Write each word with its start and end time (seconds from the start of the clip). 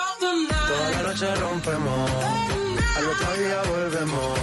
Of 0.00 0.18
the 0.20 0.32
night. 0.48 0.66
Toda 0.66 0.90
la 0.90 1.02
noche 1.02 1.34
rompemos, 1.36 2.10
al 2.96 3.06
otro 3.06 3.32
día 3.38 3.62
volvemos. 3.68 4.38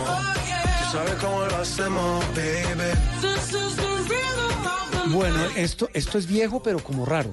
Tú 0.80 0.92
sabes 0.92 1.14
cómo 1.16 1.46
lo 1.46 1.56
hacemos, 1.58 2.26
baby. 2.36 2.92
This 3.22 3.54
is 3.54 3.76
the 3.76 3.88
rhythm 4.08 4.66
of 4.66 4.92
the 4.92 4.98
night. 4.98 5.14
Bueno, 5.14 5.40
esto, 5.58 5.90
esto 5.94 6.18
es 6.18 6.26
viejo, 6.26 6.64
pero 6.64 6.80
como 6.80 7.06
raro. 7.06 7.32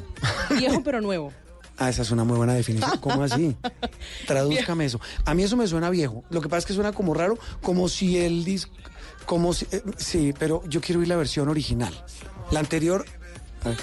Viejo 0.50 0.82
pero 0.82 1.00
nuevo. 1.00 1.32
Ah, 1.79 1.89
esa 1.91 2.03
es 2.03 2.11
una 2.11 2.25
muy 2.25 2.37
buena 2.37 2.55
definición. 2.55 2.98
¿Cómo 2.98 3.23
así? 3.23 3.57
Tradúzcame 4.27 4.84
eso. 4.84 5.01
A 5.25 5.34
mí 5.34 5.45
eso 5.45 5.57
me 5.57 5.67
suena 5.67 5.91
viejo. 5.91 6.25
Lo 6.31 6.41
que 6.41 6.48
pasa 6.48 6.59
es 6.59 6.67
que 6.67 6.75
suena 6.75 6.93
como 6.93 7.15
raro, 7.15 7.39
como 7.62 7.89
si 7.89 8.19
el 8.19 8.45
disco... 8.45 8.73
Como 9.27 9.53
si... 9.53 9.67
eh, 9.71 9.83
sí, 9.97 10.34
pero 10.39 10.62
yo 10.67 10.81
quiero 10.81 11.01
oír 11.01 11.09
la 11.09 11.17
versión 11.17 11.49
original. 11.49 11.93
La 12.51 12.61
anterior... 12.61 13.05
a 13.65 13.69
ver, 13.69 13.79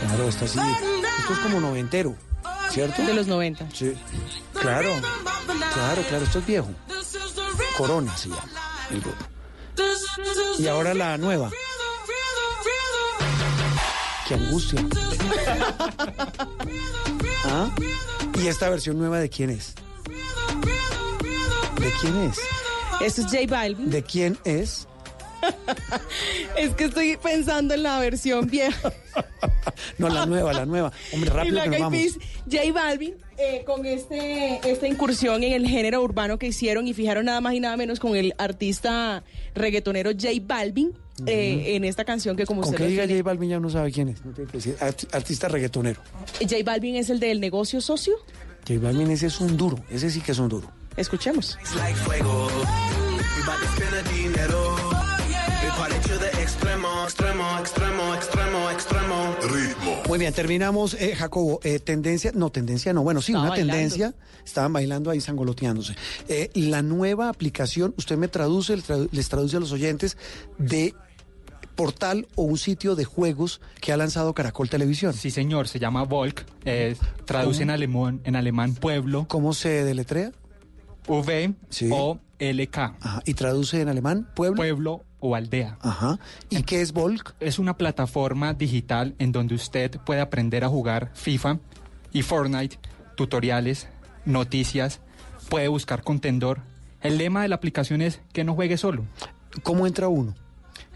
claro, 0.00 0.28
esta 0.28 0.46
sí. 0.46 0.58
Esto 1.20 1.32
es 1.32 1.38
como 1.40 1.60
noventero, 1.60 2.14
¿cierto? 2.70 3.02
De 3.02 3.14
los 3.14 3.26
90. 3.26 3.68
Sí. 3.72 3.94
Claro, 4.60 4.90
claro, 5.74 6.02
claro. 6.08 6.24
Esto 6.24 6.38
es 6.40 6.46
viejo. 6.46 6.68
Corona 7.76 8.16
se 8.16 8.28
llama 8.28 8.44
el 8.90 9.00
grupo. 9.00 9.24
Y 10.58 10.66
ahora 10.66 10.94
la 10.94 11.16
nueva. 11.18 11.50
Qué 14.30 14.36
angustia. 14.36 14.80
¿Ah? 17.46 17.68
¿Y 18.40 18.46
esta 18.46 18.70
versión 18.70 18.96
nueva 18.96 19.18
de 19.18 19.28
quién 19.28 19.50
es? 19.50 19.74
¿De 21.80 21.90
quién 22.00 22.16
es? 22.18 22.38
Esto 23.00 23.22
es 23.22 23.26
J 23.26 23.38
Balvin. 23.48 23.90
¿De 23.90 24.04
quién 24.04 24.38
es? 24.44 24.86
Es 26.56 26.74
que 26.74 26.84
estoy 26.84 27.16
pensando 27.16 27.74
en 27.74 27.82
la 27.82 27.98
versión 27.98 28.46
vieja. 28.46 28.92
No, 29.98 30.08
la 30.08 30.26
nueva, 30.26 30.52
la 30.52 30.64
nueva. 30.64 30.92
Hombre, 31.12 31.28
Y 31.28 31.32
rápido 31.32 31.62
que 31.62 31.68
nos 31.70 31.80
vamos. 31.80 32.18
J 32.48 32.72
Balvin, 32.72 33.14
eh, 33.36 33.64
con 33.66 33.84
este, 33.84 34.60
esta 34.70 34.86
incursión 34.86 35.42
en 35.42 35.54
el 35.54 35.66
género 35.66 36.02
urbano 36.02 36.38
que 36.38 36.46
hicieron 36.46 36.86
y 36.86 36.94
fijaron 36.94 37.24
nada 37.24 37.40
más 37.40 37.54
y 37.54 37.60
nada 37.60 37.76
menos 37.76 37.98
con 37.98 38.14
el 38.14 38.32
artista 38.38 39.24
reggaetonero 39.56 40.12
J 40.12 40.28
Balvin 40.42 40.92
eh, 41.26 41.76
en 41.76 41.84
esta 41.84 42.04
canción 42.04 42.36
que 42.36 42.46
como 42.46 42.60
Con 42.62 42.70
usted 42.70 42.84
que 42.84 42.90
diga 42.90 43.06
J 43.06 43.22
Balvin 43.22 43.50
ya 43.50 43.58
uno 43.58 43.70
sabe 43.70 43.90
quién 43.92 44.08
es. 44.08 44.24
No 44.24 44.32
tiene 44.32 44.50
que 44.50 44.56
decir. 44.58 44.76
Arti- 44.80 45.08
Artista 45.12 45.48
reggaetonero. 45.48 46.00
J 46.40 46.56
Balvin 46.64 46.96
es 46.96 47.10
el 47.10 47.20
del 47.20 47.40
negocio 47.40 47.80
socio. 47.80 48.14
J 48.66 48.78
Balvin 48.80 49.10
ese 49.10 49.26
es 49.26 49.40
un 49.40 49.56
duro. 49.56 49.78
Ese 49.90 50.10
sí 50.10 50.20
que 50.20 50.32
es 50.32 50.38
un 50.38 50.48
duro. 50.48 50.70
Escuchemos. 50.96 51.58
Extremo, 56.42 57.04
extremo, 57.04 58.14
extremo, 58.14 58.70
extremo. 58.70 59.36
Muy 60.08 60.18
bien, 60.18 60.32
terminamos, 60.32 60.94
eh, 60.94 61.14
Jacobo. 61.14 61.60
eh, 61.62 61.78
tendencia, 61.78 62.32
no, 62.34 62.50
tendencia 62.50 62.92
no. 62.92 63.02
Bueno, 63.02 63.20
sí, 63.22 63.32
Estaba 63.32 63.42
una 63.44 63.50
bailando. 63.50 63.72
tendencia. 63.74 64.14
Estaban 64.44 64.72
bailando 64.72 65.10
ahí, 65.10 65.20
sangoloteándose. 65.20 65.94
Eh, 66.28 66.50
la 66.54 66.82
nueva 66.82 67.28
aplicación, 67.28 67.94
usted 67.96 68.16
me 68.16 68.28
traduce, 68.28 68.76
le 68.76 68.82
tradu- 68.82 69.08
les 69.12 69.28
traduce 69.28 69.56
a 69.56 69.60
los 69.60 69.70
oyentes 69.72 70.16
de 70.58 70.94
portal 71.80 72.28
o 72.34 72.42
un 72.42 72.58
sitio 72.58 72.94
de 72.94 73.04
juegos 73.04 73.60
que 73.80 73.92
ha 73.92 73.96
lanzado 73.96 74.34
Caracol 74.34 74.68
Televisión. 74.68 75.14
Sí, 75.14 75.30
señor, 75.30 75.66
se 75.66 75.78
llama 75.78 76.02
Volk, 76.02 76.44
eh, 76.66 76.94
traduce 77.24 77.62
en 77.62 77.70
alemán, 77.70 78.20
en 78.24 78.36
alemán 78.36 78.74
pueblo, 78.74 79.26
¿Cómo 79.28 79.54
se 79.54 79.82
deletrea? 79.84 80.30
V 81.08 81.54
Sí. 81.70 81.88
o 81.90 82.18
LK, 82.38 82.76
Ajá. 83.00 83.22
Y 83.24 83.32
traduce 83.34 83.80
en 83.80 83.88
alemán, 83.88 84.28
pueblo. 84.36 84.56
pueblo 84.56 85.04
o 85.20 85.34
aldea. 85.34 85.78
Ajá. 85.80 86.18
¿Y 86.50 86.62
qué 86.64 86.82
es 86.82 86.92
Volk? 86.92 87.34
Es 87.40 87.58
una 87.58 87.76
plataforma 87.78 88.52
digital 88.52 89.14
en 89.18 89.32
donde 89.32 89.54
usted 89.54 89.90
puede 90.04 90.20
aprender 90.20 90.64
a 90.64 90.68
jugar 90.68 91.10
FIFA 91.14 91.60
y 92.12 92.20
Fortnite, 92.22 92.78
tutoriales, 93.16 93.88
noticias, 94.26 95.00
puede 95.48 95.68
buscar 95.68 96.02
contendor. 96.02 96.60
El 97.00 97.16
lema 97.16 97.40
de 97.42 97.48
la 97.48 97.54
aplicación 97.56 98.02
es 98.02 98.20
que 98.34 98.44
no 98.44 98.54
juegue 98.54 98.76
solo. 98.76 99.06
¿Cómo 99.62 99.86
entra 99.86 100.08
uno? 100.08 100.34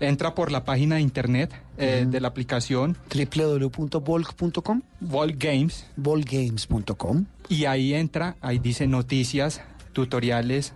Entra 0.00 0.34
por 0.34 0.50
la 0.50 0.64
página 0.64 0.96
de 0.96 1.02
internet 1.02 1.52
eh, 1.78 2.04
de 2.08 2.20
la 2.20 2.28
aplicación 2.28 2.96
www.volk.com, 3.14 4.82
Volk 5.00 5.36
Games 5.42 5.86
volgames.com. 5.96 7.26
y 7.48 7.64
ahí 7.66 7.94
entra, 7.94 8.36
ahí 8.40 8.58
dice 8.58 8.86
noticias, 8.86 9.60
tutoriales, 9.92 10.72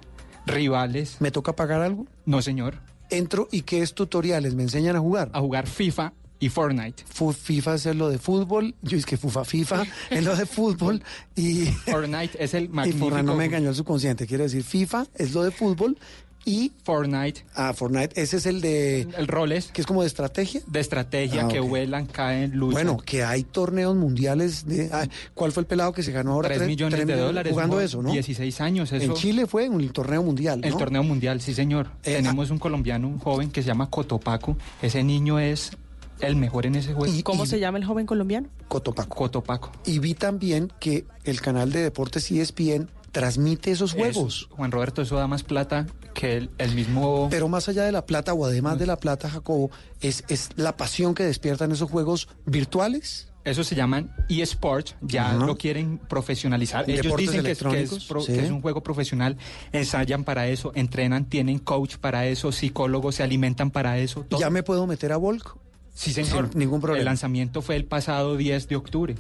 rivales. 0.46 1.16
¿Me 1.20 1.30
toca 1.30 1.54
pagar 1.54 1.82
algo? 1.82 2.06
No, 2.26 2.42
señor. 2.42 2.80
Entro 3.10 3.48
y 3.50 3.62
¿qué 3.62 3.82
es 3.82 3.94
tutoriales? 3.94 4.54
¿Me 4.54 4.62
enseñan 4.62 4.96
a 4.96 5.00
jugar? 5.00 5.30
A 5.32 5.40
jugar 5.40 5.66
FIFA 5.66 6.12
y 6.40 6.48
Fortnite. 6.48 7.04
FIFA 7.06 7.74
es 7.74 7.86
lo 7.86 8.08
de 8.08 8.18
fútbol, 8.18 8.74
yo 8.82 8.96
es 8.96 9.06
que 9.06 9.16
FUFA 9.16 9.44
FIFA 9.44 9.84
es 10.10 10.24
lo 10.24 10.36
de 10.36 10.46
fútbol 10.46 11.02
y, 11.34 11.64
Fortnite 11.66 12.42
es 12.42 12.54
el 12.54 12.64
y 12.66 12.68
magnífico. 12.68 13.06
Fortnite 13.06 13.26
no 13.26 13.34
me 13.34 13.46
engañó 13.46 13.70
el 13.70 13.74
subconsciente, 13.74 14.26
quiere 14.26 14.44
decir 14.44 14.62
FIFA 14.62 15.06
es 15.14 15.34
lo 15.34 15.42
de 15.42 15.50
fútbol 15.50 15.98
y 16.44 16.72
Fortnite, 16.84 17.44
ah, 17.54 17.72
Fortnite 17.75 18.21
ese 18.21 18.38
es 18.38 18.47
el 18.47 18.60
de 18.60 19.03
el 19.16 19.26
roles 19.26 19.71
que 19.72 19.81
es 19.82 19.87
como 19.87 20.00
de 20.03 20.06
estrategia. 20.06 20.62
de 20.66 20.81
estrategia 20.81 21.44
Ah, 21.44 21.49
que 21.49 21.60
vuelan, 21.60 22.06
caen, 22.06 22.53
luchan. 22.56 22.72
Bueno, 22.72 22.97
que 23.04 23.22
hay 23.25 23.43
torneos 23.44 23.94
mundiales 23.97 24.66
de 24.66 24.88
ah, 24.93 25.06
¿cuál 25.34 25.53
fue 25.53 25.62
el 25.62 25.66
pelado 25.66 25.93
que 25.93 26.03
se 26.03 26.12
ganó 26.12 26.32
ahora 26.32 26.49
3 26.49 26.59
tres- 26.60 26.69
millones 26.69 26.99
de 27.00 27.04
millones 27.04 27.25
dólares. 27.26 27.53
jugando 27.53 27.81
eso, 27.81 28.03
¿no? 28.03 28.12
16 28.12 28.60
años, 28.60 28.93
eso. 28.93 29.04
En 29.04 29.15
Chile 29.15 29.47
fue 29.47 29.69
un 29.69 29.87
torneo 29.91 30.22
mundial, 30.22 30.60
El 30.65 30.76
torneo 30.76 31.03
mundial, 31.03 31.41
sí, 31.41 31.53
señor. 31.54 31.88
Eh, 32.04 32.15
Tenemos 32.16 32.50
un 32.50 32.59
colombiano, 32.59 33.09
un 33.09 33.19
joven 33.19 33.50
que 33.50 33.62
se 33.62 33.66
llama 33.69 33.91
Cotopaco. 33.91 34.56
Ese 34.81 35.03
niño 35.03 35.38
es 35.38 35.72
el 36.20 36.34
mejor 36.37 36.66
en 36.66 36.76
ese 36.76 36.94
juego. 36.94 37.12
Y- 37.15 37.22
¿Cómo 37.22 37.44
se 37.47 37.60
llama 37.60 37.78
el 37.78 37.84
joven 37.84 38.06
colombiano? 38.06 38.49
Cotopaco. 38.69 39.15
Cotopaco. 39.16 39.70
Y 39.84 39.99
vi 39.99 40.15
también 40.15 40.72
que 40.81 41.05
el 41.25 41.41
canal 41.41 41.70
de 41.72 41.82
deportes 41.82 42.31
ESPN 42.31 42.88
transmite 43.12 43.70
esos 43.70 43.93
juegos. 43.94 44.49
Juan 44.50 44.70
Roberto, 44.70 45.00
eso 45.03 45.16
da 45.16 45.26
más 45.26 45.43
plata 45.43 45.87
que 46.18 46.36
el, 46.36 46.50
el 46.58 46.74
mismo... 46.74 47.28
Pero 47.30 47.46
más 47.46 47.68
allá 47.68 47.84
de 47.84 47.92
la 47.92 48.04
plata 48.04 48.34
o 48.34 48.44
además 48.44 48.76
de 48.78 48.86
la 48.86 48.96
plata, 48.96 49.30
Jacobo, 49.30 49.70
es, 50.00 50.24
es 50.28 50.48
la 50.56 50.76
pasión 50.76 51.14
que 51.14 51.22
despiertan 51.22 51.70
esos 51.70 51.88
juegos 51.88 52.28
virtuales. 52.44 53.28
Eso 53.44 53.62
se 53.62 53.76
llaman 53.76 54.12
eSports, 54.28 54.96
ya 55.00 55.32
lo 55.34 55.56
quieren 55.56 55.98
profesionalizar. 55.98 56.90
Ellos 56.90 57.16
dicen 57.16 57.44
que 57.44 57.52
es, 57.52 57.58
que, 57.60 57.66
es 57.66 57.72
electrónicos, 57.72 58.04
pro- 58.06 58.20
sí. 58.20 58.32
que 58.34 58.44
es 58.44 58.50
un 58.50 58.60
juego 58.60 58.82
profesional, 58.82 59.36
ensayan 59.72 60.24
para 60.24 60.48
eso, 60.48 60.72
entrenan, 60.74 61.24
tienen 61.26 61.60
coach 61.60 61.96
para 61.98 62.26
eso, 62.26 62.50
psicólogos 62.50 63.14
se 63.14 63.22
alimentan 63.22 63.70
para 63.70 63.98
eso. 63.98 64.25
todo. 64.28 64.40
Ya 64.40 64.50
me 64.50 64.62
puedo 64.64 64.87
meter 64.88 65.12
a 65.12 65.16
Volk. 65.16 65.56
Sí, 65.98 66.12
señor. 66.12 66.48
sin 66.50 66.60
ningún 66.60 66.80
problema. 66.80 67.00
El 67.00 67.06
lanzamiento 67.06 67.60
fue 67.60 67.74
el 67.74 67.84
pasado 67.84 68.36
10 68.36 68.68
de 68.68 68.76
octubre 68.76 69.16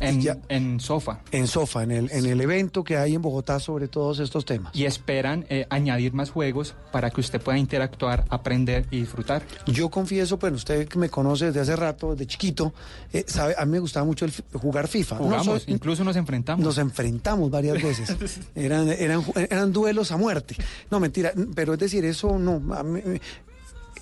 en, 0.00 0.20
Ya. 0.22 0.38
en 0.48 0.78
Sofa. 0.78 1.18
En 1.32 1.48
Sofa, 1.48 1.82
en 1.82 1.90
el, 1.90 2.10
en 2.12 2.26
el 2.26 2.40
evento 2.40 2.84
que 2.84 2.96
hay 2.96 3.16
en 3.16 3.22
Bogotá 3.22 3.58
sobre 3.58 3.88
todos 3.88 4.20
estos 4.20 4.44
temas. 4.44 4.72
Y 4.74 4.84
esperan 4.84 5.44
eh, 5.48 5.66
añadir 5.68 6.12
más 6.12 6.30
juegos 6.30 6.76
para 6.92 7.10
que 7.10 7.20
usted 7.20 7.40
pueda 7.40 7.58
interactuar, 7.58 8.24
aprender 8.28 8.86
y 8.92 9.00
disfrutar. 9.00 9.42
Yo 9.66 9.90
confieso, 9.90 10.38
pues 10.38 10.52
usted 10.52 10.86
que 10.86 10.96
me 10.96 11.08
conoce 11.08 11.46
desde 11.46 11.58
hace 11.58 11.74
rato, 11.74 12.12
desde 12.12 12.26
chiquito, 12.28 12.72
eh, 13.12 13.24
sabe, 13.26 13.56
a 13.58 13.64
mí 13.64 13.72
me 13.72 13.78
gustaba 13.80 14.06
mucho 14.06 14.24
el 14.24 14.32
jugar 14.52 14.86
FIFA. 14.86 15.16
No 15.16 15.24
Jugamos, 15.24 15.62
soy- 15.64 15.74
incluso 15.74 16.04
nos 16.04 16.14
enfrentamos. 16.14 16.64
Nos 16.64 16.78
enfrentamos 16.78 17.50
varias 17.50 17.82
veces. 17.82 18.38
Eran, 18.54 18.88
eran, 18.90 19.24
eran 19.34 19.72
duelos 19.72 20.12
a 20.12 20.16
muerte. 20.16 20.54
No, 20.88 21.00
mentira. 21.00 21.32
Pero 21.56 21.74
es 21.74 21.80
decir, 21.80 22.04
eso 22.04 22.38
no. 22.38 22.62
a 22.74 22.84
mí- 22.84 23.00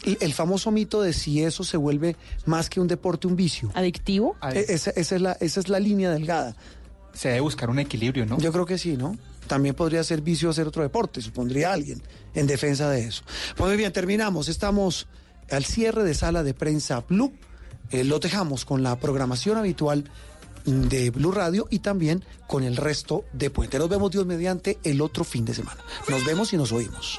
el, 0.05 0.33
famoso 0.33 0.71
mito 0.71 1.03
de 1.03 1.13
si 1.13 1.43
eso 1.43 1.65
se 1.65 1.77
vuelve 1.77 2.17
más 2.47 2.71
que 2.71 2.81
un 2.81 2.89
deporte, 2.89 3.27
un 3.27 3.37
vicio. 3.37 3.71
¿Adictivo? 3.75 4.37
E- 4.53 4.67
Esa, 4.69 4.91
esa 4.91 5.17
es 5.17 5.23
la, 5.23 5.33
esa 5.41 5.61
es 5.61 5.69
la 5.69 5.79
línea 5.81 6.11
delgada. 6.11 6.57
Se 7.13 7.29
debe 7.29 7.41
buscar 7.41 7.71
un 7.71 7.79
equilibrio, 7.79 8.25
¿no? 8.27 8.39
Yo 8.39 8.53
creo 8.53 8.67
que 8.67 8.79
sí, 8.79 8.97
¿no? 8.97 9.17
también 9.51 9.75
podría 9.75 10.05
ser 10.05 10.21
vicio 10.21 10.49
hacer 10.49 10.69
otro 10.69 10.85
deporte, 10.85 11.21
supondría 11.21 11.73
alguien 11.73 12.01
en 12.35 12.47
defensa 12.47 12.89
de 12.89 13.03
eso. 13.05 13.25
Pues 13.57 13.67
muy 13.69 13.77
bien, 13.77 13.93
terminamos. 13.93 14.47
Estamos 14.49 15.09
al 15.51 15.65
cierre 15.65 16.05
de 16.05 16.15
sala 16.15 16.45
de 16.45 16.55
prensa 16.55 17.01
Blue. 17.01 17.33
Eh, 17.91 18.05
lo 18.05 18.21
dejamos 18.21 18.65
con 18.65 18.85
la 18.85 18.97
programación 19.01 19.59
habitual 19.59 20.05
de 20.65 21.11
Blue 21.11 21.33
Radio 21.33 21.67
y 21.69 21.81
también 21.81 22.25
con 22.47 22.63
el 22.63 22.77
resto 22.77 23.25
de 23.33 23.51
Puente. 23.51 23.77
Nos 23.81 23.89
vemos 23.89 24.13
Dios 24.13 24.25
mediante 24.25 24.79
el 24.85 25.01
otro 25.01 25.25
fin 25.25 25.45
de 25.45 25.55
semana. 25.55 25.81
Nos 26.09 26.25
vemos 26.25 26.53
y 26.53 26.57
nos 26.57 26.71
oímos. 26.71 27.19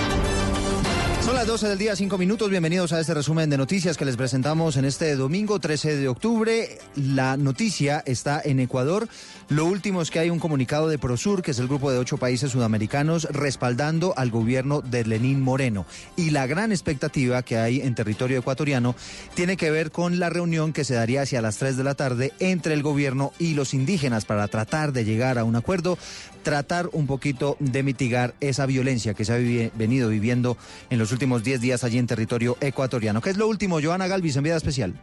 Son 1.31 1.37
las 1.37 1.47
12 1.47 1.69
del 1.69 1.77
día, 1.77 1.95
5 1.95 2.17
minutos. 2.17 2.49
Bienvenidos 2.49 2.91
a 2.91 2.99
este 2.99 3.13
resumen 3.13 3.49
de 3.49 3.55
noticias 3.55 3.95
que 3.95 4.03
les 4.03 4.17
presentamos 4.17 4.75
en 4.75 4.83
este 4.83 5.15
domingo 5.15 5.61
13 5.61 5.95
de 5.95 6.09
octubre. 6.09 6.77
La 6.97 7.37
noticia 7.37 8.03
está 8.05 8.41
en 8.43 8.59
Ecuador. 8.59 9.07
Lo 9.47 9.65
último 9.65 10.01
es 10.01 10.11
que 10.11 10.19
hay 10.19 10.29
un 10.29 10.39
comunicado 10.39 10.89
de 10.89 10.99
Prosur, 10.99 11.41
que 11.41 11.51
es 11.51 11.59
el 11.59 11.69
grupo 11.69 11.89
de 11.89 11.99
ocho 11.99 12.17
países 12.17 12.51
sudamericanos, 12.51 13.29
respaldando 13.31 14.13
al 14.17 14.29
gobierno 14.29 14.81
de 14.81 15.05
Lenín 15.05 15.39
Moreno. 15.39 15.85
Y 16.17 16.31
la 16.31 16.47
gran 16.47 16.73
expectativa 16.73 17.43
que 17.43 17.55
hay 17.55 17.79
en 17.79 17.95
territorio 17.95 18.39
ecuatoriano 18.39 18.93
tiene 19.33 19.55
que 19.55 19.71
ver 19.71 19.91
con 19.91 20.19
la 20.19 20.29
reunión 20.29 20.73
que 20.73 20.83
se 20.83 20.95
daría 20.95 21.21
hacia 21.21 21.41
las 21.41 21.55
3 21.59 21.77
de 21.77 21.83
la 21.85 21.95
tarde 21.95 22.33
entre 22.39 22.73
el 22.73 22.83
gobierno 22.83 23.31
y 23.39 23.53
los 23.53 23.73
indígenas 23.73 24.25
para 24.25 24.49
tratar 24.49 24.91
de 24.91 25.05
llegar 25.05 25.39
a 25.39 25.45
un 25.45 25.55
acuerdo, 25.55 25.97
tratar 26.43 26.89
un 26.93 27.07
poquito 27.07 27.57
de 27.59 27.83
mitigar 27.83 28.33
esa 28.39 28.65
violencia 28.65 29.13
que 29.13 29.25
se 29.25 29.33
ha 29.33 29.37
venido 29.77 30.09
viviendo 30.09 30.57
en 30.89 30.99
los 30.99 31.11
últimos 31.11 31.43
10 31.43 31.61
días 31.61 31.83
allí 31.83 31.97
en 31.97 32.07
territorio 32.07 32.57
ecuatoriano. 32.61 33.21
¿Qué 33.21 33.29
es 33.29 33.37
lo 33.37 33.47
último? 33.47 33.79
Joana 33.81 34.07
Galvis, 34.07 34.35
enviada 34.35 34.57
especial. 34.57 34.93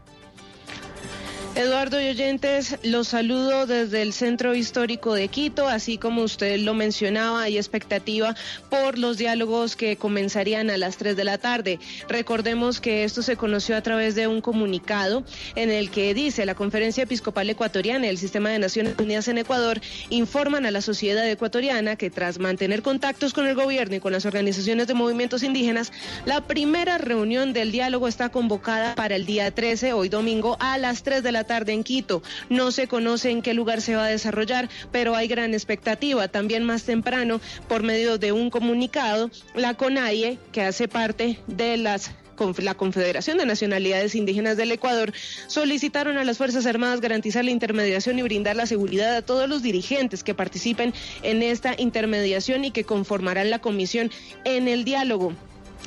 Eduardo 1.59 2.01
y 2.01 2.07
oyentes, 2.11 2.79
los 2.85 3.09
saludo 3.09 3.67
desde 3.67 4.03
el 4.03 4.13
Centro 4.13 4.55
Histórico 4.55 5.15
de 5.15 5.27
Quito, 5.27 5.67
así 5.67 5.99
como 5.99 6.23
usted 6.23 6.61
lo 6.61 6.73
mencionaba, 6.73 7.43
hay 7.43 7.57
expectativa 7.57 8.37
por 8.71 8.97
los 8.97 9.19
diálogos 9.19 9.75
que 9.75 9.97
comenzarían 9.97 10.71
a 10.71 10.77
las 10.77 10.99
3 10.99 11.17
de 11.17 11.25
la 11.25 11.37
tarde. 11.37 11.81
Recordemos 12.09 12.81
que 12.81 13.03
esto 13.03 13.23
se 13.23 13.37
conoció 13.37 13.77
a 13.77 13.83
través 13.83 14.15
de 14.15 14.29
un 14.29 14.41
comunicado 14.41 15.25
en 15.57 15.73
el 15.73 15.91
que 15.91 16.15
dice 16.15 16.47
la 16.47 16.55
Conferencia 16.55 17.03
Episcopal 17.03 17.51
Ecuatoriana 17.51 18.07
y 18.07 18.11
el 18.11 18.19
Sistema 18.19 18.51
de 18.51 18.61
Naciones 18.61 18.95
Unidas 18.97 19.27
en 19.27 19.39
Ecuador 19.39 19.81
informan 20.11 20.65
a 20.65 20.71
la 20.71 20.81
sociedad 20.81 21.29
ecuatoriana 21.29 21.97
que 21.97 22.09
tras 22.09 22.39
mantener 22.39 22.83
contactos 22.83 23.33
con 23.33 23.49
el 23.49 23.57
gobierno 23.57 23.97
y 23.97 24.01
con 24.01 24.13
las 24.13 24.27
organizaciones 24.27 24.87
de 24.87 24.95
movimientos 24.95 25.43
indígenas, 25.43 25.91
la 26.25 26.41
primera 26.41 26.99
reunión 26.99 27.53
del 27.53 27.73
diálogo 27.73 28.07
está 28.07 28.29
convocada 28.29 28.95
para 28.95 29.17
el 29.17 29.27
día 29.27 29.51
13, 29.51 29.93
hoy 29.93 30.09
domingo, 30.09 30.57
a 30.61 30.79
las 30.79 31.03
3 31.03 31.21
de 31.25 31.33
la 31.33 31.41
tarde 31.41 31.48
en 31.49 31.83
Quito. 31.83 32.23
No 32.51 32.71
se 32.71 32.89
conoce 32.89 33.31
en 33.31 33.43
qué 33.43 33.55
lugar 33.55 33.81
se 33.81 33.97
va 33.97 34.05
a 34.05 34.09
desarrollar, 34.09 34.69
pero 34.93 35.17
hay 35.17 35.29
gran 35.29 35.55
expectativa. 35.55 36.29
También 36.29 36.65
más 36.65 36.85
temprano, 36.85 37.41
por 37.69 37.83
medio 37.83 38.19
de 38.19 38.33
un 38.33 38.51
comunicado, 38.51 39.31
la 39.55 39.75
CONAIE, 39.75 40.39
que 40.53 40.63
hace 40.63 40.89
parte 40.89 41.39
de 41.47 41.77
las 41.77 42.11
la 42.59 42.75
Confederación 42.75 43.37
de 43.37 43.47
Nacionalidades 43.47 44.15
Indígenas 44.15 44.57
del 44.57 44.71
Ecuador 44.71 45.13
solicitaron 45.49 46.19
a 46.19 46.25
las 46.25 46.39
Fuerzas 46.39 46.67
Armadas 46.67 47.01
garantizar 47.01 47.45
la 47.45 47.51
intermediación 47.51 48.17
y 48.17 48.23
brindar 48.23 48.55
la 48.55 48.67
seguridad 48.67 49.17
a 49.17 49.23
todos 49.23 49.49
los 49.49 49.61
dirigentes 49.61 50.23
que 50.23 50.35
participen 50.35 50.95
en 51.25 51.43
esta 51.43 51.75
intermediación 51.77 52.65
y 52.65 52.71
que 52.71 52.85
conformarán 52.85 53.51
la 53.51 53.59
comisión 53.59 54.13
en 54.45 54.69
el 54.69 54.85
diálogo. 54.85 55.33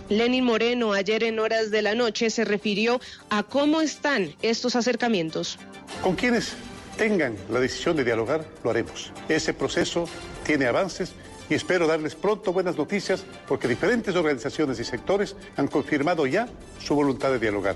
Lenin 0.09 0.43
Moreno 0.43 0.93
ayer 0.93 1.23
en 1.23 1.39
horas 1.39 1.71
de 1.71 1.81
la 1.81 1.95
noche 1.95 2.29
se 2.29 2.45
refirió 2.45 2.99
a 3.29 3.43
cómo 3.43 3.81
están 3.81 4.35
estos 4.41 4.75
acercamientos. 4.75 5.57
Con 6.01 6.15
quienes 6.15 6.53
tengan 6.97 7.35
la 7.49 7.59
decisión 7.59 7.95
de 7.95 8.03
dialogar, 8.03 8.45
lo 8.63 8.69
haremos. 8.69 9.11
Ese 9.29 9.53
proceso 9.53 10.07
tiene 10.43 10.65
avances 10.65 11.13
y 11.49 11.53
espero 11.53 11.87
darles 11.87 12.15
pronto 12.15 12.53
buenas 12.53 12.77
noticias 12.77 13.23
porque 13.47 13.67
diferentes 13.67 14.15
organizaciones 14.15 14.79
y 14.79 14.83
sectores 14.83 15.35
han 15.57 15.67
confirmado 15.67 16.25
ya 16.25 16.47
su 16.79 16.95
voluntad 16.95 17.31
de 17.31 17.39
dialogar. 17.39 17.75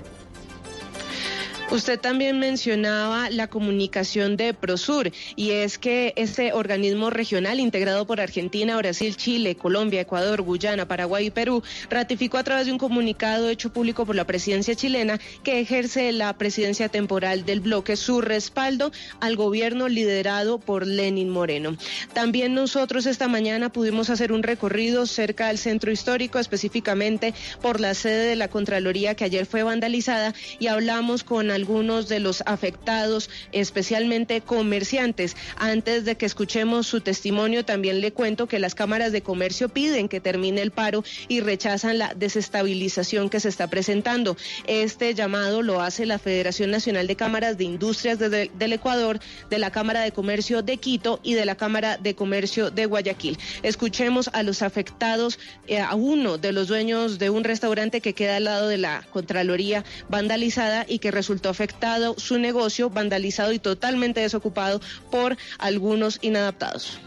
Usted 1.68 1.98
también 1.98 2.38
mencionaba 2.38 3.28
la 3.28 3.48
comunicación 3.48 4.36
de 4.36 4.54
Prosur 4.54 5.10
y 5.34 5.50
es 5.50 5.78
que 5.78 6.12
este 6.14 6.52
organismo 6.52 7.10
regional 7.10 7.58
integrado 7.58 8.06
por 8.06 8.20
Argentina, 8.20 8.76
Brasil, 8.76 9.16
Chile, 9.16 9.56
Colombia, 9.56 10.02
Ecuador, 10.02 10.42
Guyana, 10.42 10.86
Paraguay 10.86 11.26
y 11.26 11.30
Perú 11.30 11.64
ratificó 11.90 12.38
a 12.38 12.44
través 12.44 12.66
de 12.66 12.72
un 12.72 12.78
comunicado 12.78 13.48
hecho 13.48 13.72
público 13.72 14.06
por 14.06 14.14
la 14.14 14.24
presidencia 14.24 14.76
chilena 14.76 15.18
que 15.42 15.58
ejerce 15.58 16.12
la 16.12 16.38
presidencia 16.38 16.88
temporal 16.88 17.44
del 17.44 17.60
bloque 17.60 17.96
su 17.96 18.20
respaldo 18.20 18.92
al 19.20 19.34
gobierno 19.34 19.88
liderado 19.88 20.60
por 20.60 20.86
Lenin 20.86 21.30
Moreno. 21.30 21.76
También 22.12 22.54
nosotros 22.54 23.06
esta 23.06 23.26
mañana 23.26 23.72
pudimos 23.72 24.08
hacer 24.08 24.30
un 24.30 24.44
recorrido 24.44 25.04
cerca 25.04 25.48
del 25.48 25.58
centro 25.58 25.90
histórico, 25.90 26.38
específicamente 26.38 27.34
por 27.60 27.80
la 27.80 27.94
sede 27.94 28.28
de 28.28 28.36
la 28.36 28.46
Contraloría 28.46 29.16
que 29.16 29.24
ayer 29.24 29.46
fue 29.46 29.64
vandalizada 29.64 30.32
y 30.60 30.68
hablamos 30.68 31.24
con 31.24 31.55
algunos 31.56 32.08
de 32.08 32.20
los 32.20 32.42
afectados, 32.46 33.28
especialmente 33.50 34.40
comerciantes. 34.40 35.36
Antes 35.56 36.04
de 36.04 36.16
que 36.16 36.26
escuchemos 36.26 36.86
su 36.86 37.00
testimonio, 37.00 37.64
también 37.64 38.00
le 38.00 38.12
cuento 38.12 38.46
que 38.46 38.60
las 38.60 38.74
cámaras 38.76 39.10
de 39.10 39.22
comercio 39.22 39.68
piden 39.68 40.08
que 40.08 40.20
termine 40.20 40.62
el 40.62 40.70
paro 40.70 41.02
y 41.28 41.40
rechazan 41.40 41.98
la 41.98 42.14
desestabilización 42.14 43.28
que 43.28 43.40
se 43.40 43.48
está 43.48 43.68
presentando. 43.68 44.36
Este 44.66 45.14
llamado 45.14 45.62
lo 45.62 45.80
hace 45.80 46.06
la 46.06 46.18
Federación 46.18 46.70
Nacional 46.70 47.06
de 47.06 47.16
Cámaras 47.16 47.58
de 47.58 47.64
Industrias 47.64 48.18
de- 48.18 48.50
del 48.56 48.72
Ecuador, 48.72 49.18
de 49.50 49.58
la 49.58 49.70
Cámara 49.70 50.00
de 50.02 50.12
Comercio 50.12 50.62
de 50.62 50.76
Quito 50.76 51.20
y 51.22 51.34
de 51.34 51.44
la 51.44 51.56
Cámara 51.56 51.96
de 51.96 52.14
Comercio 52.14 52.70
de 52.70 52.86
Guayaquil. 52.86 53.38
Escuchemos 53.62 54.28
a 54.32 54.42
los 54.42 54.62
afectados, 54.62 55.38
eh, 55.66 55.80
a 55.80 55.94
uno 55.94 56.38
de 56.38 56.52
los 56.52 56.68
dueños 56.68 57.18
de 57.18 57.30
un 57.30 57.42
restaurante 57.44 58.00
que 58.00 58.12
queda 58.14 58.36
al 58.36 58.44
lado 58.44 58.68
de 58.68 58.76
la 58.78 59.02
Contraloría 59.10 59.84
vandalizada 60.08 60.84
y 60.88 60.98
que 60.98 61.10
resultó 61.10 61.45
afectado 61.48 62.14
su 62.18 62.38
negocio 62.38 62.90
vandalizado 62.90 63.52
y 63.52 63.58
totalmente 63.58 64.20
desocupado 64.20 64.80
por 65.10 65.36
algunos 65.58 66.18
inadaptados. 66.22 66.98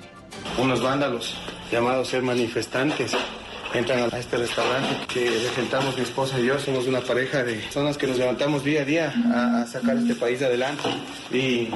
unos 0.57 0.81
vándalos 0.81 1.35
llamados 1.71 2.09
ser 2.09 2.23
manifestantes 2.23 3.11
entran 3.73 4.09
a 4.11 4.17
este 4.17 4.37
restaurante 4.37 5.05
que 5.13 5.29
representamos 5.29 5.95
mi 5.95 6.03
esposa 6.03 6.39
y 6.39 6.45
yo, 6.45 6.59
somos 6.59 6.87
una 6.87 7.01
pareja 7.01 7.43
de 7.43 7.55
personas 7.55 7.97
que 7.97 8.07
nos 8.07 8.17
levantamos 8.17 8.63
día 8.63 8.81
a 8.81 8.85
día 8.85 9.13
a, 9.33 9.61
a 9.61 9.67
sacar 9.67 9.97
este 9.97 10.15
país 10.15 10.41
adelante 10.41 10.89
y 11.31 11.69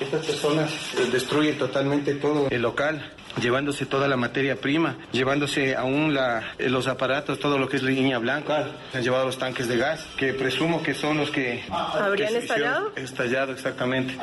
estas 0.00 0.24
personas 0.24 0.70
eh, 0.98 1.08
destruyen 1.10 1.58
totalmente 1.58 2.14
todo 2.14 2.48
el 2.50 2.62
local 2.62 3.12
llevándose 3.40 3.86
toda 3.86 4.08
la 4.08 4.16
materia 4.16 4.56
prima, 4.56 4.96
llevándose 5.12 5.74
aún 5.74 6.14
la, 6.14 6.52
eh, 6.58 6.68
los 6.68 6.86
aparatos, 6.86 7.38
todo 7.38 7.58
lo 7.58 7.68
que 7.68 7.76
es 7.76 7.82
línea 7.82 8.18
blanca, 8.18 8.68
han 8.92 9.02
llevado 9.02 9.26
los 9.26 9.38
tanques 9.38 9.68
de 9.68 9.78
gas, 9.78 10.06
que 10.16 10.34
presumo 10.34 10.82
que 10.82 10.94
son 10.94 11.18
los 11.18 11.30
que... 11.30 11.62
¿Habrían 11.70 12.32
que 12.32 12.38
estallado? 12.38 12.92
Estallado, 12.96 13.52
exactamente. 13.52 14.16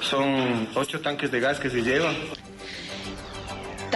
Son 0.00 0.68
ocho 0.74 1.00
tanques 1.00 1.30
de 1.30 1.40
gas 1.40 1.60
que 1.60 1.70
se 1.70 1.82
llevan. 1.82 2.16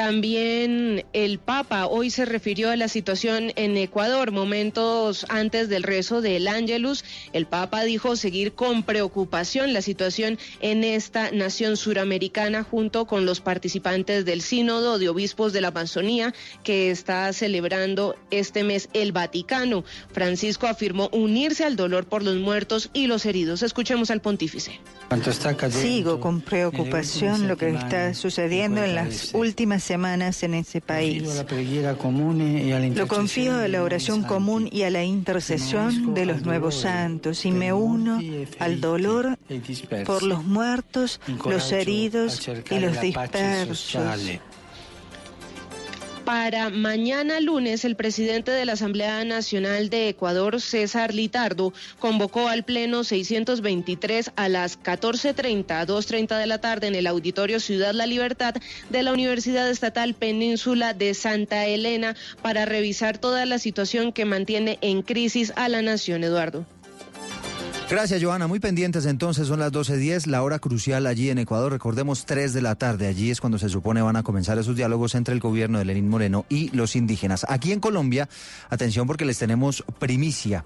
También 0.00 1.04
el 1.12 1.38
Papa 1.38 1.86
hoy 1.86 2.08
se 2.08 2.24
refirió 2.24 2.70
a 2.70 2.76
la 2.76 2.88
situación 2.88 3.52
en 3.56 3.76
Ecuador. 3.76 4.32
Momentos 4.32 5.26
antes 5.28 5.68
del 5.68 5.82
rezo 5.82 6.22
del 6.22 6.48
Ángelus, 6.48 7.04
el 7.34 7.44
Papa 7.44 7.82
dijo 7.82 8.16
seguir 8.16 8.54
con 8.54 8.82
preocupación 8.82 9.74
la 9.74 9.82
situación 9.82 10.38
en 10.62 10.84
esta 10.84 11.32
nación 11.32 11.76
suramericana 11.76 12.62
junto 12.62 13.04
con 13.04 13.26
los 13.26 13.42
participantes 13.42 14.24
del 14.24 14.40
Sínodo 14.40 14.98
de 14.98 15.10
Obispos 15.10 15.52
de 15.52 15.60
la 15.60 15.68
Amazonía 15.68 16.32
que 16.64 16.90
está 16.90 17.30
celebrando 17.34 18.16
este 18.30 18.64
mes 18.64 18.88
el 18.94 19.12
Vaticano. 19.12 19.84
Francisco 20.12 20.66
afirmó 20.66 21.10
unirse 21.12 21.64
al 21.66 21.76
dolor 21.76 22.06
por 22.06 22.22
los 22.22 22.36
muertos 22.36 22.88
y 22.94 23.06
los 23.06 23.26
heridos. 23.26 23.62
Escuchemos 23.62 24.10
al 24.10 24.22
pontífice. 24.22 24.80
Sigo 25.70 26.20
con 26.20 26.40
preocupación 26.40 27.48
lo 27.48 27.58
que 27.58 27.68
está 27.68 28.14
sucediendo 28.14 28.82
en 28.82 28.94
las 28.94 29.34
últimas 29.34 29.89
semanas 29.90 30.44
en 30.44 30.54
ese 30.54 30.80
país. 30.80 31.24
Lo 32.94 33.08
confío 33.08 33.56
a 33.56 33.66
la 33.66 33.82
oración 33.82 34.22
común 34.22 34.68
y 34.70 34.82
a 34.82 34.90
la 34.90 35.02
intercesión 35.02 36.14
de 36.14 36.26
los 36.26 36.42
nuevos 36.42 36.76
santos 36.76 37.44
y 37.44 37.50
me 37.50 37.72
uno 37.72 38.20
al 38.60 38.80
dolor 38.80 39.36
por 40.06 40.22
los 40.22 40.44
muertos, 40.44 41.20
los 41.44 41.72
heridos 41.72 42.48
y 42.70 42.78
los 42.78 43.00
dispersos. 43.00 43.96
Para 46.30 46.70
mañana 46.70 47.40
lunes, 47.40 47.84
el 47.84 47.96
presidente 47.96 48.52
de 48.52 48.64
la 48.64 48.74
Asamblea 48.74 49.24
Nacional 49.24 49.90
de 49.90 50.10
Ecuador, 50.10 50.60
César 50.60 51.12
Litardo, 51.12 51.72
convocó 51.98 52.46
al 52.46 52.62
Pleno 52.62 53.02
623 53.02 54.30
a 54.36 54.48
las 54.48 54.80
14.30 54.80 55.72
a 55.72 55.84
2.30 55.88 56.38
de 56.38 56.46
la 56.46 56.60
tarde 56.60 56.86
en 56.86 56.94
el 56.94 57.08
Auditorio 57.08 57.58
Ciudad 57.58 57.94
La 57.94 58.06
Libertad 58.06 58.54
de 58.90 59.02
la 59.02 59.12
Universidad 59.12 59.68
Estatal 59.68 60.14
Península 60.14 60.94
de 60.94 61.14
Santa 61.14 61.66
Elena 61.66 62.14
para 62.42 62.64
revisar 62.64 63.18
toda 63.18 63.44
la 63.44 63.58
situación 63.58 64.12
que 64.12 64.24
mantiene 64.24 64.78
en 64.82 65.02
crisis 65.02 65.52
a 65.56 65.68
la 65.68 65.82
nación, 65.82 66.22
Eduardo. 66.22 66.64
Gracias, 67.90 68.22
Joana. 68.22 68.46
Muy 68.46 68.60
pendientes 68.60 69.04
entonces, 69.04 69.48
son 69.48 69.58
las 69.58 69.72
12.10, 69.72 70.26
la 70.26 70.44
hora 70.44 70.60
crucial 70.60 71.08
allí 71.08 71.28
en 71.28 71.38
Ecuador. 71.38 71.72
Recordemos 71.72 72.24
3 72.24 72.52
de 72.52 72.62
la 72.62 72.76
tarde. 72.76 73.08
Allí 73.08 73.32
es 73.32 73.40
cuando 73.40 73.58
se 73.58 73.68
supone 73.68 74.00
van 74.00 74.14
a 74.14 74.22
comenzar 74.22 74.56
esos 74.58 74.76
diálogos 74.76 75.16
entre 75.16 75.34
el 75.34 75.40
gobierno 75.40 75.80
de 75.80 75.84
Lenín 75.84 76.08
Moreno 76.08 76.46
y 76.48 76.68
los 76.68 76.94
indígenas. 76.94 77.44
Aquí 77.48 77.72
en 77.72 77.80
Colombia, 77.80 78.28
atención 78.68 79.08
porque 79.08 79.24
les 79.24 79.38
tenemos 79.38 79.82
primicia. 79.98 80.64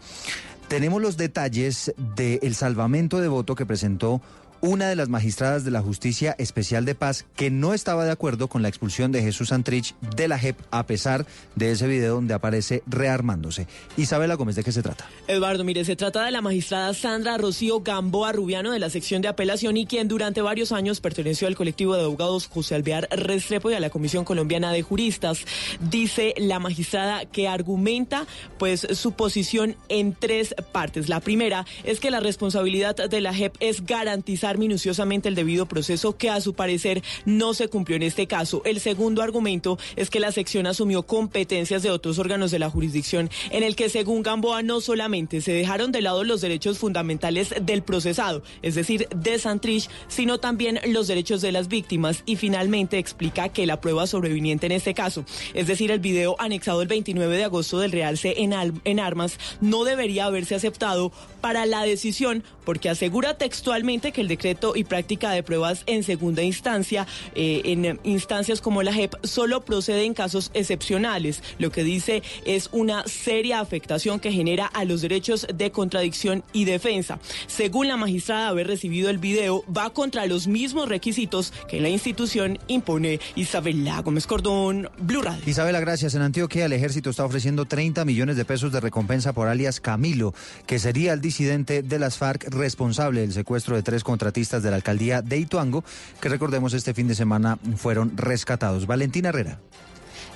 Tenemos 0.68 1.00
los 1.00 1.16
detalles 1.16 1.94
del 2.14 2.54
salvamento 2.54 3.18
de 3.18 3.28
voto 3.28 3.54
que 3.54 3.64
presentó 3.64 4.20
una 4.64 4.88
de 4.88 4.96
las 4.96 5.10
magistradas 5.10 5.62
de 5.66 5.70
la 5.70 5.82
Justicia 5.82 6.34
Especial 6.38 6.86
de 6.86 6.94
Paz 6.94 7.26
que 7.36 7.50
no 7.50 7.74
estaba 7.74 8.06
de 8.06 8.10
acuerdo 8.10 8.48
con 8.48 8.62
la 8.62 8.68
expulsión 8.68 9.12
de 9.12 9.20
Jesús 9.20 9.48
Santrich 9.48 9.94
de 10.16 10.26
la 10.26 10.38
JEP 10.38 10.58
a 10.70 10.86
pesar 10.86 11.26
de 11.54 11.70
ese 11.70 11.86
video 11.86 12.14
donde 12.14 12.32
aparece 12.32 12.82
rearmándose. 12.86 13.66
Isabela 13.98 14.36
Gómez, 14.36 14.56
¿de 14.56 14.64
qué 14.64 14.72
se 14.72 14.82
trata? 14.82 15.06
Eduardo, 15.28 15.64
mire, 15.64 15.84
se 15.84 15.96
trata 15.96 16.24
de 16.24 16.30
la 16.30 16.40
magistrada 16.40 16.94
Sandra 16.94 17.36
Rocío 17.36 17.80
Gamboa 17.80 18.32
Rubiano 18.32 18.72
de 18.72 18.78
la 18.78 18.88
sección 18.88 19.20
de 19.20 19.28
apelación 19.28 19.76
y 19.76 19.84
quien 19.84 20.08
durante 20.08 20.40
varios 20.40 20.72
años 20.72 21.02
perteneció 21.02 21.46
al 21.46 21.56
colectivo 21.56 21.94
de 21.94 22.04
abogados 22.04 22.46
José 22.46 22.74
Alvear 22.74 23.06
Restrepo 23.10 23.70
y 23.70 23.74
a 23.74 23.80
la 23.80 23.90
Comisión 23.90 24.24
Colombiana 24.24 24.72
de 24.72 24.80
Juristas. 24.80 25.44
Dice 25.90 26.32
la 26.38 26.58
magistrada 26.58 27.26
que 27.26 27.48
argumenta 27.48 28.26
pues 28.58 28.86
su 28.92 29.12
posición 29.12 29.76
en 29.90 30.14
tres 30.14 30.54
partes. 30.72 31.10
La 31.10 31.20
primera 31.20 31.66
es 31.82 32.00
que 32.00 32.10
la 32.10 32.20
responsabilidad 32.20 32.96
de 32.96 33.20
la 33.20 33.34
JEP 33.34 33.56
es 33.60 33.84
garantizar 33.84 34.53
minuciosamente 34.58 35.28
el 35.28 35.34
debido 35.34 35.66
proceso 35.66 36.16
que 36.16 36.30
a 36.30 36.40
su 36.40 36.54
parecer 36.54 37.02
no 37.24 37.54
se 37.54 37.68
cumplió 37.68 37.96
en 37.96 38.02
este 38.02 38.26
caso. 38.26 38.62
El 38.64 38.80
segundo 38.80 39.22
argumento 39.22 39.78
es 39.96 40.10
que 40.10 40.20
la 40.20 40.32
sección 40.32 40.66
asumió 40.66 41.02
competencias 41.04 41.82
de 41.82 41.90
otros 41.90 42.18
órganos 42.18 42.50
de 42.50 42.58
la 42.58 42.70
jurisdicción 42.70 43.30
en 43.50 43.62
el 43.62 43.76
que 43.76 43.88
según 43.88 44.22
Gamboa 44.22 44.62
no 44.62 44.80
solamente 44.80 45.40
se 45.40 45.52
dejaron 45.52 45.92
de 45.92 46.02
lado 46.02 46.24
los 46.24 46.40
derechos 46.40 46.78
fundamentales 46.78 47.54
del 47.62 47.82
procesado, 47.82 48.42
es 48.62 48.74
decir, 48.74 49.08
de 49.14 49.38
Santrich, 49.38 49.88
sino 50.08 50.38
también 50.38 50.80
los 50.86 51.06
derechos 51.06 51.40
de 51.40 51.52
las 51.52 51.68
víctimas 51.68 52.22
y 52.26 52.36
finalmente 52.36 52.98
explica 52.98 53.48
que 53.48 53.66
la 53.66 53.80
prueba 53.80 54.06
sobreviniente 54.06 54.66
en 54.66 54.72
este 54.72 54.94
caso, 54.94 55.24
es 55.54 55.66
decir, 55.66 55.90
el 55.90 56.00
video 56.00 56.36
anexado 56.38 56.82
el 56.82 56.88
29 56.88 57.36
de 57.36 57.44
agosto 57.44 57.78
del 57.78 57.92
Realce 57.92 58.34
en, 58.42 58.52
al- 58.52 58.80
en 58.84 59.00
armas, 59.00 59.38
no 59.60 59.84
debería 59.84 60.26
haberse 60.26 60.54
aceptado 60.54 61.12
para 61.40 61.66
la 61.66 61.82
decisión 61.82 62.42
porque 62.64 62.88
asegura 62.88 63.36
textualmente 63.36 64.12
que 64.12 64.20
el 64.20 64.28
decreto 64.28 64.43
y 64.74 64.84
práctica 64.84 65.30
de 65.30 65.42
pruebas 65.42 65.84
en 65.86 66.02
segunda 66.02 66.42
instancia, 66.42 67.06
eh, 67.34 67.62
en 67.64 67.98
instancias 68.04 68.60
como 68.60 68.82
la 68.82 68.92
JEP, 68.92 69.14
solo 69.24 69.64
procede 69.64 70.04
en 70.04 70.12
casos 70.12 70.50
excepcionales. 70.52 71.42
Lo 71.58 71.70
que 71.70 71.82
dice 71.82 72.22
es 72.44 72.68
una 72.72 73.06
seria 73.06 73.60
afectación 73.60 74.20
que 74.20 74.32
genera 74.32 74.66
a 74.66 74.84
los 74.84 75.00
derechos 75.00 75.46
de 75.52 75.70
contradicción 75.70 76.44
y 76.52 76.66
defensa. 76.66 77.18
Según 77.46 77.88
la 77.88 77.96
magistrada 77.96 78.48
haber 78.48 78.66
recibido 78.66 79.08
el 79.08 79.18
video, 79.18 79.64
va 79.74 79.90
contra 79.90 80.26
los 80.26 80.46
mismos 80.46 80.88
requisitos 80.88 81.52
que 81.66 81.80
la 81.80 81.88
institución 81.88 82.58
impone. 82.66 83.20
Isabela 83.36 84.02
Gómez 84.02 84.26
Cordón, 84.26 84.90
Blue 84.98 85.22
Radio. 85.22 85.42
Isabela, 85.46 85.80
gracias. 85.80 86.14
En 86.14 86.22
Antioquia 86.22 86.66
el 86.66 86.72
ejército 86.74 87.10
está 87.10 87.24
ofreciendo 87.24 87.64
30 87.64 88.04
millones 88.04 88.36
de 88.36 88.44
pesos 88.44 88.72
de 88.72 88.80
recompensa 88.80 89.32
por 89.32 89.48
alias 89.48 89.80
Camilo, 89.80 90.34
que 90.66 90.78
sería 90.78 91.14
el 91.14 91.22
disidente 91.22 91.82
de 91.82 91.98
las 91.98 92.18
FARC 92.18 92.48
responsable 92.50 93.22
del 93.22 93.32
secuestro 93.32 93.76
de 93.76 93.82
tres 93.82 94.04
contratistas 94.24 94.62
de 94.62 94.70
la 94.70 94.76
alcaldía 94.76 95.20
de 95.20 95.36
Ituango, 95.36 95.84
que 96.18 96.30
recordemos 96.30 96.72
este 96.72 96.94
fin 96.94 97.06
de 97.06 97.14
semana 97.14 97.58
fueron 97.76 98.16
rescatados. 98.16 98.86
Valentina 98.86 99.28
Herrera. 99.28 99.58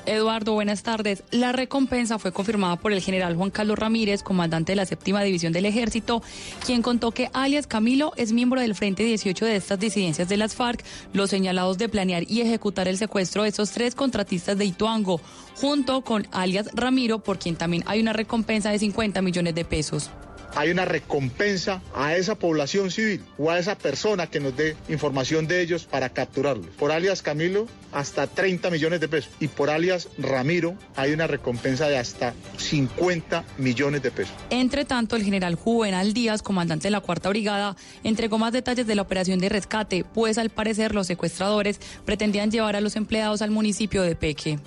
Eduardo, 0.04 0.52
buenas 0.52 0.82
tardes. 0.82 1.22
La 1.30 1.52
recompensa 1.52 2.18
fue 2.18 2.32
confirmada 2.32 2.76
por 2.76 2.92
el 2.92 3.00
general 3.00 3.34
Juan 3.34 3.50
Carlos 3.50 3.78
Ramírez, 3.78 4.22
comandante 4.22 4.72
de 4.72 4.76
la 4.76 4.84
séptima 4.84 5.22
división 5.22 5.54
del 5.54 5.64
ejército, 5.64 6.22
quien 6.66 6.82
contó 6.82 7.12
que 7.12 7.30
alias 7.32 7.66
Camilo 7.66 8.12
es 8.16 8.32
miembro 8.32 8.60
del 8.60 8.74
Frente 8.74 9.04
18 9.04 9.44
de 9.46 9.56
estas 9.56 9.78
disidencias 9.78 10.28
de 10.28 10.36
las 10.36 10.54
FARC, 10.54 10.84
los 11.14 11.30
señalados 11.30 11.78
de 11.78 11.88
planear 11.88 12.24
y 12.30 12.42
ejecutar 12.42 12.88
el 12.88 12.98
secuestro 12.98 13.42
de 13.42 13.50
esos 13.50 13.70
tres 13.70 13.94
contratistas 13.94 14.58
de 14.58 14.66
Ituango, 14.66 15.20
junto 15.56 16.02
con 16.02 16.26
alias 16.32 16.68
Ramiro, 16.74 17.20
por 17.20 17.38
quien 17.38 17.56
también 17.56 17.84
hay 17.86 18.00
una 18.00 18.12
recompensa 18.12 18.70
de 18.70 18.78
50 18.78 19.22
millones 19.22 19.54
de 19.54 19.64
pesos. 19.64 20.10
Hay 20.58 20.70
una 20.70 20.84
recompensa 20.84 21.80
a 21.94 22.16
esa 22.16 22.34
población 22.34 22.90
civil 22.90 23.22
o 23.38 23.48
a 23.48 23.60
esa 23.60 23.78
persona 23.78 24.26
que 24.26 24.40
nos 24.40 24.56
dé 24.56 24.74
información 24.88 25.46
de 25.46 25.60
ellos 25.60 25.84
para 25.84 26.08
capturarlos. 26.08 26.66
Por 26.76 26.90
alias 26.90 27.22
Camilo, 27.22 27.68
hasta 27.92 28.26
30 28.26 28.68
millones 28.68 28.98
de 28.98 29.06
pesos. 29.06 29.30
Y 29.38 29.46
por 29.46 29.70
alias 29.70 30.08
Ramiro, 30.18 30.74
hay 30.96 31.12
una 31.12 31.28
recompensa 31.28 31.86
de 31.86 31.96
hasta 31.96 32.34
50 32.56 33.44
millones 33.58 34.02
de 34.02 34.10
pesos. 34.10 34.34
Entre 34.50 34.84
tanto, 34.84 35.14
el 35.14 35.22
general 35.22 35.54
Juvenal 35.54 36.12
Díaz, 36.12 36.42
comandante 36.42 36.88
de 36.88 36.90
la 36.90 37.02
Cuarta 37.02 37.28
Brigada, 37.28 37.76
entregó 38.02 38.38
más 38.38 38.52
detalles 38.52 38.88
de 38.88 38.96
la 38.96 39.02
operación 39.02 39.38
de 39.38 39.48
rescate, 39.48 40.04
pues 40.12 40.38
al 40.38 40.50
parecer 40.50 40.92
los 40.92 41.06
secuestradores 41.06 41.78
pretendían 42.04 42.50
llevar 42.50 42.74
a 42.74 42.80
los 42.80 42.96
empleados 42.96 43.42
al 43.42 43.52
municipio 43.52 44.02
de 44.02 44.16
Peque. 44.16 44.58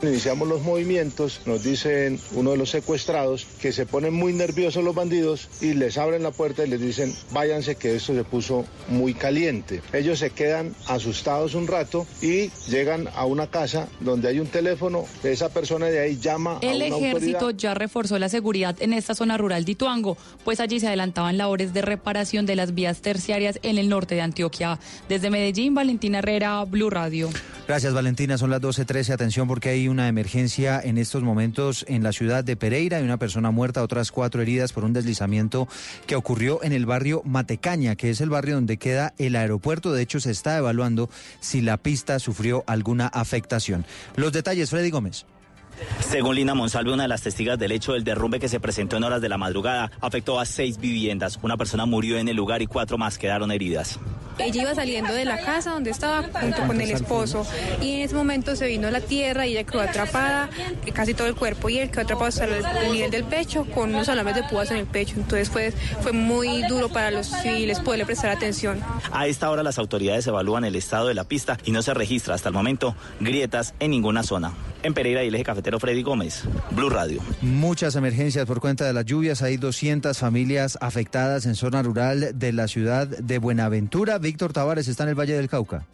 Iniciamos 0.00 0.46
los 0.46 0.62
movimientos, 0.62 1.40
nos 1.44 1.64
dicen 1.64 2.20
uno 2.34 2.52
de 2.52 2.56
los 2.56 2.70
secuestrados 2.70 3.46
que 3.60 3.72
se 3.72 3.84
ponen 3.84 4.14
muy 4.14 4.32
nerviosos 4.32 4.84
los 4.84 4.94
bandidos 4.94 5.48
y 5.60 5.74
les 5.74 5.98
abren 5.98 6.22
la 6.22 6.30
puerta 6.30 6.64
y 6.64 6.68
les 6.68 6.80
dicen 6.80 7.12
váyanse 7.32 7.74
que 7.74 7.96
esto 7.96 8.14
se 8.14 8.22
puso 8.22 8.64
muy 8.86 9.12
caliente. 9.14 9.82
Ellos 9.92 10.20
se 10.20 10.30
quedan 10.30 10.72
asustados 10.86 11.56
un 11.56 11.66
rato 11.66 12.06
y 12.22 12.50
llegan 12.70 13.08
a 13.16 13.24
una 13.24 13.48
casa 13.48 13.88
donde 13.98 14.28
hay 14.28 14.38
un 14.38 14.46
teléfono, 14.46 15.04
esa 15.24 15.48
persona 15.48 15.86
de 15.86 15.98
ahí 15.98 16.16
llama 16.16 16.58
a 16.58 16.60
El 16.60 16.76
una 16.76 16.96
ejército 16.96 17.38
autoridad. 17.38 17.58
ya 17.58 17.74
reforzó 17.74 18.20
la 18.20 18.28
seguridad 18.28 18.76
en 18.80 18.92
esta 18.92 19.16
zona 19.16 19.36
rural 19.36 19.64
de 19.64 19.72
Ituango, 19.72 20.16
pues 20.44 20.60
allí 20.60 20.78
se 20.78 20.86
adelantaban 20.86 21.38
labores 21.38 21.74
de 21.74 21.82
reparación 21.82 22.46
de 22.46 22.54
las 22.54 22.72
vías 22.72 23.00
terciarias 23.00 23.58
en 23.64 23.78
el 23.78 23.88
norte 23.88 24.14
de 24.14 24.20
Antioquia. 24.20 24.78
Desde 25.08 25.28
Medellín, 25.28 25.74
Valentina 25.74 26.18
Herrera, 26.18 26.62
Blue 26.64 26.88
Radio. 26.88 27.30
Gracias 27.66 27.92
Valentina, 27.92 28.38
son 28.38 28.50
las 28.50 28.62
12.13. 28.62 29.12
Atención 29.12 29.48
porque 29.48 29.70
hay 29.70 29.87
una 29.88 30.08
emergencia 30.08 30.80
en 30.82 30.98
estos 30.98 31.22
momentos 31.22 31.84
en 31.88 32.02
la 32.02 32.12
ciudad 32.12 32.44
de 32.44 32.56
Pereira. 32.56 32.98
Hay 32.98 33.04
una 33.04 33.18
persona 33.18 33.50
muerta, 33.50 33.82
otras 33.82 34.12
cuatro 34.12 34.42
heridas 34.42 34.72
por 34.72 34.84
un 34.84 34.92
deslizamiento 34.92 35.68
que 36.06 36.16
ocurrió 36.16 36.62
en 36.62 36.72
el 36.72 36.86
barrio 36.86 37.22
Matecaña, 37.24 37.96
que 37.96 38.10
es 38.10 38.20
el 38.20 38.30
barrio 38.30 38.56
donde 38.56 38.76
queda 38.76 39.14
el 39.18 39.36
aeropuerto. 39.36 39.92
De 39.92 40.02
hecho, 40.02 40.20
se 40.20 40.30
está 40.30 40.56
evaluando 40.56 41.10
si 41.40 41.60
la 41.60 41.76
pista 41.76 42.18
sufrió 42.18 42.64
alguna 42.66 43.06
afectación. 43.06 43.84
Los 44.16 44.32
detalles, 44.32 44.70
Freddy 44.70 44.90
Gómez. 44.90 45.26
Según 46.00 46.36
Lina 46.36 46.54
Monsalve, 46.54 46.92
una 46.92 47.04
de 47.04 47.08
las 47.08 47.22
testigas 47.22 47.58
del 47.58 47.72
hecho 47.72 47.92
del 47.92 48.04
derrumbe 48.04 48.40
que 48.40 48.48
se 48.48 48.60
presentó 48.60 48.96
en 48.96 49.04
horas 49.04 49.20
de 49.20 49.28
la 49.28 49.38
madrugada, 49.38 49.90
afectó 50.00 50.40
a 50.40 50.46
seis 50.46 50.78
viviendas. 50.78 51.38
Una 51.42 51.56
persona 51.56 51.86
murió 51.86 52.18
en 52.18 52.28
el 52.28 52.36
lugar 52.36 52.62
y 52.62 52.66
cuatro 52.66 52.98
más 52.98 53.18
quedaron 53.18 53.50
heridas. 53.50 53.98
Ella 54.38 54.62
iba 54.62 54.74
saliendo 54.74 55.12
de 55.12 55.24
la 55.24 55.40
casa 55.40 55.72
donde 55.72 55.90
estaba 55.90 56.22
junto 56.22 56.64
con 56.64 56.80
el 56.80 56.90
esposo 56.92 57.44
y 57.82 57.94
en 57.94 58.00
ese 58.02 58.14
momento 58.14 58.54
se 58.54 58.68
vino 58.68 58.88
la 58.90 59.00
tierra 59.00 59.46
y 59.46 59.52
ella 59.52 59.64
quedó 59.64 59.80
atrapada, 59.80 60.48
eh, 60.86 60.92
casi 60.92 61.12
todo 61.12 61.26
el 61.26 61.34
cuerpo 61.34 61.68
y 61.68 61.78
él 61.78 61.90
quedó 61.90 62.02
atrapado 62.02 62.28
hasta 62.28 62.44
el 62.44 62.64
el 62.64 62.92
nivel 62.92 63.10
del 63.10 63.24
pecho 63.24 63.64
con 63.74 63.90
unos 63.94 64.08
alambres 64.08 64.36
de 64.36 64.44
púas 64.44 64.70
en 64.70 64.76
el 64.76 64.86
pecho. 64.86 65.14
Entonces 65.16 65.50
fue, 65.50 65.72
fue 66.02 66.12
muy 66.12 66.62
duro 66.68 66.88
para 66.88 67.10
los 67.10 67.26
civiles 67.26 67.80
poderle 67.80 68.06
prestar 68.06 68.30
atención. 68.30 68.80
A 69.10 69.26
esta 69.26 69.50
hora 69.50 69.64
las 69.64 69.78
autoridades 69.78 70.26
evalúan 70.28 70.64
el 70.64 70.76
estado 70.76 71.08
de 71.08 71.14
la 71.14 71.24
pista 71.24 71.58
y 71.64 71.72
no 71.72 71.82
se 71.82 71.92
registra 71.92 72.34
hasta 72.34 72.48
el 72.48 72.54
momento 72.54 72.94
grietas 73.18 73.74
en 73.80 73.90
ninguna 73.90 74.22
zona. 74.22 74.52
En 74.84 74.94
Pereira 74.94 75.24
y 75.24 75.28
el 75.28 75.34
eje 75.34 75.44
cafetero 75.44 75.67
Freddy 75.78 76.02
Gómez, 76.02 76.44
Blue 76.70 76.88
Radio. 76.88 77.20
Muchas 77.42 77.94
emergencias 77.94 78.46
por 78.46 78.60
cuenta 78.60 78.86
de 78.86 78.94
las 78.94 79.04
lluvias. 79.04 79.42
Hay 79.42 79.58
200 79.58 80.16
familias 80.16 80.78
afectadas 80.80 81.44
en 81.44 81.54
zona 81.54 81.82
rural 81.82 82.30
de 82.34 82.52
la 82.52 82.66
ciudad 82.68 83.06
de 83.06 83.38
Buenaventura. 83.38 84.18
Víctor 84.18 84.54
Tavares 84.54 84.88
está 84.88 85.02
en 85.02 85.10
el 85.10 85.14
Valle 85.14 85.34
del 85.34 85.48
Cauca. 85.50 85.84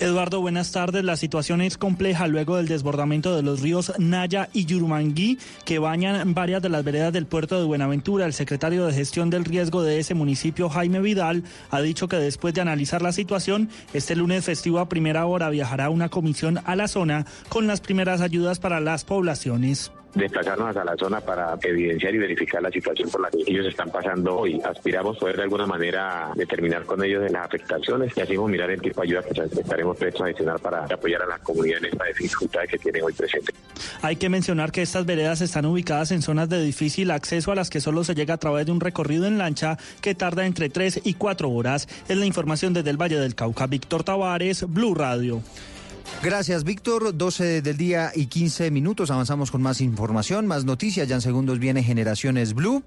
Eduardo, 0.00 0.40
buenas 0.40 0.72
tardes. 0.72 1.04
La 1.04 1.16
situación 1.16 1.60
es 1.60 1.78
compleja 1.78 2.26
luego 2.26 2.56
del 2.56 2.68
desbordamiento 2.68 3.36
de 3.36 3.42
los 3.42 3.60
ríos 3.60 3.92
Naya 3.98 4.48
y 4.52 4.64
Yurumangui 4.64 5.38
que 5.64 5.78
bañan 5.78 6.34
varias 6.34 6.62
de 6.62 6.68
las 6.68 6.84
veredas 6.84 7.12
del 7.12 7.26
puerto 7.26 7.58
de 7.58 7.66
Buenaventura. 7.66 8.26
El 8.26 8.32
secretario 8.32 8.86
de 8.86 8.92
Gestión 8.92 9.30
del 9.30 9.44
Riesgo 9.44 9.82
de 9.82 9.98
ese 9.98 10.14
municipio, 10.14 10.68
Jaime 10.68 11.00
Vidal, 11.00 11.44
ha 11.70 11.80
dicho 11.80 12.08
que 12.08 12.16
después 12.16 12.54
de 12.54 12.60
analizar 12.60 13.02
la 13.02 13.12
situación, 13.12 13.68
este 13.92 14.16
lunes 14.16 14.44
festivo 14.44 14.80
a 14.80 14.88
primera 14.88 15.26
hora 15.26 15.50
viajará 15.50 15.90
una 15.90 16.08
comisión 16.08 16.60
a 16.64 16.76
la 16.76 16.88
zona 16.88 17.26
con 17.48 17.66
las 17.66 17.80
primeras 17.80 18.20
ayudas 18.20 18.58
para 18.58 18.80
las 18.80 19.04
poblaciones 19.04 19.92
desplazarnos 20.14 20.76
a 20.76 20.84
la 20.84 20.96
zona 20.96 21.20
para 21.20 21.58
evidenciar 21.62 22.14
y 22.14 22.18
verificar 22.18 22.62
la 22.62 22.70
situación 22.70 23.10
por 23.10 23.20
la 23.20 23.30
que 23.30 23.44
ellos 23.46 23.66
están 23.66 23.90
pasando 23.90 24.38
hoy. 24.38 24.60
Aspiramos 24.64 25.16
poder 25.18 25.36
de 25.36 25.42
alguna 25.44 25.66
manera 25.66 26.30
determinar 26.34 26.84
con 26.84 27.02
ellos 27.02 27.22
de 27.22 27.30
las 27.30 27.46
afectaciones 27.46 28.12
y 28.16 28.20
así 28.20 28.36
mirar 28.38 28.70
el 28.70 28.80
tipo 28.80 29.00
de 29.00 29.08
ayuda 29.08 29.22
que 29.22 29.60
estaremos 29.60 29.96
prestos 29.96 30.22
a 30.22 30.26
gestionar 30.26 30.60
para 30.60 30.84
apoyar 30.84 31.22
a 31.22 31.26
la 31.26 31.38
comunidad 31.38 31.78
en 31.78 31.86
esta 31.86 32.04
dificultad 32.04 32.62
que 32.68 32.78
tienen 32.78 33.02
hoy 33.02 33.12
presente. 33.12 33.52
Hay 34.02 34.16
que 34.16 34.28
mencionar 34.28 34.72
que 34.72 34.82
estas 34.82 35.06
veredas 35.06 35.40
están 35.40 35.66
ubicadas 35.66 36.10
en 36.12 36.22
zonas 36.22 36.48
de 36.48 36.62
difícil 36.62 37.10
acceso 37.10 37.52
a 37.52 37.54
las 37.54 37.70
que 37.70 37.80
solo 37.80 38.04
se 38.04 38.14
llega 38.14 38.34
a 38.34 38.38
través 38.38 38.66
de 38.66 38.72
un 38.72 38.80
recorrido 38.80 39.26
en 39.26 39.38
lancha 39.38 39.78
que 40.00 40.14
tarda 40.14 40.44
entre 40.44 40.68
3 40.68 41.02
y 41.04 41.14
4 41.14 41.50
horas. 41.50 41.88
Es 42.08 42.16
la 42.16 42.26
información 42.26 42.72
desde 42.74 42.90
el 42.90 43.00
Valle 43.00 43.18
del 43.18 43.34
Cauca. 43.34 43.66
Víctor 43.66 44.04
Tavares, 44.04 44.64
Blue 44.68 44.94
Radio. 44.94 45.42
Gracias, 46.22 46.64
Víctor. 46.64 47.16
12 47.16 47.62
del 47.62 47.76
día 47.76 48.12
y 48.14 48.26
15 48.26 48.70
minutos. 48.70 49.10
Avanzamos 49.10 49.50
con 49.50 49.62
más 49.62 49.80
información, 49.80 50.46
más 50.46 50.64
noticias. 50.64 51.08
Ya 51.08 51.16
en 51.16 51.20
segundos 51.20 51.58
viene 51.58 51.82
Generaciones 51.82 52.54
Blue. 52.54 52.82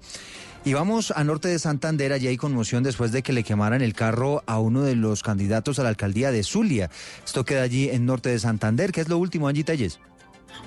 Y 0.64 0.72
vamos 0.72 1.12
a 1.14 1.22
norte 1.22 1.46
de 1.46 1.60
Santander, 1.60 2.12
allí 2.12 2.26
hay 2.26 2.36
conmoción 2.36 2.82
después 2.82 3.12
de 3.12 3.22
que 3.22 3.32
le 3.32 3.44
quemaran 3.44 3.82
el 3.82 3.94
carro 3.94 4.42
a 4.46 4.58
uno 4.58 4.82
de 4.82 4.96
los 4.96 5.22
candidatos 5.22 5.78
a 5.78 5.84
la 5.84 5.90
alcaldía 5.90 6.32
de 6.32 6.42
Zulia. 6.42 6.90
Esto 7.24 7.44
queda 7.44 7.62
allí 7.62 7.88
en 7.88 8.04
norte 8.04 8.30
de 8.30 8.40
Santander. 8.40 8.90
¿Qué 8.90 9.00
es 9.00 9.08
lo 9.08 9.16
último, 9.16 9.46
Angie 9.46 9.62
Telles? 9.62 10.00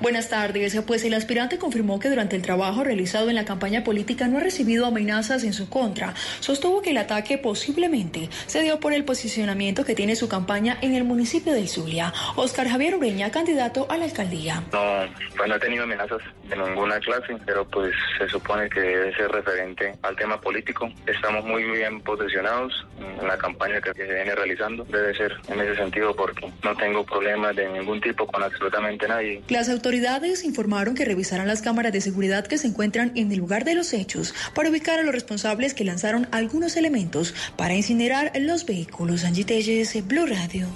Buenas 0.02 0.30
tardes. 0.30 0.80
Pues 0.88 1.04
el 1.04 1.14
aspirante 1.14 1.58
confirmó 1.58 2.00
que 2.00 2.10
durante 2.10 2.36
el 2.36 2.42
trabajo 2.42 2.84
realizado 2.84 3.30
en 3.30 3.36
la 3.36 3.46
campaña 3.46 3.84
política 3.84 4.28
no 4.28 4.38
ha 4.38 4.42
recibido 4.42 4.86
amenazas 4.86 5.44
en 5.44 5.54
su 5.54 5.70
contra. 5.70 6.14
Sostuvo 6.40 6.82
que 6.82 6.92
el 6.92 6.98
ataque 6.98 7.38
posiblemente 7.38 8.30
se 8.48 8.62
dio 8.62 8.80
por 8.80 8.94
el 8.94 9.04
posicionamiento 9.04 9.84
que 9.86 9.96
tiene 9.96 10.16
su 10.16 10.30
campaña 10.30 10.78
en 10.82 10.96
el 10.96 11.04
municipio 11.04 11.54
de 11.54 11.68
Zulia. 11.68 12.14
Oscar 12.36 12.68
Javier 12.68 12.96
Ureña, 12.96 13.32
candidato 13.32 13.88
a 13.90 13.98
la 13.98 14.06
alcaldía. 14.06 14.64
No, 14.72 15.06
pues 15.36 15.50
no 15.50 15.56
he 15.56 15.60
tenido 15.60 15.84
amenazas 15.84 16.22
de 16.48 16.56
ninguna 16.56 17.00
clase, 17.00 17.38
pero 17.46 17.68
pues 17.68 17.94
se 18.18 18.28
supone 18.30 18.70
que 18.70 18.80
debe 18.80 19.16
ser 19.16 19.32
referente 19.32 19.94
al 20.02 20.16
tema 20.16 20.40
político. 20.40 20.90
Estamos 21.06 21.46
muy 21.46 21.64
bien 21.64 22.02
posicionados 22.02 22.86
en 23.00 23.28
la 23.28 23.38
campaña 23.38 23.82
que 23.82 23.94
se 23.94 24.04
viene 24.04 24.36
realizando. 24.36 24.84
Debe 24.86 25.16
ser 25.16 25.36
en 25.48 25.60
ese 25.60 25.76
sentido 25.76 26.16
porque 26.16 26.52
no 26.64 26.76
tengo 26.76 27.06
problemas 27.06 27.56
de 27.56 27.70
ningún 27.70 28.02
tipo 28.02 28.26
con 28.28 28.44
absolutamente 28.44 29.08
nadie. 29.08 29.42
Las 29.50 29.70
autoridades 29.80 30.44
informaron 30.44 30.94
que 30.94 31.06
revisarán 31.06 31.48
las 31.48 31.62
cámaras 31.62 31.94
de 31.94 32.02
seguridad 32.02 32.46
que 32.46 32.58
se 32.58 32.68
encuentran 32.68 33.14
en 33.16 33.32
el 33.32 33.38
lugar 33.38 33.64
de 33.64 33.76
los 33.76 33.94
hechos 33.94 34.34
para 34.54 34.70
ubicar 34.70 35.00
a 35.00 35.04
los 35.04 35.14
responsables 35.14 35.74
que 35.74 35.86
lanzaron 35.86 36.28
algunos 36.32 36.76
elementos 36.76 37.34
para 37.56 37.76
incinerar 37.76 38.34
los 38.42 38.66
vehículos. 38.66 39.24
Angie 39.24 39.46
Telles, 39.46 40.06
Blue 40.06 40.26
Radio. 40.26 40.68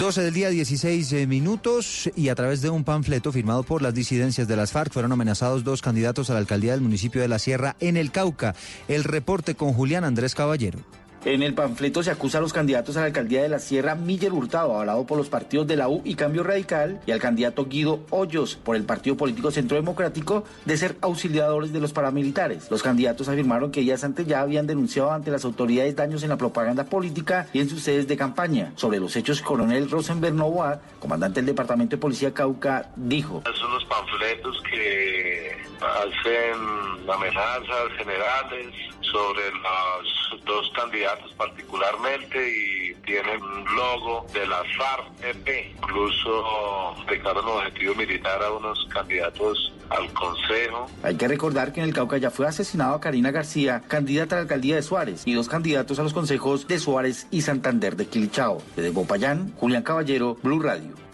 12 0.00 0.20
del 0.20 0.34
día, 0.34 0.50
16 0.50 1.12
eh, 1.12 1.26
minutos 1.28 2.10
y 2.16 2.28
a 2.28 2.34
través 2.34 2.60
de 2.60 2.70
un 2.70 2.82
panfleto 2.82 3.30
firmado 3.30 3.62
por 3.62 3.82
las 3.82 3.94
disidencias 3.94 4.48
de 4.48 4.56
las 4.56 4.72
FARC 4.72 4.92
fueron 4.92 5.12
amenazados 5.12 5.62
dos 5.62 5.80
candidatos 5.80 6.28
a 6.28 6.32
la 6.32 6.40
alcaldía 6.40 6.72
del 6.72 6.80
municipio 6.80 7.22
de 7.22 7.28
La 7.28 7.38
Sierra 7.38 7.76
en 7.78 7.96
el 7.96 8.10
Cauca. 8.10 8.56
El 8.88 9.04
reporte 9.04 9.54
con 9.54 9.72
Julián 9.72 10.02
Andrés 10.02 10.34
Caballero. 10.34 10.80
En 11.26 11.42
el 11.42 11.54
panfleto 11.54 12.04
se 12.04 12.12
acusa 12.12 12.38
a 12.38 12.40
los 12.40 12.52
candidatos 12.52 12.96
a 12.96 13.00
la 13.00 13.06
alcaldía 13.06 13.42
de 13.42 13.48
la 13.48 13.58
Sierra, 13.58 13.96
Miguel 13.96 14.32
Hurtado, 14.32 14.74
avalado 14.74 15.04
por 15.06 15.18
los 15.18 15.28
partidos 15.28 15.66
de 15.66 15.74
la 15.74 15.88
U 15.88 16.00
y 16.04 16.14
Cambio 16.14 16.44
Radical, 16.44 17.00
y 17.04 17.10
al 17.10 17.18
candidato 17.18 17.66
Guido 17.66 17.98
Hoyos, 18.10 18.54
por 18.54 18.76
el 18.76 18.84
Partido 18.84 19.16
Político 19.16 19.50
Centro 19.50 19.76
Democrático, 19.76 20.44
de 20.66 20.76
ser 20.76 20.96
auxiliadores 21.00 21.72
de 21.72 21.80
los 21.80 21.92
paramilitares. 21.92 22.70
Los 22.70 22.84
candidatos 22.84 23.28
afirmaron 23.28 23.72
que 23.72 23.80
días 23.80 24.04
antes 24.04 24.24
ya 24.24 24.40
habían 24.40 24.68
denunciado 24.68 25.10
ante 25.10 25.32
las 25.32 25.44
autoridades 25.44 25.96
daños 25.96 26.22
en 26.22 26.28
la 26.28 26.36
propaganda 26.36 26.84
política 26.84 27.48
y 27.52 27.58
en 27.58 27.68
sus 27.68 27.82
sedes 27.82 28.06
de 28.06 28.16
campaña. 28.16 28.72
Sobre 28.76 29.00
los 29.00 29.16
hechos, 29.16 29.42
coronel 29.42 29.90
Rosenberg 29.90 30.36
Novoa, 30.36 30.80
comandante 31.00 31.40
del 31.40 31.46
Departamento 31.46 31.96
de 31.96 32.00
Policía 32.00 32.32
Cauca, 32.32 32.90
dijo. 32.94 33.42
Panfletos 33.88 34.62
que 34.70 35.56
hacen 35.80 37.10
amenazas 37.10 37.92
generales 37.96 38.74
sobre 39.00 39.50
los 39.50 40.44
dos 40.44 40.70
candidatos 40.74 41.32
particularmente 41.34 42.36
y 42.50 42.94
tienen 43.06 43.42
un 43.42 43.64
logo 43.76 44.26
de 44.32 44.46
la 44.46 44.62
FARC-EP. 44.76 45.76
Incluso 45.76 46.94
dedicaron 47.08 47.46
objetivo 47.46 47.94
militar 47.94 48.42
a 48.42 48.52
unos 48.52 48.86
candidatos 48.92 49.72
al 49.90 50.12
Consejo. 50.12 50.86
Hay 51.02 51.16
que 51.16 51.28
recordar 51.28 51.72
que 51.72 51.80
en 51.80 51.86
el 51.86 51.94
Cauca 51.94 52.18
ya 52.18 52.30
fue 52.30 52.46
asesinado 52.46 52.94
a 52.94 53.00
Karina 53.00 53.30
García, 53.30 53.82
candidata 53.86 54.34
a 54.34 54.38
la 54.38 54.42
alcaldía 54.42 54.76
de 54.76 54.82
Suárez, 54.82 55.22
y 55.26 55.34
dos 55.34 55.48
candidatos 55.48 55.98
a 55.98 56.02
los 56.02 56.12
consejos 56.12 56.66
de 56.66 56.78
Suárez 56.78 57.28
y 57.30 57.42
Santander 57.42 57.96
de 57.96 58.06
Quilichao. 58.06 58.60
Desde 58.74 58.90
Popayán, 58.90 59.52
Julián 59.56 59.82
Caballero, 59.82 60.36
Blue 60.42 60.60
Radio. 60.60 61.05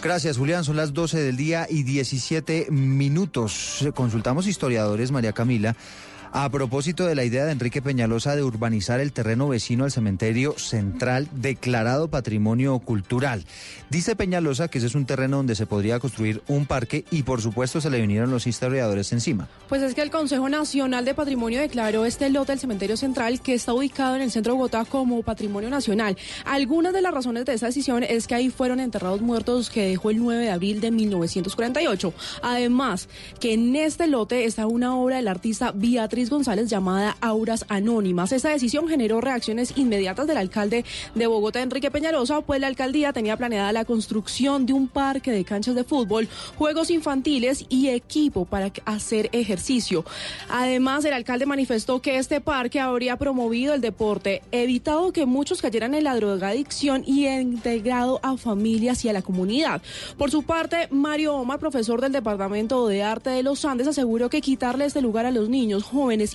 Gracias, 0.00 0.38
Julián. 0.38 0.62
Son 0.62 0.76
las 0.76 0.94
12 0.94 1.18
del 1.18 1.36
día 1.36 1.66
y 1.68 1.82
17 1.82 2.68
minutos. 2.70 3.86
Consultamos 3.94 4.46
historiadores, 4.46 5.10
María 5.10 5.32
Camila. 5.32 5.74
A 6.30 6.50
propósito 6.50 7.06
de 7.06 7.14
la 7.14 7.24
idea 7.24 7.46
de 7.46 7.52
Enrique 7.52 7.80
Peñalosa 7.80 8.36
de 8.36 8.42
urbanizar 8.42 9.00
el 9.00 9.12
terreno 9.12 9.48
vecino 9.48 9.84
al 9.84 9.90
cementerio 9.90 10.58
central 10.58 11.26
declarado 11.32 12.08
patrimonio 12.08 12.78
cultural. 12.80 13.44
Dice 13.88 14.14
Peñalosa 14.14 14.68
que 14.68 14.78
ese 14.78 14.88
es 14.88 14.94
un 14.94 15.06
terreno 15.06 15.38
donde 15.38 15.54
se 15.54 15.64
podría 15.64 15.98
construir 16.00 16.42
un 16.46 16.66
parque 16.66 17.06
y 17.10 17.22
por 17.22 17.40
supuesto 17.40 17.80
se 17.80 17.88
le 17.88 18.00
vinieron 18.00 18.30
los 18.30 18.46
historiadores 18.46 19.12
encima. 19.12 19.48
Pues 19.70 19.82
es 19.82 19.94
que 19.94 20.02
el 20.02 20.10
Consejo 20.10 20.48
Nacional 20.50 21.06
de 21.06 21.14
Patrimonio 21.14 21.60
declaró 21.60 22.04
este 22.04 22.28
lote 22.28 22.52
del 22.52 22.60
cementerio 22.60 22.98
central 22.98 23.40
que 23.40 23.54
está 23.54 23.72
ubicado 23.72 24.16
en 24.16 24.22
el 24.22 24.30
centro 24.30 24.52
de 24.52 24.58
Bogotá 24.58 24.84
como 24.84 25.22
patrimonio 25.22 25.70
nacional. 25.70 26.18
Algunas 26.44 26.92
de 26.92 27.00
las 27.00 27.14
razones 27.14 27.46
de 27.46 27.54
esta 27.54 27.66
decisión 27.66 28.02
es 28.04 28.26
que 28.26 28.34
ahí 28.34 28.50
fueron 28.50 28.80
enterrados 28.80 29.22
muertos 29.22 29.70
que 29.70 29.88
dejó 29.88 30.10
el 30.10 30.18
9 30.18 30.42
de 30.42 30.50
abril 30.50 30.80
de 30.80 30.90
1948. 30.90 32.12
Además, 32.42 33.08
que 33.40 33.54
en 33.54 33.74
este 33.76 34.06
lote 34.06 34.44
está 34.44 34.66
una 34.66 34.94
obra 34.94 35.16
del 35.16 35.28
artista 35.28 35.72
Beatriz 35.74 36.17
González 36.26 36.68
llamada 36.68 37.16
Auras 37.20 37.64
Anónimas. 37.68 38.32
Esta 38.32 38.48
decisión 38.48 38.88
generó 38.88 39.20
reacciones 39.20 39.72
inmediatas 39.76 40.26
del 40.26 40.36
alcalde 40.36 40.84
de 41.14 41.26
Bogotá, 41.28 41.62
Enrique 41.62 41.92
Peñalosa, 41.92 42.40
pues 42.40 42.60
la 42.60 42.66
alcaldía 42.66 43.12
tenía 43.12 43.36
planeada 43.36 43.72
la 43.72 43.84
construcción 43.84 44.66
de 44.66 44.72
un 44.72 44.88
parque 44.88 45.30
de 45.30 45.44
canchas 45.44 45.76
de 45.76 45.84
fútbol, 45.84 46.28
juegos 46.56 46.90
infantiles 46.90 47.64
y 47.68 47.88
equipo 47.90 48.44
para 48.44 48.72
hacer 48.84 49.28
ejercicio. 49.32 50.04
Además, 50.50 51.04
el 51.04 51.12
alcalde 51.12 51.46
manifestó 51.46 52.02
que 52.02 52.18
este 52.18 52.40
parque 52.40 52.80
habría 52.80 53.16
promovido 53.16 53.74
el 53.74 53.80
deporte, 53.80 54.42
evitado 54.50 55.12
que 55.12 55.24
muchos 55.24 55.62
cayeran 55.62 55.94
en 55.94 56.02
la 56.04 56.16
drogadicción 56.16 57.04
y 57.06 57.28
integrado 57.28 58.18
a 58.24 58.36
familias 58.36 59.04
y 59.04 59.08
a 59.08 59.12
la 59.12 59.22
comunidad. 59.22 59.80
Por 60.16 60.32
su 60.32 60.42
parte, 60.42 60.88
Mario 60.90 61.36
Omar, 61.36 61.60
profesor 61.60 62.00
del 62.00 62.12
Departamento 62.12 62.88
de 62.88 63.02
Arte 63.04 63.30
de 63.30 63.42
los 63.42 63.64
Andes, 63.64 63.86
aseguró 63.86 64.30
que 64.30 64.40
quitarle 64.40 64.84
este 64.84 65.02
lugar 65.02 65.26
a 65.26 65.30
los 65.30 65.48
niños, 65.48 65.84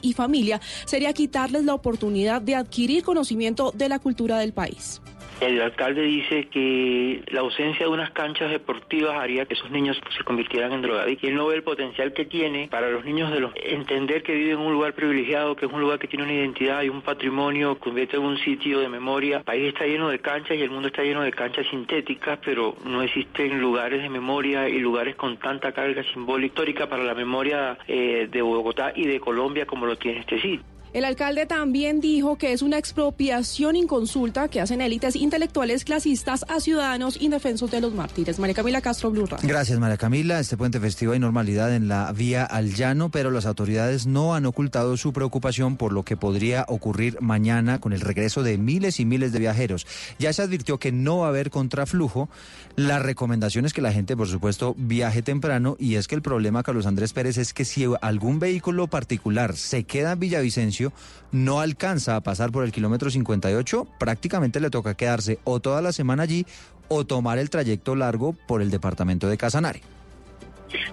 y 0.01 0.13
familia 0.13 0.61
sería 0.85 1.13
quitarles 1.13 1.65
la 1.65 1.73
oportunidad 1.73 2.41
de 2.41 2.55
adquirir 2.55 3.03
conocimiento 3.03 3.71
de 3.73 3.89
la 3.89 3.99
cultura 3.99 4.37
del 4.37 4.53
país. 4.53 5.01
El 5.43 5.61
alcalde 5.61 6.01
dice 6.03 6.47
que 6.47 7.23
la 7.27 7.41
ausencia 7.41 7.85
de 7.85 7.91
unas 7.91 8.11
canchas 8.11 8.51
deportivas 8.51 9.17
haría 9.17 9.45
que 9.45 9.55
esos 9.55 9.71
niños 9.71 9.99
se 10.15 10.23
convirtieran 10.23 10.71
en 10.71 10.81
drogadictos. 10.81 11.23
Y 11.23 11.27
él 11.27 11.35
no 11.35 11.47
ve 11.47 11.55
el 11.55 11.63
potencial 11.63 12.13
que 12.13 12.25
tiene 12.25 12.67
para 12.69 12.89
los 12.89 13.03
niños 13.03 13.31
de 13.31 13.39
los 13.39 13.51
entender 13.55 14.23
que 14.23 14.33
viven 14.33 14.59
en 14.59 14.65
un 14.65 14.73
lugar 14.73 14.93
privilegiado, 14.93 15.55
que 15.55 15.65
es 15.65 15.71
un 15.71 15.81
lugar 15.81 15.99
que 15.99 16.07
tiene 16.07 16.25
una 16.25 16.33
identidad 16.33 16.81
y 16.83 16.89
un 16.89 17.01
patrimonio, 17.01 17.77
convierte 17.79 18.17
en 18.17 18.23
un 18.23 18.37
sitio 18.37 18.79
de 18.79 18.89
memoria. 18.89 19.37
El 19.37 19.43
país 19.43 19.67
está 19.69 19.85
lleno 19.85 20.09
de 20.09 20.19
canchas 20.19 20.57
y 20.57 20.61
el 20.61 20.69
mundo 20.69 20.87
está 20.87 21.03
lleno 21.03 21.21
de 21.21 21.31
canchas 21.31 21.65
sintéticas, 21.69 22.39
pero 22.43 22.75
no 22.85 23.01
existen 23.01 23.59
lugares 23.59 24.01
de 24.01 24.09
memoria 24.09 24.69
y 24.69 24.79
lugares 24.79 25.15
con 25.15 25.37
tanta 25.37 25.71
carga 25.71 26.03
simbólica 26.13 26.43
histórica 26.53 26.87
para 26.87 27.03
la 27.03 27.13
memoria 27.15 27.77
eh, 27.87 28.27
de 28.31 28.41
Bogotá 28.41 28.93
y 28.95 29.05
de 29.07 29.19
Colombia 29.19 29.65
como 29.65 29.85
lo 29.85 29.97
tiene 29.97 30.19
este 30.19 30.39
sitio. 30.39 30.72
El 30.93 31.05
alcalde 31.05 31.47
también 31.47 32.01
dijo 32.01 32.37
que 32.37 32.53
es 32.53 32.61
una 32.61 32.77
expropiación 32.77 33.75
inconsulta 33.75 34.47
que 34.47 34.61
hacen 34.61 34.79
élites 34.79 35.15
intelectuales 35.15 35.85
clasistas 35.85 36.45
a 36.47 36.59
ciudadanos 36.59 37.19
indefensos 37.19 37.71
de 37.71 37.81
los 37.81 37.95
mártires. 37.95 38.37
María 38.37 38.53
Camila 38.53 38.79
Castro, 38.79 39.09
Blue 39.09 39.25
Radio. 39.25 39.49
Gracias, 39.49 39.79
María 39.79 39.97
Camila. 39.97 40.39
Este 40.39 40.55
puente 40.55 40.79
festivo 40.79 41.13
hay 41.13 41.19
normalidad 41.19 41.73
en 41.73 41.87
la 41.87 42.11
vía 42.11 42.45
al 42.45 42.75
llano, 42.75 43.09
pero 43.09 43.31
las 43.31 43.47
autoridades 43.47 44.05
no 44.05 44.35
han 44.35 44.45
ocultado 44.45 44.95
su 44.95 45.13
preocupación 45.13 45.77
por 45.77 45.93
lo 45.93 46.03
que 46.03 46.15
podría 46.15 46.63
ocurrir 46.67 47.19
mañana 47.21 47.79
con 47.79 47.91
el 47.91 48.01
regreso 48.01 48.43
de 48.43 48.59
miles 48.59 48.99
y 48.99 49.05
miles 49.05 49.31
de 49.31 49.39
viajeros. 49.39 49.87
Ya 50.19 50.31
se 50.31 50.43
advirtió 50.43 50.77
que 50.77 50.91
no 50.91 51.19
va 51.19 51.25
a 51.25 51.29
haber 51.29 51.49
contraflujo. 51.49 52.29
La 52.75 52.99
recomendación 52.99 53.65
es 53.65 53.73
que 53.73 53.81
la 53.81 53.93
gente, 53.93 54.15
por 54.15 54.27
supuesto, 54.27 54.75
viaje 54.77 55.23
temprano 55.23 55.75
y 55.79 55.95
es 55.95 56.07
que 56.07 56.13
el 56.13 56.21
problema, 56.21 56.61
Carlos 56.61 56.85
Andrés 56.85 57.13
Pérez, 57.13 57.39
es 57.39 57.51
que 57.51 57.65
si 57.65 57.87
algún 58.01 58.37
vehículo 58.37 58.85
particular 58.85 59.55
se 59.55 59.85
queda 59.85 60.11
en 60.11 60.19
Villavicencio, 60.19 60.82
no 61.31 61.59
alcanza 61.59 62.15
a 62.15 62.21
pasar 62.21 62.51
por 62.51 62.63
el 62.63 62.71
kilómetro 62.71 63.09
58, 63.09 63.87
prácticamente 63.99 64.59
le 64.59 64.69
toca 64.69 64.95
quedarse 64.95 65.39
o 65.43 65.59
toda 65.59 65.81
la 65.81 65.93
semana 65.93 66.23
allí 66.23 66.45
o 66.87 67.05
tomar 67.05 67.37
el 67.37 67.49
trayecto 67.49 67.95
largo 67.95 68.33
por 68.47 68.61
el 68.61 68.71
departamento 68.71 69.27
de 69.27 69.37
Casanare. 69.37 69.92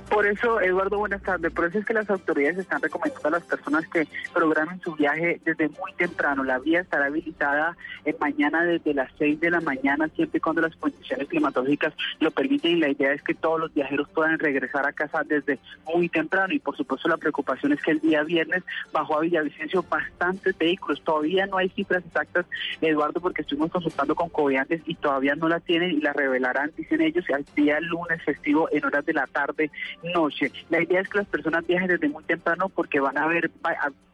Por 0.08 0.26
eso, 0.26 0.60
Eduardo, 0.60 0.98
buenas 0.98 1.22
tardes. 1.22 1.52
Por 1.52 1.66
eso 1.66 1.78
es 1.78 1.86
que 1.86 1.94
las 1.94 2.10
autoridades 2.10 2.58
están 2.58 2.82
recomendando 2.82 3.28
a 3.28 3.30
las 3.32 3.44
personas 3.44 3.86
que 3.88 4.06
programen 4.32 4.80
su 4.80 4.94
viaje 4.94 5.40
desde 5.44 5.68
muy 5.68 5.92
temprano. 5.96 6.44
La 6.44 6.58
vía 6.58 6.80
estará 6.80 7.06
habilitada 7.06 7.76
en 8.04 8.16
mañana 8.18 8.64
desde 8.64 8.94
las 8.94 9.10
6 9.18 9.40
de 9.40 9.50
la 9.50 9.60
mañana, 9.60 10.08
siempre 10.08 10.38
y 10.38 10.40
cuando 10.40 10.62
las 10.62 10.76
condiciones 10.76 11.28
climatológicas 11.28 11.94
lo 12.18 12.30
permiten. 12.30 12.72
Y 12.72 12.80
la 12.80 12.88
idea 12.88 13.12
es 13.12 13.22
que 13.22 13.34
todos 13.34 13.60
los 13.60 13.72
viajeros 13.72 14.08
puedan 14.10 14.38
regresar 14.38 14.86
a 14.86 14.92
casa 14.92 15.22
desde 15.24 15.58
muy 15.86 16.08
temprano. 16.08 16.52
Y 16.52 16.58
por 16.58 16.76
supuesto, 16.76 17.08
la 17.08 17.16
preocupación 17.16 17.72
es 17.72 17.82
que 17.82 17.92
el 17.92 18.00
día 18.00 18.22
viernes 18.22 18.64
bajó 18.92 19.18
a 19.18 19.20
Villavicencio 19.20 19.84
bastantes 19.88 20.56
vehículos. 20.58 21.02
Todavía 21.02 21.46
no 21.46 21.56
hay 21.56 21.68
cifras 21.70 22.04
exactas, 22.04 22.46
Eduardo, 22.80 23.20
porque 23.20 23.42
estuvimos 23.42 23.70
consultando 23.70 24.14
con 24.14 24.28
cobiantes 24.28 24.82
y 24.86 24.94
todavía 24.94 25.34
no 25.34 25.48
la 25.48 25.60
tienen 25.60 25.92
y 25.92 26.00
la 26.00 26.12
revelarán, 26.12 26.72
dicen 26.76 27.00
ellos, 27.00 27.24
al 27.32 27.44
día 27.54 27.80
lunes 27.80 28.22
festivo 28.24 28.68
en 28.72 28.84
horas 28.84 29.04
de 29.06 29.12
la 29.12 29.26
tarde 29.26 29.69
noche. 30.02 30.52
La 30.68 30.82
idea 30.82 31.00
es 31.00 31.08
que 31.08 31.18
las 31.18 31.26
personas 31.26 31.66
viajen 31.66 31.88
desde 31.88 32.08
muy 32.08 32.24
temprano 32.24 32.68
porque 32.68 33.00
van 33.00 33.18
a 33.18 33.26
ver 33.26 33.50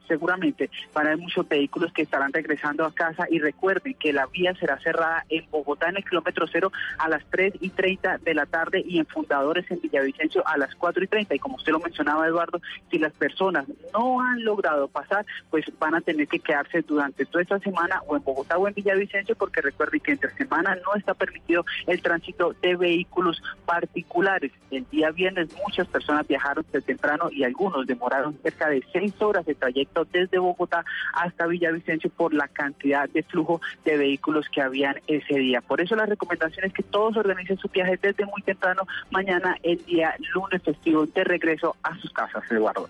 seguramente 0.07 0.71
van 0.93 1.07
a 1.07 1.11
haber 1.11 1.23
muchos 1.23 1.49
vehículos 1.49 1.93
que 1.93 2.03
estarán 2.03 2.33
regresando 2.33 2.85
a 2.85 2.95
casa 2.95 3.27
y 3.31 3.39
recuerden 3.39 3.95
que 3.95 4.13
la 4.13 4.27
vía 4.27 4.55
será 4.55 4.79
cerrada 4.81 5.25
en 5.29 5.49
Bogotá 5.51 5.89
en 5.89 5.99
el 5.99 6.05
kilómetro 6.05 6.47
cero 6.51 6.73
a 6.99 7.09
las 7.09 7.25
3 7.31 7.55
y 7.61 7.71
30 7.71 8.19
de 8.19 8.35
la 8.35 8.47
tarde 8.47 8.83
y 8.87 8.99
en 8.99 9.07
Fundadores 9.07 9.71
en 9.71 9.81
Villavicencio 9.81 10.47
a 10.47 10.57
las 10.59 10.75
4 10.75 11.05
y 11.05 11.07
30 11.07 11.35
y 11.35 11.39
como 11.39 11.57
usted 11.57 11.73
lo 11.73 11.81
mencionaba 11.81 12.27
Eduardo, 12.27 12.61
si 12.91 12.99
las 12.99 13.13
personas 13.13 13.67
no 13.93 14.21
han 14.21 14.45
logrado 14.45 14.89
pasar, 14.89 15.25
pues 15.51 15.65
van 15.79 15.95
a 15.95 16.01
tener 16.01 16.29
que 16.29 16.39
quedarse 16.39 16.83
durante 16.83 17.25
toda 17.27 17.43
esta 17.43 17.59
semana 17.61 18.03
o 18.07 18.17
en 18.17 18.23
Bogotá 18.23 18.59
o 18.59 18.69
en 18.69 18.75
Villavicencio 18.75 19.37
porque 19.37 19.61
recuerden 19.61 20.01
que 20.01 20.13
entre 20.13 20.31
semana 20.37 20.77
no 20.77 20.95
está 20.95 21.15
permitido 21.15 21.65
el 21.87 22.01
tránsito 22.03 22.55
de 22.61 22.77
vehículos 22.77 23.43
particulares. 23.65 24.53
El 24.71 24.89
día 24.91 25.11
viernes 25.11 25.49
muchas 25.65 25.87
personas 25.89 26.27
viajaron 26.27 26.65
desde 26.73 26.87
temprano 26.87 27.31
y 27.31 27.45
algunos 27.45 27.87
demoraron 27.87 28.39
cerca 28.43 28.69
de 28.69 28.85
6 28.93 29.21
horas 29.21 29.47
de 29.47 29.55
trayecto 29.55 29.96
desde 30.05 30.39
Bogotá 30.39 30.85
hasta 31.13 31.47
Villavicencio 31.47 32.11
por 32.11 32.35
la 32.35 32.49
cantidad 32.49 33.09
de 33.09 33.23
flujo 33.23 33.61
de 33.85 33.97
vehículos 33.97 34.49
que 34.49 34.61
habían 34.61 34.97
ese 35.07 35.35
día. 35.35 35.61
Por 35.61 35.81
eso 35.81 35.97
la 35.97 36.07
recomendación 36.07 36.67
es 36.67 36.73
que 36.73 36.83
todos 36.83 37.17
organicen 37.17 37.59
su 37.59 37.69
viaje 37.69 37.99
desde 38.01 38.27
muy 38.27 38.43
temprano 38.43 38.83
mañana, 39.11 39.57
el 39.63 39.85
día 39.85 40.15
lunes 40.35 40.63
festivo, 40.63 41.07
de 41.07 41.25
regreso 41.25 41.77
a 41.83 41.97
sus 41.97 42.13
casas, 42.13 42.43
Eduardo. 42.51 42.89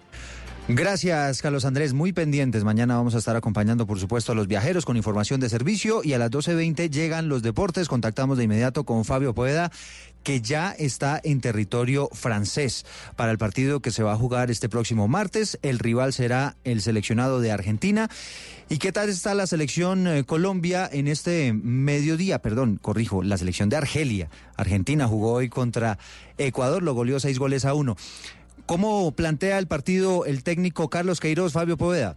Gracias, 0.69 1.43
Carlos 1.43 1.65
Andrés. 1.65 1.95
Muy 1.95 2.13
pendientes. 2.13 2.65
Mañana 2.65 2.97
vamos 2.97 3.15
a 3.15 3.19
estar 3.19 3.37
acompañando, 3.37 3.87
por 3.87 4.01
supuesto, 4.01 4.33
a 4.33 4.35
los 4.35 4.49
viajeros 4.49 4.85
con 4.85 4.97
información 4.97 5.39
de 5.39 5.49
servicio 5.49 6.01
y 6.03 6.13
a 6.13 6.19
las 6.19 6.33
12.20 6.33 6.91
llegan 6.91 7.29
los 7.29 7.43
deportes. 7.43 7.87
Contactamos 7.87 8.37
de 8.37 8.45
inmediato 8.45 8.83
con 8.83 9.05
Fabio 9.05 9.33
Poeda, 9.33 9.71
que 10.25 10.41
ya 10.41 10.73
está 10.73 11.21
en 11.23 11.41
territorio 11.41 12.09
francés 12.13 12.85
para 13.15 13.31
el 13.31 13.39
partido 13.39 13.79
que 13.79 13.93
se 13.93 14.03
va 14.03 14.15
a 14.15 14.17
jugar 14.17 14.51
este 14.51 14.69
próximo 14.69 15.07
martes. 15.07 15.57
El 15.63 15.79
rival 15.79 16.13
será 16.13 16.57
el 16.65 16.83
seleccionado 16.83 17.41
de 17.41 17.53
Argentina. 17.53 18.11
¿Y 18.69 18.79
qué 18.79 18.91
tal 18.91 19.09
está 19.09 19.35
la 19.37 19.47
selección 19.47 20.09
eh, 20.09 20.25
Colombia 20.25 20.91
en 20.91 21.07
este 21.07 21.53
mediodía? 21.53 22.41
Perdón, 22.43 22.81
corrijo, 22.83 23.23
la 23.23 23.39
selección 23.39 23.69
de 23.69 23.77
Argelia. 23.77 24.31
Argentina 24.57 25.07
jugó 25.07 25.35
hoy 25.35 25.49
contra 25.49 25.97
Ecuador, 26.39 26.83
lo 26.83 26.93
goleó 26.93 27.21
seis 27.21 27.39
goles 27.39 27.65
a 27.65 27.75
uno. 27.75 27.97
¿Cómo 28.67 29.13
plantea 29.13 29.59
el 29.59 29.69
partido 29.69 30.25
el 30.25 30.43
técnico 30.43 30.91
Carlos 30.91 31.21
Queiroz, 31.21 31.53
Fabio 31.53 31.77
Poveda? 31.77 32.17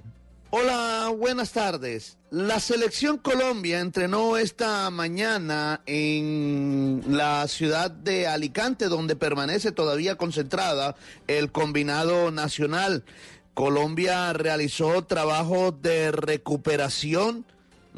Hola, 0.49 1.13
buenas 1.15 1.51
tardes. 1.51 2.17
La 2.31 2.59
selección 2.59 3.19
Colombia 3.19 3.79
entrenó 3.79 4.35
esta 4.35 4.89
mañana 4.89 5.81
en 5.85 7.03
la 7.07 7.47
ciudad 7.47 7.91
de 7.91 8.27
Alicante, 8.27 8.85
donde 8.85 9.15
permanece 9.15 9.71
todavía 9.71 10.15
concentrada 10.15 10.95
el 11.27 11.51
combinado 11.51 12.31
nacional. 12.31 13.03
Colombia 13.53 14.33
realizó 14.33 15.03
trabajos 15.03 15.79
de 15.83 16.11
recuperación 16.11 17.45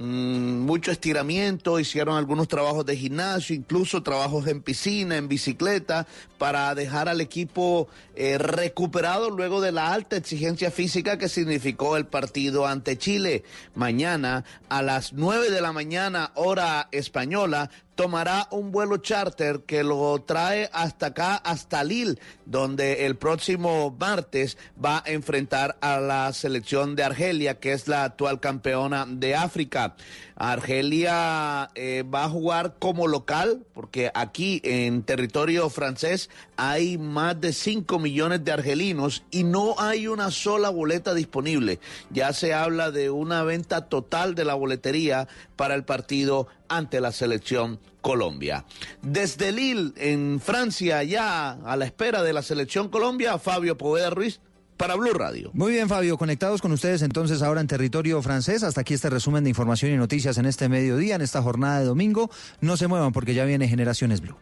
mucho 0.02 0.92
estiramiento, 0.92 1.80
hicieron 1.80 2.18
algunos 2.18 2.48
trabajos 2.48 2.86
de 2.86 2.98
gimnasio, 2.98 3.56
incluso 3.56 4.04
trabajos 4.04 4.48
en 4.48 4.62
piscina, 4.62 5.18
en 5.18 5.28
bicicleta, 5.28 6.08
para 6.38 6.74
dejar 6.76 7.08
al 7.08 7.22
equipo 7.22 7.88
eh, 8.16 8.38
recuperado 8.38 9.30
luego 9.30 9.62
de 9.62 9.72
la 9.72 9.94
alta 9.94 10.18
exigencia 10.18 10.72
física 10.72 11.18
que 11.18 11.30
significó 11.30 11.98
el 11.98 12.08
partido 12.08 12.66
ante 12.66 12.98
Chile. 12.98 13.44
Mañana 13.76 14.44
a 14.70 14.82
las 14.82 15.14
9 15.14 15.50
de 15.52 15.62
la 15.62 15.72
mañana, 15.72 16.32
hora 16.36 16.90
española, 16.92 17.70
tomará 17.95 18.47
un 18.51 18.71
vuelo 18.71 18.97
charter 18.97 19.62
que 19.65 19.84
lo 19.84 20.19
trae 20.23 20.69
hasta 20.73 21.08
acá, 21.08 21.36
hasta 21.36 21.84
Lille, 21.84 22.19
donde 22.45 23.06
el 23.06 23.15
próximo 23.15 23.95
martes 23.99 24.58
va 24.84 25.04
a 25.06 25.12
enfrentar 25.12 25.77
a 25.82 25.99
la 25.99 26.32
selección 26.34 26.95
de 26.95 27.04
Argelia, 27.04 27.60
que 27.60 27.73
es 27.73 27.88
la 27.88 28.04
actual 28.04 28.39
campeona 28.39 29.06
de 29.08 29.36
África. 29.36 29.95
Argelia 30.36 31.69
eh, 31.75 32.04
va 32.04 32.23
a 32.23 32.30
jugar 32.30 32.75
como 32.80 33.08
local, 33.08 33.63
porque 33.73 34.10
aquí 34.13 34.60
en 34.63 35.04
territorio 35.04 35.69
francés 35.69 36.30
hay 36.63 37.00
más 37.00 37.41
de 37.41 37.54
5 37.54 37.97
millones 37.97 38.45
de 38.45 38.52
argelinos 38.52 39.24
y 39.32 39.43
no 39.43 39.74
hay 39.80 40.06
una 40.06 40.30
sola 40.30 40.69
boleta 40.69 41.15
disponible. 41.15 41.80
Ya 42.12 42.34
se 42.34 42.54
habla 42.54 42.91
de 42.91 43.10
una 43.10 43.41
venta 43.41 43.89
total 43.89 44.36
de 44.36 44.45
la 44.45 44.54
boletería 44.54 45.28
para 45.56 45.74
el 45.74 45.86
partido 45.86 46.45
ante 46.69 47.02
la 47.02 47.12
selección 47.13 47.80
Colombia. 48.02 48.63
Desde 49.02 49.52
Lille, 49.52 49.93
en 49.95 50.39
Francia, 50.39 51.02
ya 51.02 51.54
a 51.54 51.76
la 51.76 51.86
espera 51.86 52.21
de 52.21 52.32
la 52.32 52.43
selección 52.43 52.89
Colombia, 52.89 53.39
Fabio 53.39 53.76
Poveda 53.76 54.12
Ruiz, 54.12 54.39
para 54.78 54.93
Blue 54.93 55.13
Radio. 55.13 55.50
Muy 55.56 55.71
bien, 55.71 55.89
Fabio, 55.89 56.15
conectados 56.15 56.62
con 56.62 56.71
ustedes 56.74 57.02
entonces 57.02 57.41
ahora 57.41 57.62
en 57.62 57.67
territorio 57.67 58.21
francés. 58.21 58.62
Hasta 58.62 58.82
aquí 58.82 58.93
este 58.93 59.10
resumen 59.10 59.43
de 59.43 59.50
información 59.50 59.93
y 59.93 59.97
noticias 59.97 60.38
en 60.38 60.45
este 60.45 60.69
mediodía, 60.69 61.15
en 61.15 61.21
esta 61.21 61.41
jornada 61.41 61.80
de 61.80 61.86
domingo. 61.86 62.30
No 62.60 62.78
se 62.78 62.86
muevan 62.86 63.13
porque 63.13 63.34
ya 63.34 63.45
viene 63.45 63.67
Generaciones 63.67 64.21
Blue. 64.21 64.38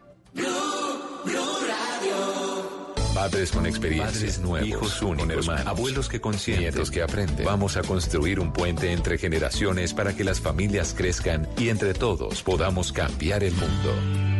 Padres 3.20 3.50
con 3.50 3.66
experiencia, 3.66 4.40
nuevos, 4.40 4.66
hijos 4.66 5.02
únicos, 5.02 5.46
hermanos, 5.46 5.66
abuelos 5.66 6.08
que 6.08 6.22
consienten, 6.22 6.64
nietos 6.64 6.90
que 6.90 7.02
aprenden. 7.02 7.44
Vamos 7.44 7.76
a 7.76 7.82
construir 7.82 8.40
un 8.40 8.50
puente 8.50 8.92
entre 8.92 9.18
generaciones 9.18 9.92
para 9.92 10.16
que 10.16 10.24
las 10.24 10.40
familias 10.40 10.94
crezcan 10.96 11.46
y 11.58 11.68
entre 11.68 11.92
todos 11.92 12.42
podamos 12.42 12.92
cambiar 12.92 13.44
el 13.44 13.52
mundo. 13.52 14.39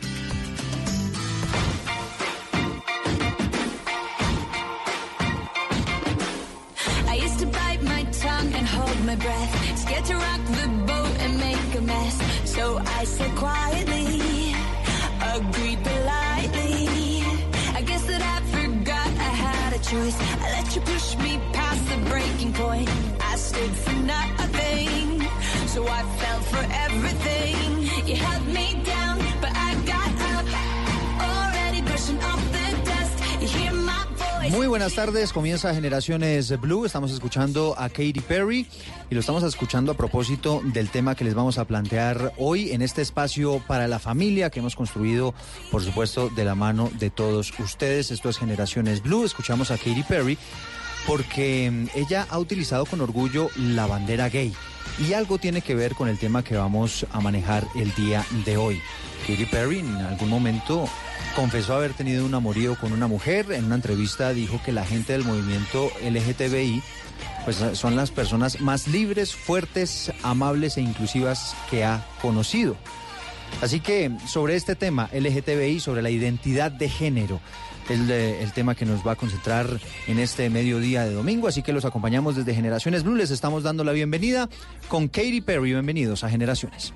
My 9.05 9.15
breath. 9.15 9.77
Scared 9.79 10.05
to 10.05 10.15
rock 10.15 10.41
the 10.45 10.67
boat 10.85 11.15
and 11.19 11.37
make 11.37 11.75
a 11.75 11.81
mess. 11.81 12.15
So 12.45 12.77
I 12.99 13.03
said 13.03 13.31
quietly, 13.35 14.53
agreed 15.35 15.79
politely. 15.83 17.23
I 17.77 17.81
guess 17.81 18.03
that 18.05 18.21
I 18.21 18.37
forgot 18.57 19.07
I 19.07 19.31
had 19.45 19.73
a 19.73 19.79
choice. 19.79 20.17
I 20.43 20.47
let 20.57 20.75
you 20.75 20.81
push 20.81 21.17
me 21.17 21.39
past 21.53 21.81
the 21.89 21.97
breaking 22.09 22.53
point. 22.53 22.89
I 23.21 23.35
stood 23.37 23.73
for 23.83 23.93
nothing, 23.93 25.21
so 25.67 25.87
I 25.87 26.01
fell 26.21 26.39
for 26.53 26.63
everything. 26.85 28.07
You 28.07 28.15
held 28.15 28.45
me 28.47 28.81
down, 28.83 29.00
buenas 34.71 34.95
tardes, 34.95 35.33
comienza 35.33 35.73
Generaciones 35.73 36.59
Blue, 36.59 36.85
estamos 36.85 37.11
escuchando 37.11 37.75
a 37.77 37.89
Katy 37.89 38.21
Perry 38.27 38.65
y 39.09 39.13
lo 39.13 39.19
estamos 39.19 39.43
escuchando 39.43 39.91
a 39.91 39.95
propósito 39.95 40.61
del 40.63 40.89
tema 40.89 41.13
que 41.13 41.23
les 41.23 41.35
vamos 41.35 41.57
a 41.57 41.65
plantear 41.65 42.33
hoy 42.37 42.71
en 42.71 42.81
este 42.81 43.01
espacio 43.01 43.61
para 43.67 43.87
la 43.87 43.99
familia 43.99 44.49
que 44.49 44.59
hemos 44.59 44.75
construido, 44.75 45.33
por 45.71 45.83
supuesto, 45.83 46.29
de 46.29 46.45
la 46.45 46.55
mano 46.55 46.89
de 46.99 47.09
todos 47.09 47.51
ustedes. 47.59 48.11
Esto 48.11 48.29
es 48.29 48.37
Generaciones 48.37 49.03
Blue, 49.03 49.25
escuchamos 49.25 49.71
a 49.71 49.77
Katy 49.77 50.03
Perry 50.03 50.37
porque 51.05 51.69
mm, 51.69 51.97
ella 51.97 52.25
ha 52.29 52.39
utilizado 52.39 52.85
con 52.85 53.01
orgullo 53.01 53.49
la 53.57 53.87
bandera 53.87 54.29
gay 54.29 54.53
y 54.99 55.13
algo 55.13 55.37
tiene 55.37 55.61
que 55.61 55.75
ver 55.75 55.95
con 55.95 56.09
el 56.09 56.17
tema 56.17 56.43
que 56.43 56.55
vamos 56.55 57.05
a 57.11 57.19
manejar 57.19 57.65
el 57.75 57.93
día 57.95 58.25
de 58.45 58.57
hoy. 58.57 58.81
Katy 59.27 59.45
Perry 59.45 59.79
en 59.79 59.95
algún 59.95 60.29
momento 60.29 60.87
confesó 61.35 61.75
haber 61.75 61.93
tenido 61.93 62.25
un 62.25 62.33
amorío 62.33 62.75
con 62.75 62.91
una 62.91 63.07
mujer. 63.07 63.51
En 63.51 63.65
una 63.65 63.75
entrevista 63.75 64.33
dijo 64.33 64.59
que 64.63 64.71
la 64.71 64.85
gente 64.85 65.13
del 65.13 65.23
movimiento 65.23 65.91
LGTBI 66.03 66.81
pues 67.45 67.57
son 67.73 67.95
las 67.95 68.11
personas 68.11 68.61
más 68.61 68.87
libres, 68.87 69.33
fuertes, 69.33 70.11
amables 70.23 70.77
e 70.77 70.81
inclusivas 70.81 71.55
que 71.69 71.83
ha 71.83 72.05
conocido. 72.21 72.75
Así 73.61 73.79
que 73.79 74.11
sobre 74.27 74.55
este 74.55 74.75
tema 74.75 75.09
LGTBI, 75.11 75.79
sobre 75.79 76.01
la 76.01 76.09
identidad 76.09 76.71
de 76.71 76.87
género, 76.89 77.41
es 77.89 77.99
el 78.09 78.53
tema 78.53 78.75
que 78.75 78.85
nos 78.85 79.05
va 79.05 79.13
a 79.13 79.15
concentrar 79.15 79.67
en 80.07 80.19
este 80.19 80.49
mediodía 80.49 81.03
de 81.03 81.13
domingo. 81.13 81.47
Así 81.47 81.61
que 81.61 81.73
los 81.73 81.83
acompañamos 81.83 82.35
desde 82.35 82.53
Generaciones 82.53 83.03
Blue. 83.03 83.15
Les 83.15 83.31
estamos 83.31 83.63
dando 83.63 83.83
la 83.83 83.91
bienvenida 83.91 84.49
con 84.87 85.07
Katy 85.07 85.41
Perry. 85.41 85.71
Bienvenidos 85.71 86.23
a 86.23 86.29
Generaciones. 86.29 86.93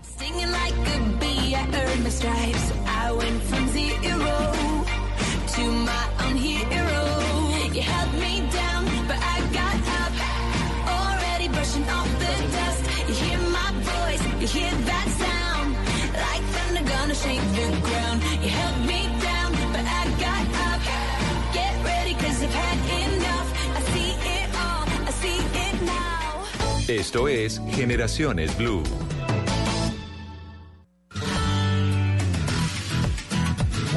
Esto 26.87 27.27
es 27.27 27.59
Generaciones 27.71 28.55
Blue. 28.57 28.83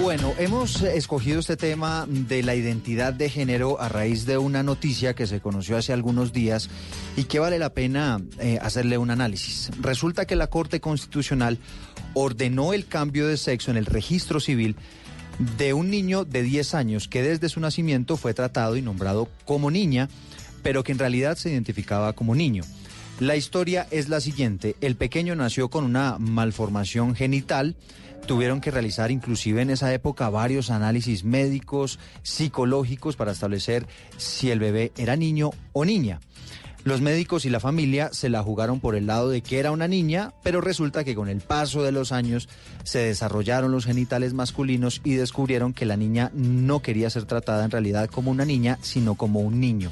Bueno, 0.00 0.32
hemos 0.38 0.80
escogido 0.80 1.38
este 1.38 1.58
tema 1.58 2.06
de 2.08 2.42
la 2.42 2.54
identidad 2.54 3.12
de 3.12 3.28
género 3.28 3.78
a 3.78 3.90
raíz 3.90 4.24
de 4.24 4.38
una 4.38 4.62
noticia 4.62 5.14
que 5.14 5.26
se 5.26 5.42
conoció 5.42 5.76
hace 5.76 5.92
algunos 5.92 6.32
días 6.32 6.70
y 7.14 7.24
que 7.24 7.38
vale 7.38 7.58
la 7.58 7.74
pena 7.74 8.22
eh, 8.38 8.58
hacerle 8.62 8.96
un 8.96 9.10
análisis. 9.10 9.70
Resulta 9.82 10.24
que 10.24 10.34
la 10.34 10.46
Corte 10.46 10.80
Constitucional 10.80 11.58
ordenó 12.14 12.72
el 12.72 12.86
cambio 12.86 13.26
de 13.26 13.36
sexo 13.36 13.70
en 13.70 13.76
el 13.76 13.84
registro 13.84 14.40
civil 14.40 14.76
de 15.58 15.74
un 15.74 15.90
niño 15.90 16.24
de 16.24 16.42
10 16.42 16.72
años 16.72 17.06
que 17.06 17.22
desde 17.22 17.50
su 17.50 17.60
nacimiento 17.60 18.16
fue 18.16 18.32
tratado 18.32 18.78
y 18.78 18.82
nombrado 18.82 19.28
como 19.44 19.70
niña, 19.70 20.08
pero 20.62 20.82
que 20.82 20.92
en 20.92 20.98
realidad 20.98 21.36
se 21.36 21.50
identificaba 21.50 22.14
como 22.14 22.34
niño. 22.34 22.64
La 23.20 23.34
historia 23.34 23.88
es 23.90 24.08
la 24.08 24.20
siguiente. 24.20 24.76
El 24.80 24.94
pequeño 24.94 25.34
nació 25.34 25.70
con 25.70 25.82
una 25.82 26.18
malformación 26.20 27.16
genital. 27.16 27.74
Tuvieron 28.28 28.60
que 28.60 28.70
realizar 28.70 29.10
inclusive 29.10 29.60
en 29.60 29.70
esa 29.70 29.92
época 29.92 30.30
varios 30.30 30.70
análisis 30.70 31.24
médicos, 31.24 31.98
psicológicos 32.22 33.16
para 33.16 33.32
establecer 33.32 33.88
si 34.18 34.52
el 34.52 34.60
bebé 34.60 34.92
era 34.96 35.16
niño 35.16 35.50
o 35.72 35.84
niña. 35.84 36.20
Los 36.84 37.00
médicos 37.00 37.44
y 37.44 37.50
la 37.50 37.58
familia 37.58 38.10
se 38.12 38.28
la 38.28 38.44
jugaron 38.44 38.78
por 38.78 38.94
el 38.94 39.08
lado 39.08 39.30
de 39.30 39.40
que 39.42 39.58
era 39.58 39.72
una 39.72 39.88
niña, 39.88 40.32
pero 40.44 40.60
resulta 40.60 41.02
que 41.02 41.16
con 41.16 41.28
el 41.28 41.40
paso 41.40 41.82
de 41.82 41.90
los 41.90 42.12
años 42.12 42.48
se 42.84 43.00
desarrollaron 43.00 43.72
los 43.72 43.84
genitales 43.84 44.32
masculinos 44.32 45.00
y 45.02 45.14
descubrieron 45.14 45.74
que 45.74 45.86
la 45.86 45.96
niña 45.96 46.30
no 46.34 46.82
quería 46.82 47.10
ser 47.10 47.24
tratada 47.24 47.64
en 47.64 47.72
realidad 47.72 48.08
como 48.08 48.30
una 48.30 48.44
niña, 48.44 48.78
sino 48.80 49.16
como 49.16 49.40
un 49.40 49.58
niño. 49.58 49.90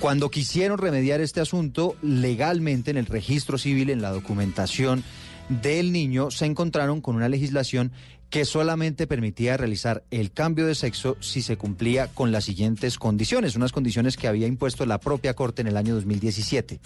Cuando 0.00 0.30
quisieron 0.30 0.78
remediar 0.78 1.20
este 1.20 1.40
asunto, 1.40 1.96
legalmente 2.02 2.90
en 2.90 2.98
el 2.98 3.06
registro 3.06 3.56
civil, 3.56 3.88
en 3.88 4.02
la 4.02 4.10
documentación 4.10 5.02
del 5.48 5.90
niño, 5.90 6.30
se 6.30 6.44
encontraron 6.44 7.00
con 7.00 7.16
una 7.16 7.30
legislación 7.30 7.92
que 8.28 8.44
solamente 8.44 9.06
permitía 9.06 9.56
realizar 9.56 10.04
el 10.10 10.32
cambio 10.32 10.66
de 10.66 10.74
sexo 10.74 11.16
si 11.20 11.40
se 11.40 11.56
cumplía 11.56 12.08
con 12.08 12.30
las 12.30 12.44
siguientes 12.44 12.98
condiciones, 12.98 13.56
unas 13.56 13.72
condiciones 13.72 14.16
que 14.16 14.28
había 14.28 14.46
impuesto 14.46 14.84
la 14.84 15.00
propia 15.00 15.34
Corte 15.34 15.62
en 15.62 15.68
el 15.68 15.76
año 15.76 15.94
2017. 15.94 16.78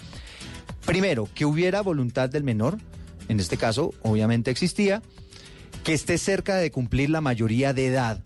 Primero, 0.85 1.27
que 1.33 1.45
hubiera 1.45 1.81
voluntad 1.81 2.29
del 2.29 2.43
menor, 2.43 2.77
en 3.27 3.39
este 3.39 3.57
caso 3.57 3.93
obviamente 4.03 4.51
existía, 4.51 5.01
que 5.83 5.93
esté 5.93 6.17
cerca 6.17 6.55
de 6.55 6.71
cumplir 6.71 7.09
la 7.09 7.21
mayoría 7.21 7.73
de 7.73 7.87
edad, 7.87 8.23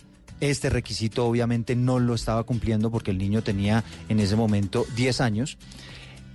este 0.50 0.70
requisito 0.70 1.26
obviamente 1.26 1.76
no 1.76 2.00
lo 2.00 2.14
estaba 2.14 2.44
cumpliendo 2.44 2.92
porque 2.92 3.12
el 3.12 3.18
niño 3.18 3.42
tenía 3.42 3.84
en 4.10 4.20
ese 4.20 4.36
momento 4.36 4.86
10 4.96 5.22
años. 5.22 5.58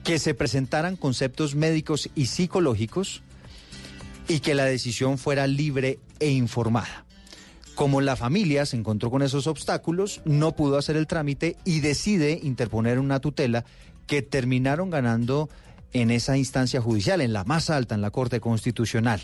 Que 0.05 0.19
se 0.19 0.35
presentaran 0.35 0.97
conceptos 0.97 1.55
médicos 1.55 2.09
y 2.15 2.27
psicológicos 2.27 3.23
y 4.29 4.41
que 4.41 4.55
la 4.55 4.65
decisión 4.65 5.19
fuera 5.19 5.47
libre 5.47 5.99
e 6.21 6.31
informada. 6.31 7.05
Como 7.75 8.01
la 8.01 8.17
familia 8.17 8.67
se 8.67 8.77
encontró 8.77 9.11
con 9.11 9.23
esos 9.23 9.47
obstáculos, 9.47 10.21
no 10.25 10.55
pudo 10.55 10.79
hacer 10.79 10.97
el 10.97 11.07
trámite 11.07 11.57
y 11.65 11.81
decide 11.81 12.39
interponer 12.43 12.99
una 12.99 13.21
tutela 13.21 13.65
que 14.07 14.23
terminaron 14.23 14.91
ganando 14.91 15.49
en 15.93 16.11
esa 16.11 16.37
instancia 16.37 16.81
judicial, 16.81 17.21
en 17.21 17.33
la 17.33 17.45
más 17.45 17.71
alta, 17.71 17.95
en 17.95 18.01
la 18.01 18.11
Corte 18.11 18.41
Constitucional. 18.41 19.21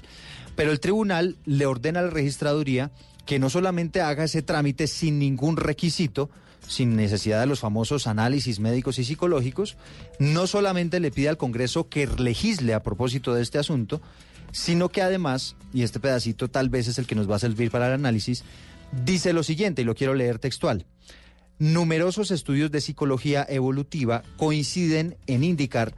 Pero 0.56 0.72
el 0.72 0.80
tribunal 0.80 1.36
le 1.44 1.66
ordena 1.66 2.00
a 2.00 2.04
la 2.04 2.10
registraduría 2.10 2.90
que 3.26 3.38
no 3.38 3.50
solamente 3.50 4.00
haga 4.00 4.24
ese 4.24 4.42
trámite 4.42 4.86
sin 4.86 5.18
ningún 5.18 5.56
requisito, 5.56 6.30
sin 6.66 6.96
necesidad 6.96 7.40
de 7.40 7.46
los 7.46 7.60
famosos 7.60 8.06
análisis 8.06 8.60
médicos 8.60 8.98
y 8.98 9.04
psicológicos, 9.04 9.76
no 10.18 10.46
solamente 10.46 11.00
le 11.00 11.10
pide 11.10 11.28
al 11.28 11.36
Congreso 11.36 11.88
que 11.88 12.06
legisle 12.06 12.72
a 12.72 12.82
propósito 12.82 13.34
de 13.34 13.42
este 13.42 13.58
asunto, 13.58 14.00
sino 14.52 14.88
que 14.88 15.02
además, 15.02 15.56
y 15.74 15.82
este 15.82 16.00
pedacito 16.00 16.48
tal 16.48 16.68
vez 16.68 16.88
es 16.88 16.98
el 16.98 17.06
que 17.06 17.14
nos 17.14 17.30
va 17.30 17.36
a 17.36 17.40
servir 17.40 17.70
para 17.70 17.88
el 17.88 17.92
análisis, 17.92 18.44
dice 19.04 19.32
lo 19.32 19.42
siguiente, 19.42 19.82
y 19.82 19.84
lo 19.84 19.94
quiero 19.94 20.14
leer 20.14 20.38
textual. 20.38 20.86
Numerosos 21.58 22.30
estudios 22.30 22.70
de 22.70 22.80
psicología 22.80 23.44
evolutiva 23.48 24.22
coinciden 24.36 25.16
en 25.26 25.42
indicar 25.42 25.94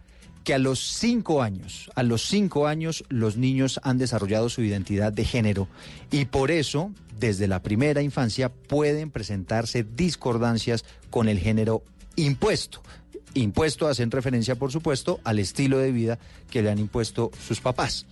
que 0.48 0.54
a 0.54 0.58
los 0.58 0.80
cinco 0.80 1.42
años, 1.42 1.90
a 1.94 2.02
los 2.02 2.22
cinco 2.22 2.68
años 2.68 3.04
los 3.10 3.36
niños 3.36 3.80
han 3.82 3.98
desarrollado 3.98 4.48
su 4.48 4.62
identidad 4.62 5.12
de 5.12 5.26
género 5.26 5.68
y 6.10 6.24
por 6.24 6.50
eso 6.50 6.90
desde 7.18 7.46
la 7.46 7.62
primera 7.62 8.00
infancia 8.00 8.48
pueden 8.48 9.10
presentarse 9.10 9.84
discordancias 9.84 10.86
con 11.10 11.28
el 11.28 11.38
género 11.38 11.82
impuesto. 12.16 12.82
Impuesto 13.34 13.88
hacen 13.88 14.10
referencia, 14.10 14.54
por 14.54 14.72
supuesto, 14.72 15.20
al 15.22 15.38
estilo 15.38 15.76
de 15.76 15.92
vida 15.92 16.18
que 16.50 16.62
le 16.62 16.70
han 16.70 16.78
impuesto 16.78 17.30
sus 17.46 17.60
papás. 17.60 18.06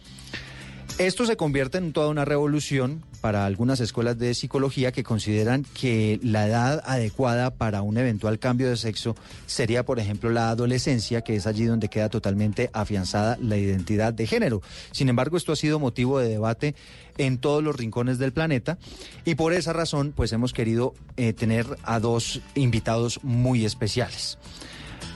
Esto 0.99 1.27
se 1.27 1.37
convierte 1.37 1.77
en 1.77 1.93
toda 1.93 2.09
una 2.09 2.25
revolución 2.25 3.03
para 3.21 3.45
algunas 3.45 3.81
escuelas 3.81 4.19
de 4.19 4.33
psicología 4.35 4.93
que 4.93 5.03
consideran 5.03 5.67
que 5.75 6.19
la 6.23 6.47
edad 6.47 6.83
adecuada 6.87 7.51
para 7.51 7.83
un 7.83 7.99
eventual 7.99 8.39
cambio 8.39 8.71
de 8.71 8.77
sexo 8.77 9.15
sería, 9.47 9.85
por 9.85 9.99
ejemplo, 9.99 10.31
la 10.31 10.49
adolescencia, 10.49 11.23
que 11.23 11.37
es 11.37 11.47
allí 11.47 11.65
donde 11.65 11.89
queda 11.89 12.09
totalmente 12.09 12.71
afianzada 12.73 13.37
la 13.43 13.57
identidad 13.57 14.15
de 14.15 14.27
género. 14.27 14.63
Sin 14.93 15.09
embargo, 15.09 15.37
esto 15.37 15.53
ha 15.53 15.57
sido 15.57 15.79
motivo 15.79 16.19
de 16.19 16.29
debate 16.29 16.75
en 17.19 17.39
todos 17.39 17.63
los 17.63 17.77
rincones 17.77 18.19
del 18.19 18.33
planeta 18.33 18.79
y 19.25 19.35
por 19.35 19.53
esa 19.53 19.73
razón, 19.73 20.13
pues 20.15 20.33
hemos 20.33 20.53
querido 20.53 20.95
eh, 21.17 21.33
tener 21.33 21.67
a 21.83 22.01
dos 22.01 22.41
invitados 22.55 23.21
muy 23.23 23.65
especiales. 23.65 24.39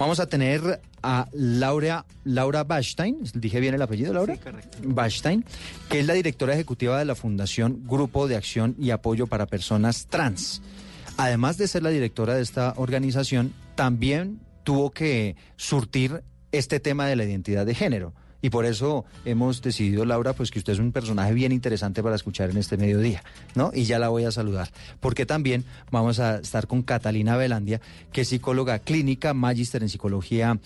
Vamos 0.00 0.18
a 0.18 0.26
tener 0.26 0.80
a 1.02 1.28
Laura, 1.30 2.06
Laura 2.24 2.64
Bachstein, 2.64 3.18
dije 3.34 3.60
bien 3.60 3.74
el 3.74 3.82
apellido, 3.82 4.14
Laura. 4.14 4.34
Sí, 4.34 4.40
correcto. 4.40 4.78
Bachstein, 4.82 5.44
que 5.90 6.00
es 6.00 6.06
la 6.06 6.14
directora 6.14 6.54
ejecutiva 6.54 6.98
de 6.98 7.04
la 7.04 7.14
Fundación 7.14 7.82
Grupo 7.84 8.26
de 8.26 8.34
Acción 8.34 8.74
y 8.78 8.92
Apoyo 8.92 9.26
para 9.26 9.44
Personas 9.44 10.06
Trans. 10.06 10.62
Además 11.18 11.58
de 11.58 11.68
ser 11.68 11.82
la 11.82 11.90
directora 11.90 12.34
de 12.34 12.40
esta 12.40 12.72
organización, 12.78 13.52
también 13.74 14.40
tuvo 14.64 14.90
que 14.90 15.36
surtir 15.56 16.22
este 16.50 16.80
tema 16.80 17.06
de 17.06 17.16
la 17.16 17.24
identidad 17.24 17.66
de 17.66 17.74
género 17.74 18.14
Y 18.42 18.50
por 18.50 18.64
eso 18.64 19.04
hemos 19.24 19.62
decidido, 19.62 20.04
Laura, 20.04 20.32
pues 20.32 20.50
que 20.50 20.58
usted 20.58 20.72
es 20.72 20.78
un 20.78 20.92
personaje 20.92 21.32
bien 21.34 21.52
interesante 21.52 22.02
para 22.02 22.16
escuchar 22.16 22.50
en 22.50 22.56
este 22.56 22.76
mediodía, 22.76 23.22
¿no? 23.54 23.70
Y 23.74 23.84
ya 23.84 23.98
la 23.98 24.08
voy 24.08 24.24
a 24.24 24.32
saludar. 24.32 24.70
Porque 25.00 25.26
también 25.26 25.64
vamos 25.90 26.20
a 26.20 26.36
estar 26.36 26.66
con 26.66 26.82
Catalina 26.82 27.36
Velandia, 27.36 27.80
que 28.12 28.22
es 28.22 28.28
psicóloga 28.28 28.78
clínica, 28.78 29.34
magíster 29.34 29.82
en 29.82 29.88
psicología 29.88 30.58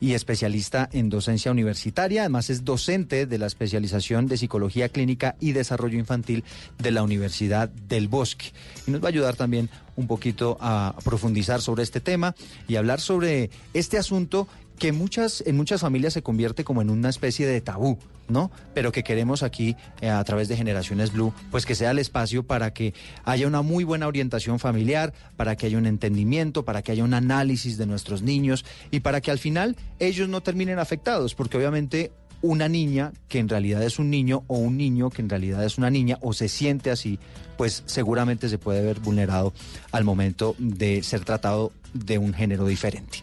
y 0.00 0.12
especialista 0.12 0.88
en 0.92 1.08
docencia 1.08 1.50
universitaria. 1.50 2.22
Además 2.22 2.50
es 2.50 2.64
docente 2.64 3.26
de 3.26 3.38
la 3.38 3.46
especialización 3.46 4.26
de 4.26 4.36
psicología 4.36 4.88
clínica 4.88 5.36
y 5.40 5.52
desarrollo 5.52 5.98
infantil 5.98 6.44
de 6.78 6.90
la 6.90 7.02
Universidad 7.02 7.68
del 7.68 8.08
Bosque. 8.08 8.52
Y 8.86 8.90
nos 8.90 9.02
va 9.02 9.06
a 9.06 9.08
ayudar 9.08 9.36
también 9.36 9.70
un 9.96 10.06
poquito 10.06 10.58
a 10.60 10.94
profundizar 11.04 11.62
sobre 11.62 11.82
este 11.82 12.00
tema 12.00 12.34
y 12.68 12.76
hablar 12.76 13.00
sobre 13.00 13.50
este 13.72 13.98
asunto 13.98 14.46
que 14.78 14.92
muchas, 14.92 15.42
en 15.46 15.56
muchas 15.56 15.80
familias 15.80 16.12
se 16.12 16.22
convierte 16.22 16.64
como 16.64 16.82
en 16.82 16.90
una 16.90 17.08
especie 17.08 17.46
de 17.46 17.60
tabú, 17.60 17.98
¿no? 18.28 18.50
Pero 18.74 18.92
que 18.92 19.02
queremos 19.02 19.42
aquí, 19.42 19.76
eh, 20.00 20.08
a 20.08 20.22
través 20.24 20.48
de 20.48 20.56
Generaciones 20.56 21.12
Blue, 21.12 21.32
pues 21.50 21.66
que 21.66 21.74
sea 21.74 21.90
el 21.90 21.98
espacio 21.98 22.42
para 22.42 22.72
que 22.72 22.94
haya 23.24 23.46
una 23.46 23.62
muy 23.62 23.84
buena 23.84 24.06
orientación 24.06 24.58
familiar, 24.58 25.12
para 25.36 25.56
que 25.56 25.66
haya 25.66 25.78
un 25.78 25.86
entendimiento, 25.86 26.64
para 26.64 26.82
que 26.82 26.92
haya 26.92 27.04
un 27.04 27.14
análisis 27.14 27.78
de 27.78 27.86
nuestros 27.86 28.22
niños 28.22 28.64
y 28.90 29.00
para 29.00 29.20
que 29.20 29.30
al 29.30 29.38
final 29.38 29.76
ellos 29.98 30.28
no 30.28 30.42
terminen 30.42 30.78
afectados, 30.78 31.34
porque 31.34 31.56
obviamente 31.56 32.12
una 32.42 32.68
niña 32.68 33.12
que 33.28 33.38
en 33.38 33.48
realidad 33.48 33.82
es 33.82 33.98
un 33.98 34.10
niño 34.10 34.44
o 34.46 34.58
un 34.58 34.76
niño 34.76 35.10
que 35.10 35.22
en 35.22 35.28
realidad 35.28 35.64
es 35.64 35.78
una 35.78 35.90
niña 35.90 36.18
o 36.20 36.32
se 36.32 36.48
siente 36.48 36.90
así, 36.90 37.18
pues 37.56 37.82
seguramente 37.86 38.48
se 38.48 38.58
puede 38.58 38.82
ver 38.82 39.00
vulnerado 39.00 39.52
al 39.92 40.04
momento 40.04 40.54
de 40.58 41.02
ser 41.02 41.24
tratado 41.24 41.72
de 41.94 42.18
un 42.18 42.34
género 42.34 42.66
diferente. 42.66 43.18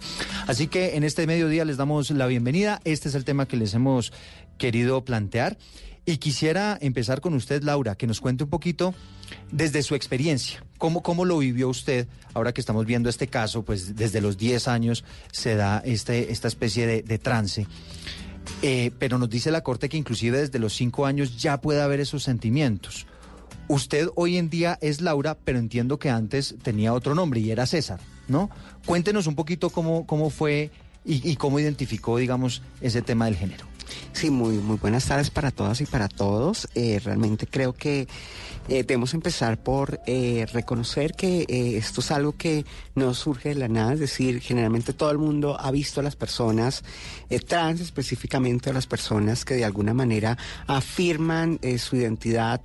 Así 0.47 0.67
que 0.67 0.95
en 0.95 1.03
este 1.03 1.27
mediodía 1.27 1.65
les 1.65 1.77
damos 1.77 2.09
la 2.11 2.27
bienvenida. 2.27 2.81
Este 2.83 3.09
es 3.09 3.15
el 3.15 3.25
tema 3.25 3.47
que 3.47 3.57
les 3.57 3.73
hemos 3.73 4.11
querido 4.57 5.03
plantear. 5.05 5.57
Y 6.05 6.17
quisiera 6.17 6.77
empezar 6.81 7.21
con 7.21 7.33
usted, 7.33 7.63
Laura, 7.63 7.95
que 7.95 8.07
nos 8.07 8.19
cuente 8.19 8.43
un 8.43 8.49
poquito 8.49 8.93
desde 9.51 9.81
su 9.83 9.95
experiencia, 9.95 10.61
cómo, 10.77 11.01
cómo 11.01 11.23
lo 11.23 11.37
vivió 11.37 11.69
usted, 11.69 12.07
ahora 12.33 12.53
que 12.53 12.59
estamos 12.59 12.85
viendo 12.85 13.07
este 13.07 13.27
caso, 13.27 13.63
pues 13.63 13.95
desde 13.95 14.19
los 14.19 14.37
10 14.37 14.67
años 14.67 15.05
se 15.31 15.55
da 15.55 15.81
este, 15.85 16.31
esta 16.31 16.49
especie 16.49 16.85
de, 16.87 17.03
de 17.03 17.17
trance. 17.19 17.67
Eh, 18.61 18.91
pero 18.99 19.17
nos 19.17 19.29
dice 19.29 19.51
la 19.51 19.61
Corte 19.61 19.89
que 19.89 19.97
inclusive 19.97 20.39
desde 20.39 20.59
los 20.59 20.73
5 20.73 21.05
años 21.05 21.37
ya 21.37 21.61
puede 21.61 21.81
haber 21.81 21.99
esos 21.99 22.23
sentimientos. 22.23 23.05
Usted 23.67 24.09
hoy 24.15 24.37
en 24.37 24.49
día 24.49 24.77
es 24.81 25.01
Laura, 25.01 25.37
pero 25.43 25.59
entiendo 25.59 25.97
que 25.99 26.09
antes 26.09 26.55
tenía 26.61 26.93
otro 26.93 27.15
nombre 27.15 27.39
y 27.39 27.51
era 27.51 27.65
César, 27.65 27.99
¿no? 28.27 28.49
Cuéntenos 28.85 29.27
un 29.27 29.35
poquito 29.35 29.69
cómo, 29.69 30.05
cómo 30.05 30.29
fue 30.29 30.71
y, 31.05 31.29
y 31.29 31.35
cómo 31.37 31.59
identificó, 31.59 32.17
digamos, 32.17 32.61
ese 32.81 33.01
tema 33.01 33.25
del 33.25 33.35
género. 33.35 33.72
Sí, 34.11 34.29
muy, 34.29 34.57
muy 34.57 34.77
buenas 34.77 35.05
tardes 35.05 35.29
para 35.29 35.51
todas 35.51 35.81
y 35.81 35.85
para 35.85 36.07
todos. 36.07 36.67
Eh, 36.75 37.01
realmente 37.03 37.47
creo 37.47 37.73
que 37.73 38.07
eh, 38.67 38.83
debemos 38.83 39.13
empezar 39.13 39.61
por 39.61 39.99
eh, 40.05 40.45
reconocer 40.53 41.13
que 41.13 41.45
esto 41.77 42.01
es 42.01 42.11
algo 42.11 42.33
que 42.37 42.65
no 42.95 43.13
surge 43.13 43.49
de 43.49 43.55
la 43.55 43.67
nada, 43.67 43.93
es 43.93 43.99
decir, 43.99 44.39
generalmente 44.39 44.93
todo 44.93 45.11
el 45.11 45.17
mundo 45.17 45.59
ha 45.59 45.71
visto 45.71 45.99
a 45.99 46.03
las 46.03 46.15
personas 46.15 46.83
trans, 47.47 47.81
específicamente 47.81 48.69
a 48.69 48.73
las 48.73 48.87
personas 48.87 49.43
que 49.43 49.55
de 49.55 49.65
alguna 49.65 49.93
manera 49.93 50.37
afirman 50.67 51.59
su 51.77 51.95
identidad. 51.95 52.61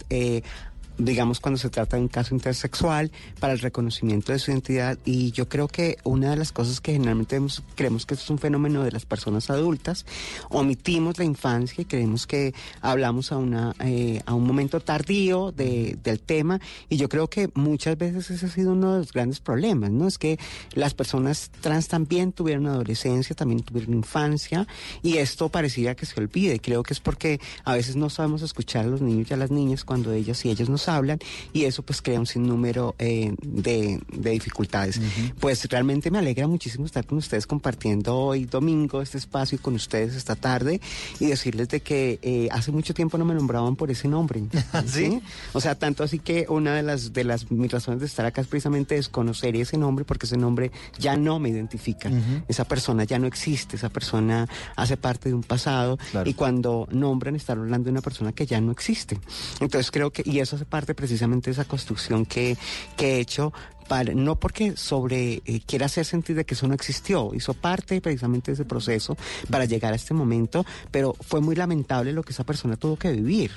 Digamos 0.98 1.40
cuando 1.40 1.58
se 1.58 1.70
trata 1.70 1.96
de 1.96 2.02
un 2.02 2.08
caso 2.08 2.34
intersexual 2.34 3.11
para 3.40 3.52
el 3.52 3.61
reconocimiento 3.61 4.32
de 4.32 4.38
su 4.38 4.50
identidad. 4.50 4.98
Y 5.04 5.30
yo 5.32 5.48
creo 5.48 5.68
que 5.68 5.96
una 6.04 6.30
de 6.30 6.37
las 6.37 6.52
cosas 6.52 6.80
que 6.80 6.92
generalmente 6.92 7.37
hemos- 7.37 7.62
creemos 7.76 8.04
que 8.04 8.14
es 8.14 8.28
un 8.30 8.38
fenómeno 8.38 8.82
de 8.82 8.90
las 8.92 9.06
personas 9.06 9.48
adultas 9.50 10.04
omitimos 10.50 11.18
la 11.18 11.24
infancia 11.24 11.82
y 11.82 11.84
creemos 11.84 12.26
que 12.26 12.54
hablamos 12.80 13.32
a 13.32 13.37
una 13.37 13.74
eh, 13.80 14.20
a 14.26 14.34
un 14.34 14.44
momento 14.46 14.80
tardío 14.80 15.52
de- 15.52 15.98
del 16.02 16.20
tema. 16.20 16.61
Y 16.88 16.96
yo 16.96 17.08
creo 17.08 17.28
que 17.28 17.50
muchas 17.54 17.96
veces 17.96 18.30
ese 18.30 18.46
ha 18.46 18.48
sido 18.50 18.72
uno 18.72 18.94
de 18.94 18.98
los 19.00 19.12
grandes 19.12 19.40
problemas 19.40 19.90
no 19.90 20.06
es 20.08 20.18
que 20.18 20.38
las 20.74 20.94
personas 20.94 21.50
trans 21.61 21.88
también 21.88 22.32
tuvieron 22.32 22.66
adolescencia 22.66 23.34
también 23.37 23.62
tuvieron 23.62 23.94
infancia 23.94 24.66
y 25.02 25.18
esto 25.18 25.48
pareciera 25.48 25.94
que 25.94 26.06
se 26.06 26.18
olvide. 26.20 26.58
Creo 26.61 26.82
que 26.82 26.92
es 26.94 27.00
porque 27.00 27.40
a 27.64 27.74
veces 27.74 27.96
no 27.96 28.11
sabemos 28.11 28.42
escuchar 28.42 28.84
a 28.84 28.88
los 28.88 29.00
niños 29.00 29.30
y 29.30 29.34
a 29.34 29.37
las 29.37 29.50
niñas 29.50 29.84
cuando 29.84 30.12
ellas 30.12 30.44
y 30.44 30.50
ellos 30.50 30.68
nos 30.68 30.88
hablan 30.88 31.18
y 31.53 31.64
eso 31.64 31.83
pues 31.83 32.03
crea 32.03 32.18
un 32.18 32.27
sinnúmero 32.27 32.94
eh, 32.98 33.35
de, 33.42 34.01
de 34.12 34.31
dificultades. 34.31 35.01
Pues 35.40 35.64
realmente 35.68 36.11
me 36.11 36.18
alegra 36.18 36.46
muchísimo 36.46 36.87
estar 36.87 37.07
con 37.07 37.18
ustedes 37.18 37.46
compartiendo 37.46 38.16
hoy 38.16 38.44
domingo 38.44 39.03
este 39.03 39.18
espacio 39.18 39.59
con 39.61 39.74
ustedes 39.74 40.14
esta 40.14 40.37
tarde 40.37 40.81
y 41.20 41.27
decirles 41.27 41.68
de 41.68 41.81
que 41.81 42.18
eh, 42.22 42.48
hace 42.51 42.72
mucho 42.72 42.94
tiempo 42.94 43.18
no 43.18 43.24
me 43.24 43.35
nombraban 43.35 43.77
por 43.77 43.90
ese 43.90 44.09
nombre. 44.09 44.42
¿sí? 44.87 45.20
O 45.53 45.61
sea, 45.61 45.74
tanto 45.74 46.05
así 46.05 46.18
que 46.18 46.46
una 46.48 46.74
de 46.74 46.83
las 46.83 47.12
de 47.12 47.24
las 47.24 47.51
mis 47.51 47.70
razones 47.70 48.01
de 48.01 48.07
estar 48.07 48.27
acá 48.27 48.40
es 48.40 48.46
precisamente 48.46 48.94
desconocer 48.94 49.57
ese 49.57 49.77
nombre 49.79 50.05
porque 50.05 50.27
ese 50.27 50.37
nombre 50.37 50.70
ya 50.98 51.16
no 51.16 51.38
me 51.38 51.48
identifica. 51.48 52.11
Esa 52.48 52.64
persona 52.64 53.05
ya 53.05 53.18
no 53.18 53.27
existe, 53.27 53.77
esa 53.77 53.88
persona 53.88 54.48
hace 54.77 54.96
parte 54.96 55.29
de 55.29 55.35
un 55.35 55.42
pasado 55.42 55.98
y 56.24 56.35
cuando 56.35 56.88
nombran 56.90 57.37
están 57.37 57.59
hablando 57.59 57.87
de 57.87 57.92
una 57.92 58.01
persona 58.01 58.33
que 58.33 58.46
ya 58.46 58.61
no 58.61 58.72
existe. 58.72 59.18
Entonces 59.61 59.90
creo 59.90 60.11
que, 60.11 60.22
y 60.24 60.40
eso 60.40 60.57
hace 60.57 60.64
parte 60.64 60.77
precisamente 60.86 61.50
de 61.50 61.52
esa 61.52 61.64
construcción 61.64 62.24
que, 62.26 62.56
que 62.96 63.16
he 63.16 63.20
hecho 63.20 63.52
para, 63.88 64.12
no 64.12 64.36
porque 64.36 64.76
sobre 64.76 65.40
eh, 65.46 65.60
quiera 65.66 65.86
hacer 65.86 66.04
sentir 66.04 66.36
de 66.36 66.44
que 66.44 66.52
eso 66.54 66.68
no 66.68 66.74
existió, 66.74 67.30
hizo 67.34 67.54
parte 67.54 68.00
precisamente 68.02 68.50
de 68.50 68.54
ese 68.56 68.64
proceso 68.66 69.16
para 69.50 69.64
llegar 69.64 69.94
a 69.94 69.96
este 69.96 70.12
momento, 70.12 70.66
pero 70.90 71.16
fue 71.20 71.40
muy 71.40 71.56
lamentable 71.56 72.12
lo 72.12 72.22
que 72.22 72.32
esa 72.32 72.44
persona 72.44 72.76
tuvo 72.76 72.96
que 72.96 73.10
vivir. 73.12 73.50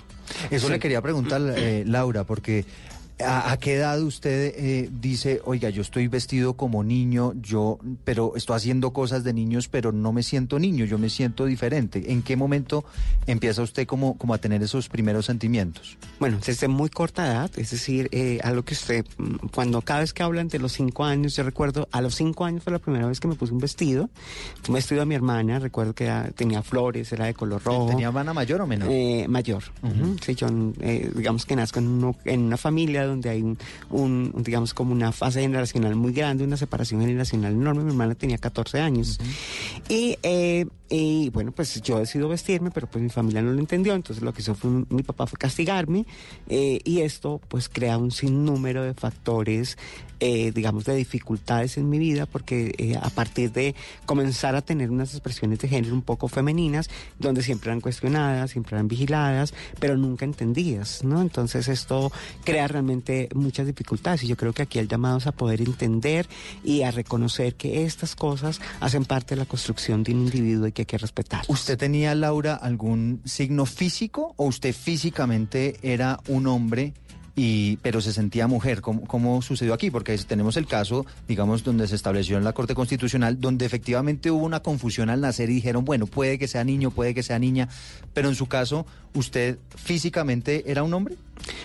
Eso 0.50 0.68
Sí. 0.68 0.72
le 0.72 0.80
quería 0.80 1.02
preguntar, 1.02 1.42
eh, 1.58 1.84
Laura, 1.86 2.24
porque 2.24 2.64
¿a, 3.24 3.52
a 3.52 3.58
qué 3.58 3.76
edad 3.76 4.02
usted 4.02 4.54
eh, 4.58 4.90
dice, 5.02 5.42
oiga, 5.46 5.70
yo 5.70 5.82
estoy 5.82 6.08
vestido 6.08 6.54
como 6.56 6.84
niño, 6.84 7.34
yo, 7.42 7.80
pero 8.04 8.34
estoy 8.36 8.56
haciendo 8.58 8.92
cosas 8.94 9.24
de 9.24 9.34
niños, 9.34 9.68
pero 9.68 9.92
no 9.92 10.12
me 10.14 10.24
siento 10.24 10.60
niño, 10.60 10.86
yo 10.86 10.98
me 10.98 11.10
siento 11.10 11.46
diferente? 11.46 12.12
¿En 12.12 12.22
qué 12.22 12.36
momento 12.36 12.84
empieza 13.28 13.62
usted 13.62 13.86
como, 13.88 14.18
como 14.18 14.34
a 14.34 14.38
tener 14.38 14.62
esos 14.64 14.90
primeros 14.90 15.26
sentimientos? 15.26 15.98
Bueno, 16.20 16.40
desde 16.46 16.68
muy 16.68 16.90
corta 16.90 17.26
edad, 17.28 17.52
es 17.58 17.72
decir, 17.72 18.10
eh, 18.12 18.40
algo 18.44 18.64
que 18.64 18.74
usted, 18.74 19.06
mm, 19.18 19.48
cuando 19.54 19.82
cada 19.82 20.02
vez 20.02 20.14
que 20.14 20.24
hablan 20.24 20.48
de 20.48 20.60
los 20.60 20.72
cinco 20.74 21.04
años, 21.06 21.36
yo 21.36 21.44
recuerdo, 21.44 21.88
a 21.92 22.02
los 22.02 22.16
cinco 22.16 22.46
años 22.46 22.64
fue 22.64 22.74
la 22.74 22.80
primera 22.80 23.08
vez 23.08 23.20
que 23.20 23.28
me 23.28 23.36
puse 23.36 23.54
un 23.54 23.60
vestido, 23.60 24.10
un 24.68 24.74
vestido 24.74 25.02
a 25.02 25.06
mi 25.06 25.16
hermana, 25.16 25.60
recuerdo 25.60 25.94
que 25.94 26.06
era- 26.06 26.30
tenía 26.32 26.62
flores, 26.64 27.12
era 27.12 27.26
de 27.26 27.34
color 27.34 27.62
rojo. 27.64 27.88
¿Tenía 27.88 28.08
hermana 28.08 28.34
mayor 28.34 28.62
o 28.62 28.68
menor? 28.68 28.90
Eh, 28.92 29.26
mayor. 29.28 29.64
Ujú. 29.84 30.16
Sí, 30.24 30.36
yo, 30.36 30.48
eh, 30.82 31.12
digamos 31.16 31.46
que 31.46 31.56
nazco 31.56 31.80
en, 31.80 31.88
uno- 31.88 32.16
en 32.26 32.42
una 32.42 32.58
familia 32.58 33.04
donde 33.12 33.30
hay 33.30 33.42
un, 33.42 33.58
un, 33.90 34.34
digamos, 34.44 34.74
como 34.74 34.92
una 34.92 35.12
fase 35.12 35.42
generacional 35.42 35.96
muy 35.96 36.14
grande, 36.14 36.44
una 36.44 36.58
separación 36.58 37.02
generacional 37.02 37.54
enorme. 37.54 37.84
Mi 37.84 37.92
hermana 37.92 38.16
tenía 38.16 38.38
14 38.38 38.80
años. 38.80 39.20
Y, 39.88 40.18
eh, 40.24 40.66
y 40.90 41.30
bueno, 41.30 41.52
pues 41.52 41.82
yo 41.82 42.00
decido 42.00 42.28
vestirme, 42.28 42.70
pero 42.72 42.88
pues 42.88 43.02
mi 43.02 43.10
familia 43.10 43.42
no 43.42 43.54
lo 43.54 43.60
entendió. 43.60 43.94
Entonces 43.94 44.24
lo 44.24 44.34
que 44.34 44.42
hizo 44.42 44.56
fue, 44.56 44.72
mi 44.90 45.04
papá 45.04 45.28
fue 45.28 45.38
castigarme. 45.38 46.06
eh, 46.50 46.80
y 46.84 47.00
esto 47.02 47.40
pues 47.48 47.70
crea 47.70 47.98
un 47.98 48.12
sinnúmero 48.12 48.84
de 48.84 48.94
factores, 48.94 49.78
eh, 50.20 50.52
digamos, 50.54 50.86
de 50.86 50.96
dificultades 50.96 51.78
en 51.78 51.90
mi 51.90 51.98
vida, 51.98 52.28
porque 52.28 52.76
eh, 52.78 52.96
a 53.02 53.10
partir 53.10 53.52
de 53.52 53.74
comenzar 54.06 54.56
a 54.56 54.62
tener 54.62 54.92
unas 54.92 55.14
expresiones 55.14 55.58
de 55.60 55.68
género 55.68 55.96
un 55.96 56.04
poco 56.04 56.28
femeninas, 56.28 56.90
donde 57.18 57.42
siempre 57.42 57.72
eran 57.72 57.82
cuestionadas, 57.82 58.52
siempre 58.52 58.76
eran 58.76 58.88
vigiladas, 58.88 59.54
pero 59.80 59.98
nunca 59.98 60.26
entendidas, 60.26 61.04
¿no? 61.04 61.22
Entonces 61.22 61.68
esto 61.68 62.12
crea 62.44 62.68
realmente 62.68 63.01
muchas 63.34 63.68
dificultades 63.68 64.24
y 64.24 64.28
yo 64.28 64.38
creo 64.38 64.54
que 64.54 64.64
aquí 64.64 64.80
el 64.80 64.88
llamado 64.88 65.18
es 65.18 65.28
a 65.28 65.32
poder 65.32 65.62
entender 65.62 66.28
y 66.64 66.84
a 66.84 66.92
reconocer 66.92 67.56
que 67.56 67.86
estas 67.86 68.16
cosas 68.16 68.62
hacen 68.80 69.06
parte 69.06 69.36
de 69.36 69.40
la 69.40 69.46
construcción 69.46 70.04
de 70.04 70.14
un 70.14 70.22
individuo 70.22 70.68
y 70.68 70.72
que 70.72 70.84
hay 70.84 70.86
que 70.86 70.98
respetar. 70.98 71.44
¿Usted 71.48 71.78
tenía, 71.78 72.16
Laura, 72.16 72.56
algún 72.56 73.22
signo 73.26 73.66
físico 73.66 74.34
o 74.38 74.46
usted 74.46 74.74
físicamente 74.74 75.78
era 75.82 76.20
un 76.28 76.48
hombre? 76.48 76.94
Y, 77.34 77.78
pero 77.78 78.02
se 78.02 78.12
sentía 78.12 78.46
mujer, 78.48 78.82
¿Cómo, 78.82 79.08
¿cómo 79.08 79.42
sucedió 79.42 79.74
aquí? 79.74 79.90
Porque 79.90 80.18
tenemos 80.18 80.58
el 80.58 80.68
caso, 80.68 81.06
digamos, 81.30 81.64
donde 81.64 81.88
se 81.88 81.96
estableció 81.96 82.38
en 82.38 82.44
la 82.44 82.52
Corte 82.52 82.76
Constitucional, 82.76 83.40
donde 83.40 83.66
efectivamente 83.66 84.30
hubo 84.32 84.46
una 84.46 84.60
confusión 84.60 85.10
al 85.10 85.22
nacer 85.22 85.50
y 85.50 85.54
dijeron, 85.54 85.86
bueno, 85.86 86.08
puede 86.08 86.38
que 86.38 86.50
sea 86.50 86.66
niño, 86.66 86.92
puede 86.92 87.14
que 87.14 87.24
sea 87.24 87.40
niña, 87.40 87.70
pero 88.14 88.28
en 88.28 88.36
su 88.36 88.48
caso, 88.48 88.86
¿usted 89.14 89.58
físicamente 89.76 90.64
era 90.70 90.84
un 90.84 90.94
hombre? 90.94 91.16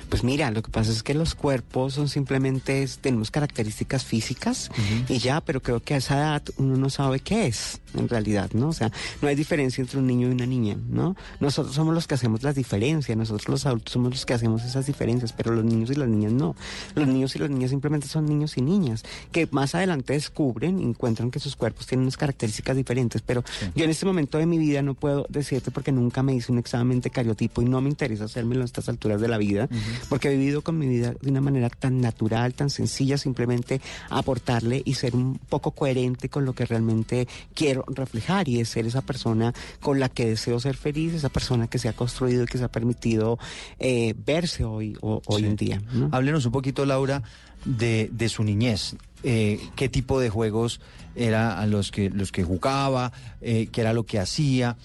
Pues 0.09 0.23
mira, 0.25 0.51
lo 0.51 0.63
que 0.63 0.71
pasa 0.71 0.91
es 0.93 1.03
que 1.03 1.15
los 1.15 1.35
cuerpos 1.35 1.95
son 1.95 2.09
simplemente, 2.09 2.87
tenemos 3.01 3.31
características 3.31 4.05
físicas 4.05 4.71
y 5.09 5.19
ya, 5.19 5.41
pero 5.41 5.61
creo 5.61 5.81
que 5.81 5.95
a 5.95 5.97
esa 5.99 6.17
edad 6.17 6.43
uno 6.59 6.77
no 6.77 6.91
sabe 6.91 7.21
qué 7.21 7.47
es, 7.47 7.81
en 7.95 8.09
realidad, 8.09 8.51
¿no? 8.53 8.69
O 8.69 8.73
sea, 8.73 8.93
no 9.21 9.29
hay 9.29 9.35
diferencia 9.35 9.83
entre 9.83 9.99
un 9.99 10.07
niño 10.07 10.29
y 10.29 10.31
una 10.31 10.47
niña, 10.47 10.77
¿no? 10.89 11.17
Nosotros 11.41 11.75
somos 11.75 11.95
los 11.95 12.07
que 12.07 12.15
hacemos 12.15 12.43
las 12.43 12.55
diferencias, 12.55 13.17
nosotros 13.17 13.49
los 13.49 13.67
adultos 13.67 13.93
somos 13.93 14.11
los 14.11 14.25
que 14.25 14.35
hacemos 14.35 14.65
esas 14.65 14.87
diferencias, 14.87 15.33
pero 15.33 15.53
los 15.53 15.65
niños 15.65 15.91
y 15.91 15.95
las 15.95 16.09
niñas 16.09 16.33
no. 16.33 16.55
Los 16.95 17.09
niños 17.09 17.35
y 17.37 17.39
las 17.41 17.51
niñas 17.51 17.71
simplemente 17.71 18.07
son 18.07 18.27
niños 18.27 18.57
y 18.57 18.63
niñas, 18.63 19.03
que 19.33 19.49
más 19.51 19.75
adelante 19.75 20.13
descubren 20.13 20.79
y 20.79 20.85
encuentran 20.85 21.31
que 21.31 21.41
sus 21.41 21.57
cuerpos 21.57 21.87
tienen 21.87 22.05
unas 22.05 22.17
características 22.17 22.77
diferentes, 22.77 23.23
pero 23.23 23.43
yo 23.75 23.85
en 23.85 23.91
este 23.91 24.07
momento 24.07 24.39
de 24.39 24.47
mi 24.47 24.59
vida 24.59 24.83
no 24.83 24.95
puedo 24.95 25.27
decirte 25.29 25.71
porque 25.71 25.93
nunca 25.93 26.23
me 26.23 26.35
hice 26.35 26.53
un 26.53 26.59
examen 26.59 27.01
de 27.01 27.11
cariotipo 27.37 27.63
y 27.63 27.67
no 27.67 27.81
me 27.81 27.89
interesa 27.91 28.25
hacérmelo 28.25 28.63
a 28.63 28.65
estas 28.65 28.89
alturas 28.89 29.21
de 29.21 29.29
la 29.29 29.39
vida, 29.39 29.69
porque 30.09 30.29
he 30.29 30.37
vivido 30.37 30.63
con 30.63 30.79
mi 30.79 30.87
vida 30.89 31.15
de 31.21 31.31
una 31.31 31.41
manera 31.41 31.69
tan 31.69 32.01
natural, 32.01 32.55
tan 32.55 32.71
sencilla, 32.71 33.19
simplemente 33.19 33.81
aportarle 34.11 34.83
y 34.85 34.95
ser 34.95 35.15
un 35.15 35.39
poco 35.49 35.73
coherente 35.73 36.29
con 36.29 36.45
lo 36.45 36.55
que 36.55 36.65
realmente 36.65 37.29
quiero 37.55 37.85
reflejar 37.89 38.49
y 38.49 38.61
es 38.61 38.69
ser 38.71 38.87
esa 38.87 39.03
persona 39.03 39.53
con 39.81 40.01
la 40.01 40.09
que 40.09 40.27
deseo 40.27 40.59
ser 40.61 40.77
feliz, 40.77 41.13
esa 41.15 41.29
persona 41.29 41.67
que 41.69 41.79
se 41.79 41.89
ha 41.89 41.93
construido 41.93 42.45
y 42.45 42.47
que 42.47 42.59
se 42.59 42.65
ha 42.65 42.69
permitido 42.69 43.39
eh, 43.79 44.15
verse 44.27 44.65
hoy, 44.65 44.97
o- 45.01 45.23
hoy 45.27 45.45
en 45.45 45.57
día. 45.57 45.83
¿no? 45.93 46.09
Háblenos 46.13 46.47
un 46.47 46.53
poquito, 46.53 46.87
Laura, 46.87 47.23
de, 47.65 48.09
de 48.13 48.29
su 48.29 48.43
niñez. 48.45 48.97
Eh, 49.23 49.61
¿Qué 49.77 49.89
tipo 49.89 50.21
de 50.21 50.31
juegos 50.31 50.81
era 51.15 51.59
a 51.61 51.67
los 51.67 51.91
que, 51.91 52.11
los 52.11 52.31
que 52.33 52.45
jugaba? 52.45 53.13
Eh, 53.41 53.69
¿Qué 53.73 53.81
era 53.81 53.93
lo 53.93 54.05
que 54.05 54.19
hacía? 54.21 54.77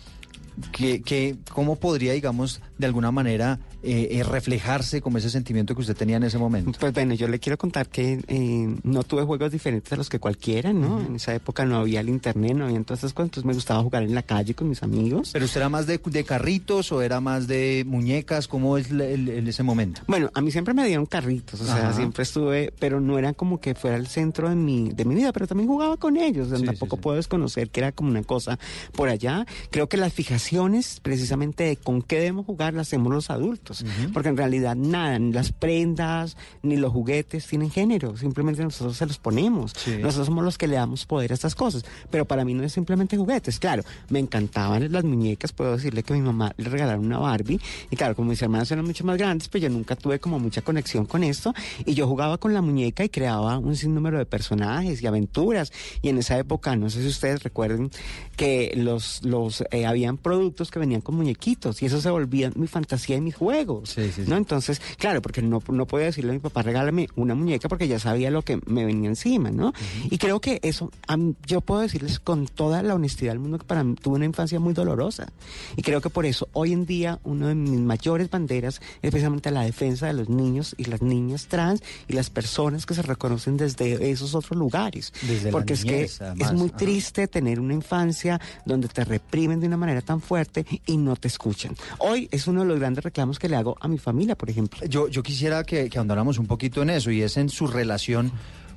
¿Qué, 0.72 1.02
qué- 1.02 1.38
cómo 1.54 1.78
podría, 1.78 2.14
digamos, 2.14 2.62
de 2.82 2.88
alguna 2.88 3.12
manera 3.12 3.60
eh, 3.84 4.10
eh, 4.12 4.24
reflejarse 4.24 5.02
como 5.02 5.18
ese 5.18 5.30
sentimiento 5.30 5.74
que 5.74 5.82
usted 5.82 5.96
tenía 5.96 6.18
en 6.18 6.24
ese 6.24 6.38
momento? 6.38 6.78
Pues 6.80 6.94
bueno, 6.94 7.14
yo 7.14 7.28
le 7.28 7.40
quiero 7.40 7.58
contar 7.58 7.88
que 7.88 8.20
eh, 8.28 8.76
no 8.84 9.04
tuve 9.04 9.24
juegos 9.24 9.52
diferentes 9.52 9.92
a 9.94 9.96
los 9.96 10.10
que 10.10 10.20
cualquiera, 10.20 10.74
¿no? 10.74 11.00
En 11.00 11.16
esa 11.16 11.34
época 11.34 11.66
no 11.66 11.78
había 11.78 12.02
el 12.02 12.10
internet, 12.10 12.54
no 12.56 12.66
había 12.66 12.82
todas 12.84 13.00
esas 13.00 13.14
cosas, 13.14 13.28
entonces 13.28 13.46
me 13.46 13.54
gustaba 13.54 13.82
jugar 13.82 14.04
en 14.04 14.14
la 14.14 14.24
calle 14.24 14.54
con 14.54 14.68
mis 14.70 14.84
amigos. 14.84 15.30
¿Pero 15.34 15.46
usted 15.46 15.62
era 15.62 15.70
más 15.70 15.88
de, 15.88 16.00
de 16.04 16.24
carritos 16.24 16.92
o 16.92 17.02
era 17.02 17.22
más 17.22 17.48
de 17.48 17.84
muñecas? 17.88 18.48
¿Cómo 18.48 18.78
es 18.78 18.92
el- 18.92 19.02
el- 19.02 19.30
el- 19.30 19.48
ese 19.48 19.64
momento? 19.64 20.02
Bueno, 20.08 20.30
a 20.34 20.42
mí 20.42 20.52
siempre 20.52 20.74
me 20.74 20.86
dieron 20.86 21.06
carritos, 21.06 21.62
o 21.62 21.66
sea, 21.66 21.90
Ajá. 21.90 21.94
siempre 21.94 22.24
estuve, 22.24 22.74
pero 22.80 23.00
no 23.00 23.18
era 23.20 23.34
como 23.34 23.60
que 23.60 23.76
fuera 23.76 23.96
el 23.98 24.08
centro 24.08 24.50
de 24.50 24.56
mi, 24.56 24.90
de 24.90 25.06
mi 25.06 25.16
vida, 25.16 25.32
pero 25.32 25.48
también 25.48 25.68
jugaba 25.70 25.98
con 25.98 26.18
ellos, 26.18 26.48
o 26.48 26.50
sea, 26.50 26.60
Sí, 26.60 26.66
tampoco 26.66 26.98
puedo 26.98 27.18
desconocer 27.18 27.70
que 27.70 27.80
era 27.80 27.92
como 27.92 28.10
una 28.10 28.24
cosa 28.24 28.58
por 28.94 29.10
allá. 29.10 29.46
Creo 29.70 29.88
que 29.88 29.98
las 29.98 30.12
fijaciones, 30.14 31.00
precisamente 31.02 31.64
de 31.66 31.76
con 31.78 32.02
qué 32.02 32.18
debemos 32.18 32.46
jugar, 32.46 32.71
las 32.74 32.88
hacemos 32.88 33.14
los 33.14 33.30
adultos, 33.30 33.84
porque 34.14 34.30
en 34.30 34.38
realidad 34.38 34.76
nada, 34.76 35.18
ni 35.20 35.32
las 35.32 35.52
prendas, 35.52 36.38
ni 36.64 36.78
los 36.78 36.92
juguetes 36.92 37.46
tienen 37.48 37.72
género, 37.72 38.18
simplemente 38.18 38.64
nosotros 38.64 38.98
se 38.98 39.06
los 39.06 39.18
ponemos, 39.18 39.74
Sí. 39.76 39.98
nosotros 40.02 40.28
somos 40.28 40.44
los 40.44 40.58
que 40.58 40.68
le 40.68 40.76
damos 40.76 41.06
poder 41.06 41.32
a 41.32 41.36
estas 41.36 41.56
cosas, 41.56 41.84
pero 42.10 42.26
para 42.26 42.44
mí 42.46 42.54
no 42.54 42.64
es 42.64 42.74
simplemente 42.74 43.18
juguetes, 43.18 43.60
claro, 43.60 43.84
me 44.10 44.20
encantaban 44.20 44.92
las 44.92 45.04
muñecas, 45.04 45.52
puedo 45.52 45.74
decirle 45.76 46.04
que 46.04 46.14
a 46.14 46.16
mi 46.16 46.22
mamá 46.22 46.54
le 46.58 46.70
regalaron 46.70 47.06
una 47.06 47.20
Barbie, 47.20 47.60
y 47.90 47.96
claro, 47.96 48.16
como 48.16 48.30
mis 48.30 48.42
hermanas 48.42 48.72
eran 48.72 48.86
mucho 48.86 49.04
más 49.04 49.18
grandes, 49.18 49.48
pues 49.50 49.62
yo 49.64 49.70
nunca 49.70 49.96
tuve 49.96 50.20
como 50.20 50.40
mucha 50.40 50.62
conexión 50.62 51.06
con 51.06 51.24
esto, 51.24 51.54
y 51.86 51.94
yo 51.94 52.08
jugaba 52.08 52.38
con 52.38 52.54
la 52.54 52.62
muñeca 52.62 53.04
y 53.04 53.10
creaba 53.10 53.58
un 53.58 53.76
sinnúmero 53.76 54.18
de 54.18 54.26
personajes 54.26 55.02
y 55.02 55.08
aventuras, 55.08 55.72
y 56.02 56.10
en 56.10 56.18
esa 56.18 56.38
época, 56.38 56.76
no 56.76 56.90
sé 56.90 57.02
si 57.02 57.08
ustedes 57.08 57.44
recuerden, 57.44 57.92
que 58.36 58.74
los, 58.76 59.24
los 59.24 59.64
eh, 59.72 59.86
habían 59.86 60.18
productos 60.18 60.72
que 60.72 60.80
venían 60.80 61.02
con 61.02 61.16
muñequitos, 61.16 61.82
y 61.82 61.86
eso 61.86 62.02
se 62.02 62.10
volvía 62.10 62.52
mi 62.62 62.68
fantasía 62.68 63.18
y 63.18 63.22
mis 63.22 63.36
juegos, 63.36 63.90
¿no? 64.30 64.38
Entonces, 64.38 64.82
claro, 64.98 65.22
porque 65.22 65.42
no, 65.42 65.62
no 65.70 65.86
podía 65.86 66.06
decirle 66.06 66.32
a 66.32 66.34
mi 66.34 66.40
papá, 66.40 66.62
regálame 66.62 67.08
una 67.16 67.36
muñeca, 67.36 67.68
porque 67.68 67.88
ya 67.88 68.00
sabía 68.00 68.32
lo 68.32 68.42
que 68.44 68.60
me 68.66 68.86
venía 68.86 69.10
encima, 69.10 69.52
¿no? 69.52 69.74
Y 70.10 70.18
creo 70.18 70.40
que 70.40 70.60
eso, 70.64 70.92
mí- 71.18 71.36
yo 71.46 71.62
puedo 71.62 71.82
decirles 71.82 72.20
con 72.20 72.48
toda 72.48 72.82
la 72.84 72.96
honestidad 72.96 73.32
del 73.32 73.40
mundo 73.40 73.58
que 73.58 73.66
para 73.66 73.84
mí 73.84 73.96
tuve 73.96 74.16
una 74.16 74.26
infancia 74.26 74.60
muy 74.60 74.74
dolorosa. 74.74 75.32
Y 75.76 75.82
creo 75.82 76.02
que 76.02 76.10
por 76.10 76.26
eso 76.26 76.48
hoy 76.54 76.72
en 76.74 76.86
día 76.86 77.20
uno 77.24 77.48
de 77.48 77.56
mis 77.56 77.80
mayores 77.80 78.30
banderas 78.30 78.82
es 79.02 79.12
precisamente 79.12 79.52
la 79.52 79.64
defensa 79.64 80.08
de 80.08 80.14
los 80.14 80.30
niños 80.30 80.76
y 80.78 80.86
las 80.86 81.02
niñas 81.02 81.48
trans 81.48 81.82
y 82.08 82.14
las 82.14 82.30
personas 82.30 82.86
que 82.86 82.94
se 82.94 83.02
reconocen 83.02 83.58
desde 83.58 84.12
esos 84.12 84.36
otros 84.36 84.58
lugares. 84.58 85.12
Desde 85.28 85.52
Porque 85.52 85.74
niñez, 85.76 86.12
es 86.14 86.18
que 86.20 86.24
además, 86.26 86.52
es 86.52 86.58
muy 86.58 86.70
triste 86.70 87.28
tener 87.28 87.60
una 87.60 87.74
infancia 87.74 88.40
donde 88.66 88.88
te 88.88 89.04
reprimen 89.04 89.60
de 89.60 89.68
una 89.68 89.78
manera 89.78 90.02
tan 90.02 90.22
fuerte 90.22 90.66
y 90.86 90.98
no 90.98 91.16
te 91.16 91.28
escuchan. 91.28 91.76
Hoy 92.00 92.28
es 92.32 92.48
uno 92.52 92.62
de 92.62 92.68
los 92.68 92.80
grandes 92.80 93.04
reclamos 93.04 93.40
que 93.40 93.50
le 93.50 93.56
hago 93.56 93.76
a 93.80 93.88
mi 93.88 93.98
familia, 93.98 94.36
por 94.36 94.50
ejemplo. 94.50 94.80
Yo, 94.88 95.08
yo 95.08 95.24
quisiera 95.24 95.64
que, 95.64 95.90
que 95.90 95.98
ahondáramos 95.98 96.38
un 96.38 96.48
poquito 96.48 96.82
en 96.82 96.92
eso 96.92 97.12
y 97.12 97.22
es 97.22 97.38
en 97.38 97.50
su 97.50 97.68
relación 97.68 98.32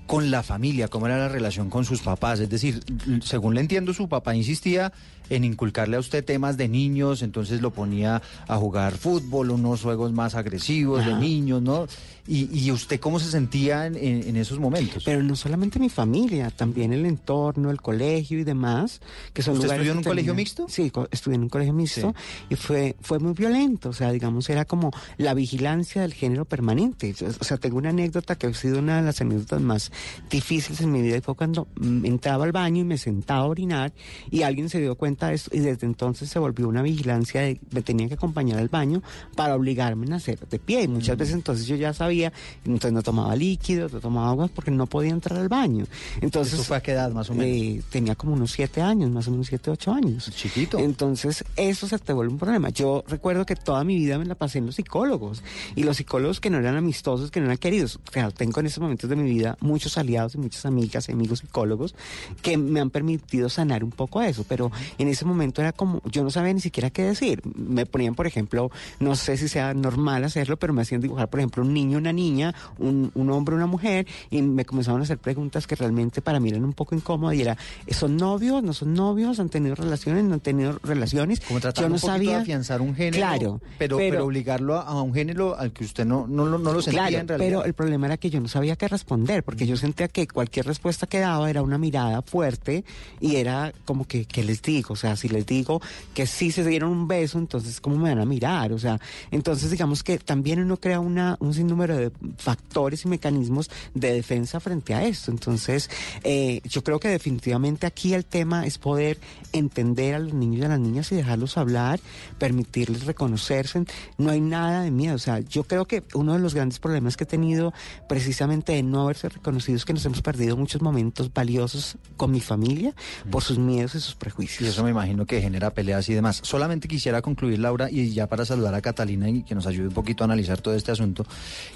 con 0.07 0.31
la 0.31 0.43
familia, 0.43 0.89
cómo 0.89 1.07
era 1.07 1.19
la 1.19 1.29
relación 1.29 1.71
con 1.71 1.85
sus 1.85 2.03
papás. 2.03 2.41
Es 2.41 2.51
decir, 2.51 2.83
según 3.23 3.55
le 3.55 3.61
entiendo, 3.61 3.95
su 3.95 4.09
papá 4.09 4.35
insistía 4.35 4.93
en 5.31 5.45
inculcarle 5.45 5.97
a 5.97 6.01
usted 6.01 6.25
temas 6.25 6.57
de 6.57 6.69
niños, 6.69 7.23
entonces 7.23 7.63
lo 7.63 7.71
ponía 7.71 8.23
a 8.47 8.57
jugar 8.57 8.97
fútbol, 8.97 9.51
unos 9.51 9.83
juegos 9.83 10.13
más 10.13 10.35
agresivos 10.35 11.05
de 11.05 11.15
niños, 11.15 11.63
¿no? 11.63 11.87
Y, 12.27 12.49
y 12.59 12.71
usted 12.71 13.01
cómo 13.01 13.21
se 13.21 13.31
sentía 13.31 13.87
en, 13.87 14.37
esos 14.37 14.59
momentos. 14.59 15.03
Pero 15.05 15.23
no 15.23 15.37
solamente 15.37 15.79
mi 15.79 15.91
familia, 15.91 16.51
también 16.51 16.93
el 16.93 17.05
entorno, 17.05 17.71
el 17.71 17.83
colegio 17.83 18.39
y 18.39 18.45
demás, 18.45 19.01
que 19.35 19.43
son 19.43 19.55
¿Usted 19.55 19.71
estudió 19.71 19.93
en 19.93 19.99
un 19.99 20.05
colegio 20.05 20.35
mixto? 20.35 20.67
Sí, 20.69 20.91
estudié 21.11 21.37
en 21.37 21.43
un 21.43 21.49
colegio 21.51 21.75
mixto 21.75 22.15
y 22.49 22.57
fue 22.57 22.97
fue 23.01 23.19
muy 23.19 23.35
violento, 23.35 23.91
o 23.91 23.93
sea, 23.93 24.11
digamos 24.11 24.49
era 24.49 24.65
como 24.65 24.91
la 25.19 25.35
vigilancia 25.35 26.03
del 26.03 26.15
género 26.15 26.47
permanente. 26.47 27.15
O 27.41 27.45
sea, 27.45 27.59
tengo 27.59 27.77
una 27.77 27.91
anécdota 27.91 28.37
que 28.37 28.47
ha 28.47 28.55
sido 28.55 28.79
una 28.79 28.97
de 28.97 29.03
las 29.03 29.21
anécdotas 29.21 29.61
más 29.61 29.93
difíciles 30.31 30.81
en 30.81 30.93
mi 30.93 31.03
vida 31.03 31.17
y 31.17 31.21
fue 31.21 31.35
cuando 31.35 31.69
mm, 31.77 32.05
entraba 32.05 32.45
al 32.45 32.53
baño 32.53 32.81
y 32.81 32.85
me 32.85 32.99
sentaba 32.99 33.41
a 33.43 33.47
orinar 33.47 33.93
y 34.31 34.43
alguien 34.43 34.69
se 34.69 34.81
dio 34.81 34.95
cuenta 34.97 35.29
de 35.29 35.35
eso 35.35 35.51
y 35.53 35.61
desde 35.61 35.87
entonces 35.87 36.29
se 36.31 36.39
volvió 36.39 36.69
una 36.69 36.83
vigilancia 36.83 37.41
de 37.43 37.61
me 37.71 37.83
tenía 37.83 38.09
que 38.09 38.15
acompañar 38.15 38.59
al 38.59 38.69
baño 38.69 39.03
para 39.37 39.55
obligarme 39.55 40.13
a 40.13 40.17
hacer 40.17 40.39
de 40.49 40.59
pie 40.59 40.83
y 40.83 40.89
Mm. 40.89 40.93
muchas 40.95 41.17
veces 41.17 41.35
entonces 41.35 41.67
yo 41.67 41.77
ya 41.77 41.93
sabía, 41.93 42.33
entonces 42.65 42.93
no 42.93 43.03
tomaba 43.03 43.35
líquidos, 43.37 43.93
no 43.93 44.01
tomaba 44.01 44.31
agua 44.31 44.49
porque 44.55 44.71
no 44.71 44.87
podía 44.87 45.11
entrar 45.13 45.39
al 45.39 45.49
baño. 45.49 45.87
Entonces, 46.21 46.55
¿Eso 46.55 46.63
fue 46.65 46.77
a 46.77 46.81
qué 46.81 46.93
edad 46.93 47.11
más 47.13 47.31
o 47.31 47.35
menos? 47.35 47.47
eh, 47.57 47.83
tenía 47.91 48.15
como 48.15 48.35
unos 48.35 48.53
siete 48.53 48.81
años, 48.83 49.11
más 49.11 49.27
o 49.29 49.31
menos 49.31 49.47
siete, 49.49 49.71
ocho 49.71 49.93
años. 49.93 50.31
Chiquito. 50.35 50.79
Entonces, 50.79 51.45
eso 51.57 51.87
se 51.89 51.99
te 51.99 52.13
vuelve 52.13 52.33
un 52.33 52.39
problema. 52.39 52.69
Yo 52.71 53.05
recuerdo 53.09 53.45
que 53.47 53.57
toda 53.57 53.83
mi 53.85 53.97
vida 53.97 54.19
me 54.19 54.25
la 54.25 54.35
pasé 54.35 54.59
en 54.59 54.67
los 54.67 54.77
psicólogos. 54.77 55.43
Y 55.75 55.83
los 55.83 55.97
psicólogos 55.97 56.41
que 56.41 56.51
no 56.51 56.59
eran 56.59 56.77
amistosos, 56.77 57.31
que 57.31 57.41
no 57.41 57.47
eran 57.47 57.59
queridos. 57.59 57.99
Claro, 58.11 58.31
tengo 58.31 58.61
en 58.61 58.67
estos 58.67 58.81
momentos 58.83 59.09
de 59.11 59.17
mi 59.17 59.29
vida 59.29 59.57
muchos 59.61 59.84
aliados 59.99 60.35
y 60.35 60.39
muchas 60.39 60.64
amigas 60.66 61.09
y 61.09 61.12
amigos 61.12 61.41
psicólogos 61.41 61.95
que 62.43 62.57
me 62.57 62.80
han 62.80 62.91
permitido 62.91 63.49
sanar 63.49 63.85
un 63.85 63.91
poco 63.91 64.22
eso. 64.22 64.45
Pero 64.49 64.70
en 64.99 65.09
ese 65.09 65.24
momento 65.24 65.61
era 65.61 65.72
como, 65.72 66.01
yo 66.11 66.22
no 66.22 66.30
sabía 66.30 66.53
ni 66.53 66.61
siquiera 66.61 66.91
qué 66.91 67.03
decir. 67.03 67.43
Me 67.57 67.87
ponían, 67.87 68.14
por 68.14 68.26
ejemplo, 68.26 68.70
no 69.01 69.14
sé 69.16 69.37
si 69.37 69.49
sea 69.49 69.74
normal 69.74 70.24
hacerlo, 70.24 70.57
pero 70.57 70.72
me 70.72 70.82
hacían 70.82 71.01
dibujar, 71.01 71.28
por 71.28 71.41
ejemplo, 71.41 71.62
un 71.62 71.72
niño, 71.74 71.99
una 71.99 72.12
niña, 72.12 72.55
un, 72.78 73.11
un 73.14 73.30
hombre, 73.30 73.55
una 73.55 73.66
mujer, 73.66 74.07
y 74.30 74.43
me 74.43 74.64
comenzaban 74.64 75.01
a 75.01 75.05
hacer 75.05 75.18
preguntas 75.18 75.66
que 75.66 75.74
realmente 75.76 76.20
para 76.22 76.41
mí 76.41 76.49
eran 76.51 76.64
un 76.64 76.72
poco 76.72 76.95
incómodas 76.95 77.37
y 77.37 77.43
era, 77.43 77.57
¿son 77.91 78.16
novios? 78.16 78.62
¿No 78.62 78.72
son 78.72 78.95
novios? 78.95 79.39
¿Han 79.41 79.49
tenido 79.49 79.74
relaciones? 79.74 80.24
¿No 80.24 80.35
han 80.35 80.41
tenido 80.41 80.78
relaciones? 80.82 81.41
Como 81.41 81.61
yo 81.61 81.89
no 81.89 81.95
un 81.95 81.99
sabía 81.99 82.37
de 82.37 82.43
afianzar 82.43 82.80
un 82.80 82.95
género, 82.95 83.16
Claro, 83.16 83.61
pero, 83.78 83.97
pero, 83.97 84.24
obligarlo 84.24 84.76
a, 84.76 84.82
a 84.82 85.03
un 85.03 85.12
género 85.14 85.57
al 85.59 85.72
que 85.72 85.85
usted 85.85 86.05
no, 86.05 86.26
no, 86.26 86.47
lo- 86.47 86.59
no 86.59 86.72
lo 86.72 86.82
sentía 86.82 87.03
Claro, 87.07 87.18
en 87.18 87.28
realidad. 87.28 87.49
pero 87.49 87.64
el 87.64 87.74
problema 87.74 88.07
era 88.07 88.16
que 88.16 88.30
yo 88.30 88.41
no 88.41 88.49
sabía 88.49 88.76
qué 88.76 88.89
responder, 88.89 89.43
porque 89.45 89.66
yo 89.66 89.74
sentía 89.77 90.09
que 90.09 90.27
cualquier 90.27 90.66
respuesta 90.66 91.07
que 91.07 91.20
daba 91.20 91.49
era 91.51 91.62
una 91.62 91.79
mirada 91.79 92.22
fuerte 92.22 92.85
y 93.20 93.37
era 93.37 93.72
como 93.85 94.07
que, 94.07 94.25
¿qué 94.25 94.43
les 94.45 94.62
digo? 94.62 94.95
O 94.95 94.97
sea, 94.97 95.16
si 95.16 95.29
les 95.29 95.47
digo 95.47 95.81
que 96.14 96.27
sí 96.27 96.51
se 96.51 96.64
dieron 96.64 96.91
un 96.91 97.09
beso, 97.09 97.39
entonces 97.39 97.81
¿cómo 97.81 97.97
me 97.97 98.11
van 98.11 98.20
a 98.20 98.25
mirar? 98.25 98.72
O 98.72 98.79
sea, 98.79 99.01
entonces 99.31 99.70
digamos 99.70 100.03
que 100.03 100.18
también 100.18 100.61
uno 100.61 100.77
crea 100.77 101.01
una, 101.01 101.37
un 101.41 101.55
sinnúmero 101.55 101.97
de 101.97 102.11
factores 102.37 103.05
y 103.05 103.09
mecanismos 103.09 103.70
de 103.95 104.12
defensa 104.12 104.61
frente 104.61 104.95
a 104.95 105.05
esto. 105.05 105.31
Entonces, 105.31 105.91
eh, 106.22 106.61
yo 106.64 106.83
creo 106.83 107.01
que 107.01 107.09
definitivamente 107.09 107.87
aquí 107.87 108.14
el 108.14 108.25
tema 108.25 108.66
es 108.66 108.79
poder 108.79 109.18
entender 109.53 110.14
a 110.14 110.18
los 110.18 110.35
niños 110.35 110.61
y 110.61 110.64
a 110.64 110.68
las 110.68 110.81
niñas 110.81 111.12
y 111.12 111.16
dejarlos 111.16 111.57
hablar, 111.57 112.01
permitirles 112.39 113.07
reconocerse. 113.07 113.85
No 114.18 114.31
hay 114.31 114.41
nada 114.41 114.83
de 114.83 114.91
miedo. 114.91 115.14
O 115.14 115.18
sea, 115.18 115.41
yo 115.41 115.64
creo 115.64 115.87
que 115.87 116.03
uno 116.14 116.35
de 116.35 116.39
los 116.39 116.55
grandes 116.55 116.79
problemas 116.79 117.16
que 117.16 117.25
he 117.25 117.27
tenido 117.27 117.72
precisamente 118.09 118.72
de 118.72 118.83
no 118.83 119.03
haberse 119.03 119.29
reconocido 119.29 119.64
que 119.65 119.93
nos 119.93 120.05
hemos 120.05 120.21
perdido 120.23 120.57
muchos 120.57 120.83
momentos 120.83 121.33
valiosos 121.33 121.97
con 122.17 122.31
mi 122.31 122.41
familia 122.41 122.95
por 123.31 123.43
sus 123.43 123.59
miedos 123.59 123.95
y 123.95 124.01
sus 124.01 124.15
prejuicios. 124.15 124.61
Y 124.62 124.67
eso 124.67 124.85
me 124.85 124.91
imagino 124.91 125.25
que 125.27 125.41
genera 125.41 125.71
peleas 125.71 126.09
y 126.09 126.15
demás. 126.15 126.41
Solamente 126.43 126.87
quisiera 126.89 127.23
concluir, 127.23 127.59
Laura, 127.59 127.91
y 127.91 128.12
ya 128.12 128.27
para 128.29 128.45
saludar 128.45 128.75
a 128.75 128.81
Catalina 128.83 129.29
y 129.31 129.43
que 129.43 129.55
nos 129.55 129.67
ayude 129.67 129.89
un 129.89 129.95
poquito 129.95 130.23
a 130.23 130.27
analizar 130.27 130.61
todo 130.61 130.75
este 130.75 130.93
asunto, 130.93 131.25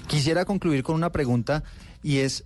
quisiera 0.07 0.45
concluir 0.45 0.83
con 0.83 0.95
una 0.95 1.11
pregunta 1.11 1.63
y 2.03 2.17
es, 2.17 2.43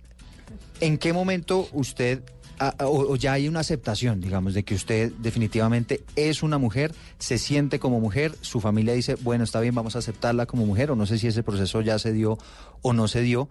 ¿en 0.80 0.98
qué 0.98 1.12
momento 1.12 1.68
usted, 1.72 2.22
a- 2.58 2.74
a- 2.78 2.86
o, 2.86 3.12
o 3.12 3.16
ya 3.16 3.32
hay 3.32 3.48
una 3.48 3.60
aceptación, 3.60 4.20
digamos, 4.20 4.54
de 4.54 4.62
que 4.64 4.74
usted 4.74 5.12
definitivamente 5.18 6.02
es 6.16 6.42
una 6.42 6.58
mujer, 6.58 6.94
se 7.18 7.38
siente 7.38 7.78
como 7.78 8.00
mujer, 8.00 8.34
su 8.40 8.60
familia 8.60 8.94
dice, 8.94 9.16
bueno, 9.16 9.44
está 9.44 9.60
bien, 9.60 9.74
vamos 9.74 9.96
a 9.96 9.98
aceptarla 10.00 10.46
como 10.46 10.64
mujer, 10.66 10.90
o 10.90 10.96
no 10.96 11.06
sé 11.06 11.18
si 11.18 11.26
ese 11.26 11.42
proceso 11.42 11.80
ya 11.80 11.98
se 11.98 12.12
dio 12.12 12.38
o 12.82 12.92
no 12.92 13.08
se 13.08 13.22
dio, 13.22 13.48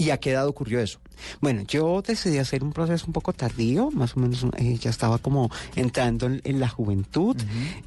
¿Y 0.00 0.08
a 0.08 0.16
qué 0.16 0.30
edad 0.30 0.46
ocurrió 0.46 0.80
eso? 0.80 0.98
Bueno, 1.42 1.60
yo 1.68 2.00
decidí 2.00 2.38
hacer 2.38 2.64
un 2.64 2.72
proceso 2.72 3.04
un 3.06 3.12
poco 3.12 3.34
tardío, 3.34 3.90
más 3.90 4.16
o 4.16 4.20
menos 4.20 4.46
eh, 4.56 4.78
ya 4.78 4.88
estaba 4.88 5.18
como 5.18 5.50
entrando 5.76 6.24
en, 6.24 6.40
en 6.42 6.58
la 6.58 6.68
juventud. 6.68 7.36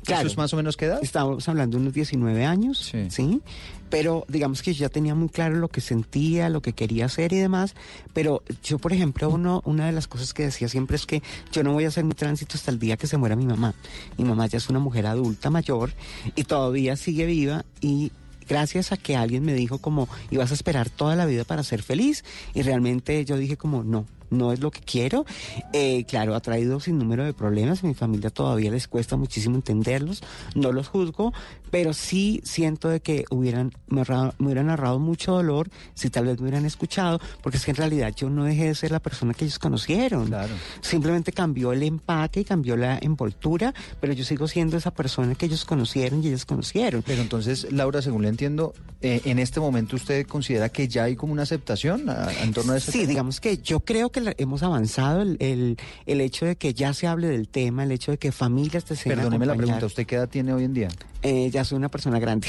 ¿Eso 0.05 0.27
es 0.27 0.37
más 0.37 0.53
o 0.53 0.57
menos 0.57 0.77
qué 0.77 0.85
edad? 0.85 0.99
Estábamos 1.01 1.49
hablando 1.49 1.77
de 1.77 1.81
unos 1.81 1.93
19 1.95 2.45
años, 2.45 2.93
sí. 3.09 3.41
Pero 3.89 4.25
digamos 4.27 4.61
que 4.61 4.75
yo 4.75 4.81
ya 4.81 4.89
tenía 4.89 5.15
muy 5.15 5.29
claro 5.29 5.55
lo 5.55 5.69
que 5.69 5.81
sentía, 5.81 6.49
lo 6.49 6.61
que 6.61 6.73
quería 6.73 7.05
hacer 7.05 7.33
y 7.33 7.37
demás. 7.37 7.73
Pero 8.13 8.43
yo, 8.63 8.77
por 8.77 8.93
ejemplo, 8.93 9.31
uno, 9.31 9.63
una 9.65 9.87
de 9.87 9.91
las 9.91 10.07
cosas 10.07 10.35
que 10.35 10.43
decía 10.43 10.67
siempre 10.67 10.97
es 10.97 11.07
que 11.07 11.23
yo 11.51 11.63
no 11.63 11.73
voy 11.73 11.85
a 11.85 11.87
hacer 11.87 12.03
mi 12.03 12.13
tránsito 12.13 12.57
hasta 12.57 12.69
el 12.69 12.77
día 12.77 12.95
que 12.95 13.07
se 13.07 13.17
muera 13.17 13.35
mi 13.35 13.47
mamá. 13.47 13.73
Mi 14.19 14.23
mamá 14.23 14.45
ya 14.45 14.57
es 14.57 14.69
una 14.69 14.79
mujer 14.79 15.07
adulta, 15.07 15.49
mayor, 15.49 15.93
y 16.35 16.43
todavía 16.43 16.95
sigue 16.95 17.25
viva 17.25 17.65
y 17.81 18.11
gracias 18.47 18.91
a 18.91 18.97
que 18.97 19.15
alguien 19.15 19.43
me 19.43 19.53
dijo 19.53 19.79
como 19.79 20.07
ibas 20.31 20.51
a 20.51 20.53
esperar 20.53 20.89
toda 20.89 21.15
la 21.15 21.25
vida 21.25 21.43
para 21.43 21.63
ser 21.63 21.83
feliz 21.83 22.23
y 22.53 22.61
realmente 22.61 23.25
yo 23.25 23.37
dije 23.37 23.57
como 23.57 23.83
no 23.83 24.05
no 24.33 24.51
es 24.51 24.59
lo 24.59 24.71
que 24.71 24.81
quiero. 24.81 25.25
Eh, 25.71 26.03
claro, 26.05 26.35
ha 26.35 26.39
traído 26.41 26.79
sin 26.79 26.97
número 26.97 27.23
de 27.23 27.33
problemas. 27.33 27.83
A 27.83 27.87
mi 27.87 27.93
familia 27.93 28.29
todavía 28.29 28.71
les 28.71 28.87
cuesta 28.87 29.15
muchísimo 29.15 29.55
entenderlos. 29.55 30.21
No 30.55 30.71
los 30.71 30.87
juzgo, 30.87 31.33
pero 31.71 31.93
sí 31.93 32.41
siento 32.43 32.89
de 32.89 32.99
que 32.99 33.25
hubieran, 33.31 33.71
me, 33.87 34.01
ahorrado- 34.01 34.33
me 34.39 34.47
hubieran 34.47 34.69
ahorrado 34.69 34.99
mucho 34.99 35.31
dolor 35.33 35.69
si 35.93 36.09
tal 36.09 36.25
vez 36.25 36.37
me 36.37 36.43
hubieran 36.43 36.65
escuchado, 36.65 37.19
porque 37.41 37.57
es 37.57 37.65
que 37.65 37.71
en 37.71 37.77
realidad 37.77 38.13
yo 38.15 38.29
no 38.29 38.43
dejé 38.43 38.65
de 38.65 38.75
ser 38.75 38.91
la 38.91 38.99
persona 38.99 39.33
que 39.33 39.45
ellos 39.45 39.59
conocieron. 39.59 40.33
Simplemente 40.81 41.31
cambió 41.31 41.71
el 41.73 41.83
empaque 41.83 42.41
y 42.41 42.43
cambió 42.45 42.75
la 42.77 42.97
envoltura, 43.01 43.73
pero 43.99 44.13
yo 44.13 44.23
sigo 44.23 44.47
siendo 44.47 44.77
esa 44.77 44.91
persona 44.91 45.35
que 45.35 45.45
ellos 45.45 45.65
conocieron 45.65 46.23
y 46.23 46.27
ellos 46.27 46.45
conocieron. 46.45 47.01
Pero 47.05 47.21
entonces, 47.21 47.67
Laura, 47.71 48.01
según 48.01 48.23
le 48.23 48.29
entiendo, 48.29 48.73
eh, 49.01 49.21
en 49.25 49.39
este 49.39 49.59
momento 49.59 49.95
usted 49.95 50.25
considera 50.27 50.69
que 50.69 50.87
ya 50.87 51.03
hay 51.05 51.15
como 51.15 51.33
una 51.33 51.43
aceptación 51.43 52.09
a- 52.09 52.31
en 52.41 52.53
torno 52.53 52.73
a 52.73 52.77
ese 52.77 52.91
Sí, 52.91 52.99
tema? 52.99 53.09
digamos 53.09 53.39
que 53.39 53.57
yo 53.57 53.79
creo 53.81 54.11
que 54.11 54.21
hemos 54.37 54.63
avanzado 54.63 55.21
el, 55.21 55.37
el, 55.39 55.77
el 56.05 56.21
hecho 56.21 56.45
de 56.45 56.55
que 56.55 56.73
ya 56.73 56.93
se 56.93 57.07
hable 57.07 57.27
del 57.27 57.47
tema, 57.47 57.83
el 57.83 57.91
hecho 57.91 58.11
de 58.11 58.17
que 58.17 58.31
familias 58.31 58.85
te 58.85 58.95
sean 58.95 59.15
Perdóneme 59.15 59.45
la 59.45 59.55
pregunta, 59.55 59.85
¿usted 59.85 60.05
qué 60.05 60.15
edad 60.15 60.29
tiene 60.29 60.53
hoy 60.53 60.63
en 60.63 60.73
día? 60.73 60.87
Eh, 61.21 61.49
ya 61.51 61.63
soy 61.63 61.77
una 61.77 61.89
persona 61.89 62.19
grande. 62.19 62.47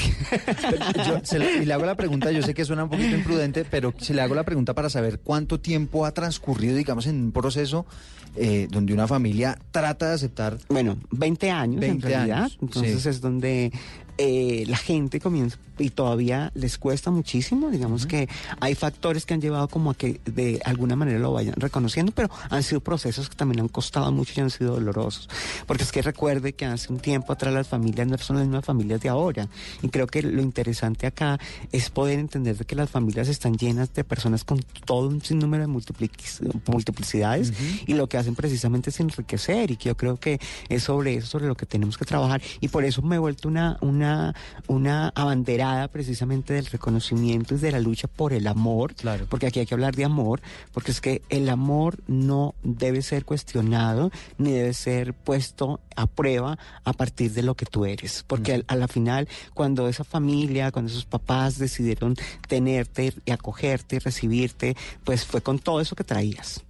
Yo 1.07 1.19
se 1.23 1.39
le- 1.39 1.63
y 1.63 1.65
le 1.65 1.73
hago 1.73 1.85
la 1.85 1.95
pregunta, 1.95 2.31
yo 2.31 2.41
sé 2.41 2.53
que 2.53 2.65
suena 2.65 2.83
un 2.83 2.89
poquito 2.89 3.15
imprudente, 3.15 3.65
pero 3.65 3.93
se 3.97 4.13
le 4.13 4.21
hago 4.21 4.35
la 4.35 4.43
pregunta 4.43 4.73
para 4.73 4.89
saber 4.89 5.19
cuánto 5.19 5.59
tiempo 5.59 6.05
ha 6.05 6.11
transcurrido, 6.13 6.75
digamos, 6.75 7.07
en 7.07 7.15
un 7.25 7.31
proceso 7.31 7.85
eh, 8.35 8.67
donde 8.69 8.93
una 8.93 9.07
familia 9.07 9.57
trata 9.71 10.09
de 10.09 10.15
aceptar. 10.15 10.57
Bueno, 10.67 10.97
20 11.11 11.51
años 11.51 11.79
20 11.79 12.07
en 12.07 12.11
realidad. 12.13 12.37
años, 12.39 12.57
Entonces 12.61 13.01
sí. 13.03 13.09
es 13.09 13.21
donde 13.21 13.71
eh, 14.17 14.63
la 14.67 14.77
gente 14.77 15.19
comienza 15.19 15.57
y 15.77 15.89
todavía 15.89 16.51
les 16.55 16.77
cuesta 16.77 17.11
muchísimo. 17.11 17.69
Digamos 17.69 18.05
que 18.05 18.29
hay 18.61 18.75
factores 18.75 19.25
que 19.25 19.33
han 19.33 19.41
llevado 19.41 19.67
como 19.67 19.91
a 19.91 19.95
que 19.95 20.21
de 20.23 20.61
alguna 20.63 20.95
manera 20.95 21.19
lo 21.19 21.33
vayan 21.33 21.55
reconociendo, 21.57 22.13
pero 22.15 22.29
han 22.49 22.63
sido 22.63 22.79
procesos 22.79 23.27
que 23.29 23.35
también 23.35 23.59
han 23.59 23.67
costado 23.67 24.09
mucho 24.13 24.31
y 24.37 24.39
han 24.39 24.49
sido 24.49 24.75
dolorosos. 24.75 25.27
Porque 25.67 25.83
es 25.83 25.91
que 25.91 26.01
recuerde 26.01 26.53
que 26.53 26.65
hace 26.65 26.93
un 26.93 26.99
tiempo 26.99 27.33
atrás 27.33 27.53
las 27.53 27.67
familias 27.67 28.07
no 28.07 28.17
son 28.17 28.37
las 28.37 28.45
mismas 28.45 28.63
familias 28.63 29.01
de 29.01 29.09
ahora. 29.09 29.49
Y 29.81 29.89
creo 29.89 30.07
que 30.07 30.21
lo 30.21 30.41
interesante 30.41 31.07
acá 31.07 31.39
es 31.73 31.89
poder 31.89 32.19
entender 32.19 32.57
de 32.57 32.63
que 32.63 32.75
las 32.75 32.89
familias 32.89 33.27
están 33.27 33.57
llenas 33.57 33.93
de 33.93 34.05
personas 34.05 34.45
con 34.45 34.59
todo 34.85 35.09
un 35.09 35.21
sinnúmero 35.21 35.67
de 35.67 35.73
multiplic- 35.73 36.61
multiplicidades 36.67 37.51
y 37.85 37.95
lo 37.95 38.07
que 38.07 38.17
hacen 38.17 38.35
precisamente 38.35 38.91
es 38.91 38.99
enriquecer 39.01 39.71
y 39.71 39.75
que 39.75 39.89
yo 39.89 39.97
creo 39.97 40.17
que 40.17 40.39
es 40.69 40.83
sobre 40.83 41.15
eso 41.15 41.27
sobre 41.27 41.47
lo 41.47 41.55
que 41.55 41.65
tenemos 41.65 41.97
que 41.97 42.05
trabajar 42.05 42.41
y 42.61 42.69
por 42.69 42.85
eso 42.85 43.01
me 43.01 43.17
he 43.17 43.19
vuelto 43.19 43.49
una 43.49 43.77
una 43.81 44.04
una 44.67 45.11
abanderada 45.15 45.87
precisamente 45.87 46.53
del 46.53 46.65
reconocimiento 46.67 47.55
y 47.55 47.57
de 47.57 47.71
la 47.71 47.79
lucha 47.79 48.07
por 48.07 48.33
el 48.33 48.47
amor 48.47 48.93
porque 49.29 49.47
aquí 49.47 49.59
hay 49.59 49.65
que 49.65 49.73
hablar 49.73 49.95
de 49.95 50.05
amor 50.05 50.41
porque 50.73 50.91
es 50.91 51.01
que 51.01 51.21
el 51.29 51.49
amor 51.49 51.97
no 52.07 52.55
debe 52.63 53.01
ser 53.01 53.25
cuestionado 53.25 54.11
ni 54.37 54.51
debe 54.51 54.73
ser 54.73 55.13
puesto 55.13 55.79
a 55.95 56.07
prueba 56.07 56.57
a 56.83 56.93
partir 56.93 57.31
de 57.33 57.41
lo 57.43 57.55
que 57.55 57.65
tú 57.65 57.85
eres 57.85 58.23
porque 58.27 58.53
al- 58.55 58.65
a 58.67 58.75
la 58.75 58.87
final 58.87 59.27
cuando 59.53 59.87
esa 59.87 60.03
familia 60.03 60.71
cuando 60.71 60.91
esos 60.91 61.05
papás 61.05 61.57
decidieron 61.57 62.15
tenerte 62.47 63.13
y 63.25 63.31
acogerte 63.31 63.97
y 63.97 63.99
recibirte 63.99 64.75
pues 65.03 65.25
fue 65.25 65.41
con 65.41 65.59
todo 65.59 65.79
eso 65.81 65.95
que 65.95 66.03
traías. 66.03 66.61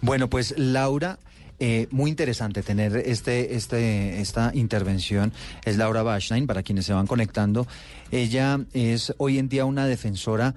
Bueno, 0.00 0.28
pues 0.28 0.54
Laura, 0.58 1.18
eh, 1.58 1.86
muy 1.90 2.10
interesante 2.10 2.62
tener 2.62 2.96
este, 2.96 3.54
este, 3.54 4.20
esta 4.20 4.50
intervención. 4.54 5.32
Es 5.64 5.76
Laura 5.76 6.02
Bachstein, 6.02 6.46
para 6.46 6.62
quienes 6.62 6.86
se 6.86 6.92
van 6.92 7.06
conectando. 7.06 7.66
Ella 8.10 8.60
es 8.72 9.14
hoy 9.18 9.38
en 9.38 9.48
día 9.48 9.64
una 9.64 9.86
defensora. 9.86 10.54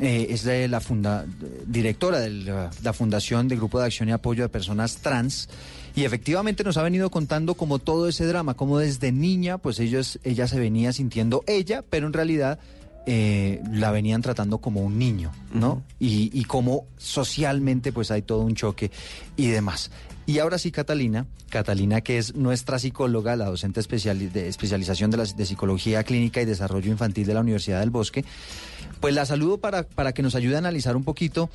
eh, 0.00 0.26
es 0.30 0.42
de 0.44 0.68
la 0.68 0.80
funda, 0.80 1.24
directora 1.66 2.18
de 2.20 2.30
la, 2.30 2.70
la 2.82 2.92
Fundación 2.92 3.48
de 3.48 3.56
Grupo 3.56 3.78
de 3.78 3.86
Acción 3.86 4.08
y 4.08 4.12
Apoyo 4.12 4.42
de 4.42 4.48
Personas 4.48 4.96
Trans 4.98 5.48
y 5.94 6.04
efectivamente 6.04 6.64
nos 6.64 6.76
ha 6.76 6.82
venido 6.82 7.10
contando 7.10 7.54
como 7.54 7.78
todo 7.78 8.06
ese 8.06 8.26
drama, 8.26 8.54
como 8.54 8.78
desde 8.78 9.10
niña 9.12 9.56
pues 9.56 9.80
ellos, 9.80 10.18
ella 10.22 10.46
se 10.48 10.58
venía 10.58 10.92
sintiendo 10.92 11.42
ella, 11.46 11.82
pero 11.88 12.06
en 12.06 12.12
realidad 12.12 12.58
eh, 13.06 13.62
la 13.72 13.90
venían 13.92 14.20
tratando 14.20 14.58
como 14.58 14.80
un 14.82 14.98
niño, 14.98 15.30
¿no? 15.54 15.82
y, 15.98 16.30
y 16.38 16.44
cómo 16.44 16.86
socialmente 16.98 17.92
pues 17.92 18.10
hay 18.10 18.20
todo 18.20 18.40
un 18.40 18.54
choque 18.54 18.90
y 19.36 19.46
demás. 19.46 19.90
Y 20.26 20.40
ahora 20.40 20.58
sí, 20.58 20.72
Catalina, 20.72 21.26
Catalina 21.50 22.00
que 22.00 22.18
es 22.18 22.34
nuestra 22.34 22.80
psicóloga, 22.80 23.36
la 23.36 23.46
docente 23.46 23.80
de 23.80 24.48
especialización 24.48 25.10
de, 25.12 25.18
de 25.36 25.46
Psicología 25.46 26.02
Clínica 26.02 26.42
y 26.42 26.44
Desarrollo 26.44 26.90
Infantil 26.90 27.28
de 27.28 27.34
la 27.34 27.40
Universidad 27.40 27.78
del 27.78 27.90
Bosque, 27.90 28.24
pues 29.00 29.14
la 29.14 29.24
saludo 29.24 29.58
para, 29.58 29.84
para 29.84 30.12
que 30.12 30.22
nos 30.22 30.34
ayude 30.34 30.56
a 30.56 30.58
analizar 30.58 30.96
un 30.96 31.04
poquito 31.04 31.48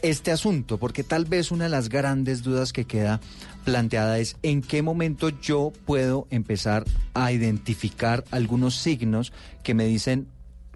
este 0.00 0.32
asunto, 0.32 0.78
porque 0.78 1.04
tal 1.04 1.26
vez 1.26 1.50
una 1.50 1.64
de 1.64 1.70
las 1.70 1.90
grandes 1.90 2.42
dudas 2.42 2.72
que 2.72 2.86
queda 2.86 3.20
planteada 3.64 4.18
es 4.18 4.36
en 4.42 4.62
qué 4.62 4.80
momento 4.80 5.28
yo 5.28 5.72
puedo 5.84 6.26
empezar 6.30 6.84
a 7.12 7.30
identificar 7.30 8.24
algunos 8.30 8.74
signos 8.76 9.32
que 9.62 9.74
me 9.74 9.84
dicen, 9.84 10.28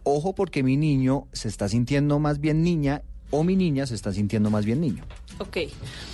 ojo 0.03 0.35
porque 0.35 0.63
mi 0.63 0.77
niño 0.77 1.29
se 1.33 1.49
está 1.49 1.69
sintiendo 1.69 2.19
más 2.19 2.41
bien 2.41 2.63
niña 2.63 3.03
o 3.31 3.45
mi 3.45 3.57
niña 3.57 3.87
se 3.87 3.95
está 3.95 4.13
sintiendo 4.13 4.51
más 4.51 4.65
bien 4.65 4.81
niño. 4.81 5.05
Ok, 5.39 5.59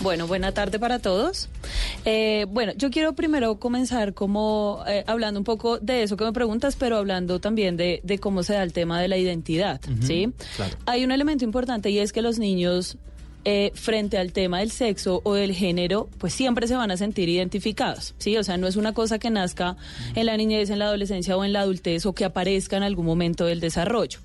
bueno, 0.01 0.27
buena 0.27 0.53
tarde 0.53 0.79
para 0.79 0.99
todos. 0.99 1.49
Eh, 2.05 2.47
bueno, 2.51 2.73
yo 2.77 2.91
quiero 2.91 3.15
primero 3.15 3.59
comenzar 3.59 4.13
como 4.13 4.85
eh, 4.87 5.05
hablando 5.07 5.41
un 5.41 5.45
poco 5.45 5.79
de 5.79 6.03
eso 6.03 6.17
que 6.17 6.25
me 6.25 6.33
preguntas, 6.33 6.77
pero 6.77 6.99
hablando 6.99 7.41
también 7.41 7.77
de, 7.77 8.01
de 8.03 8.19
cómo 8.19 8.43
se 8.43 8.53
da 8.53 8.63
el 8.63 8.73
tema 8.73 9.01
de 9.01 9.09
la 9.09 9.17
identidad, 9.17 9.81
¿sí? 10.01 10.33
Claro. 10.57 10.77
Hay 10.87 11.05
un 11.05 11.11
elemento 11.11 11.45
importante 11.45 11.91
y 11.91 11.99
es 11.99 12.13
que 12.13 12.21
los 12.21 12.39
niños 12.39 12.99
eh, 13.47 13.73
frente 13.75 14.17
al 14.17 14.33
tema 14.33 14.61
del 14.61 14.71
sexo 14.71 15.21
o 15.23 15.35
del 15.35 15.53
género, 15.53 16.09
pues 16.17 16.33
siempre 16.33 16.67
se 16.67 16.77
van 16.77 16.91
a 16.91 16.97
sentir 16.97 17.29
identificados, 17.29 18.15
¿sí? 18.17 18.39
O 18.39 18.43
sea, 18.43 18.57
no 18.57 18.67
es 18.67 18.77
una 18.77 18.95
cosa 18.95 19.19
que 19.19 19.29
nazca 19.29 19.77
en 20.15 20.25
la 20.25 20.37
niñez, 20.39 20.71
en 20.71 20.79
la 20.79 20.87
adolescencia 20.87 21.37
o 21.37 21.45
en 21.45 21.53
la 21.53 21.61
adultez 21.61 22.07
o 22.07 22.15
que 22.15 22.25
aparezca 22.25 22.79
en 22.79 22.85
algún 22.85 23.05
momento 23.05 23.45
del 23.45 23.61
desarrollo. 23.61 24.21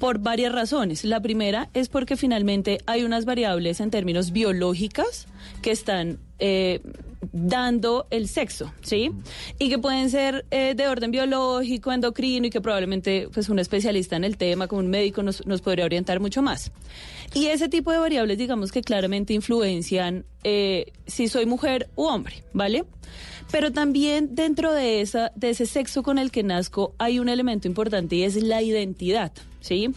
Por 0.00 0.18
varias 0.18 0.52
razones. 0.52 1.04
La 1.04 1.20
primera 1.20 1.68
es 1.74 1.88
porque 1.88 2.16
finalmente 2.16 2.80
hay 2.86 3.04
unas 3.04 3.24
variables 3.24 3.78
en 3.80 3.90
términos 3.90 4.32
biológicas 4.32 5.28
que 5.62 5.70
están 5.70 6.18
eh, 6.40 6.80
dando 7.32 8.06
el 8.10 8.26
sexo, 8.26 8.72
¿sí? 8.82 9.12
Y 9.58 9.68
que 9.68 9.78
pueden 9.78 10.10
ser 10.10 10.46
eh, 10.50 10.74
de 10.74 10.88
orden 10.88 11.10
biológico, 11.10 11.92
endocrino 11.92 12.46
y 12.46 12.50
que 12.50 12.60
probablemente 12.60 13.28
pues 13.32 13.48
un 13.48 13.58
especialista 13.58 14.16
en 14.16 14.24
el 14.24 14.36
tema, 14.36 14.66
como 14.66 14.80
un 14.80 14.88
médico, 14.88 15.22
nos, 15.22 15.46
nos 15.46 15.60
podría 15.60 15.84
orientar 15.84 16.18
mucho 16.18 16.42
más. 16.42 16.72
Y 17.32 17.46
ese 17.46 17.68
tipo 17.68 17.92
de 17.92 17.98
variables, 17.98 18.38
digamos 18.38 18.72
que 18.72 18.82
claramente 18.82 19.32
influencian 19.32 20.24
eh, 20.42 20.92
si 21.06 21.28
soy 21.28 21.46
mujer 21.46 21.88
u 21.94 22.04
hombre, 22.04 22.42
¿vale? 22.52 22.84
Pero 23.50 23.72
también 23.72 24.34
dentro 24.34 24.72
de, 24.72 25.00
esa, 25.00 25.32
de 25.34 25.50
ese 25.50 25.66
sexo 25.66 26.02
con 26.02 26.18
el 26.18 26.30
que 26.30 26.42
nazco 26.42 26.94
hay 26.98 27.18
un 27.18 27.28
elemento 27.28 27.68
importante 27.68 28.16
y 28.16 28.22
es 28.22 28.40
la 28.42 28.62
identidad, 28.62 29.32
¿sí? 29.60 29.90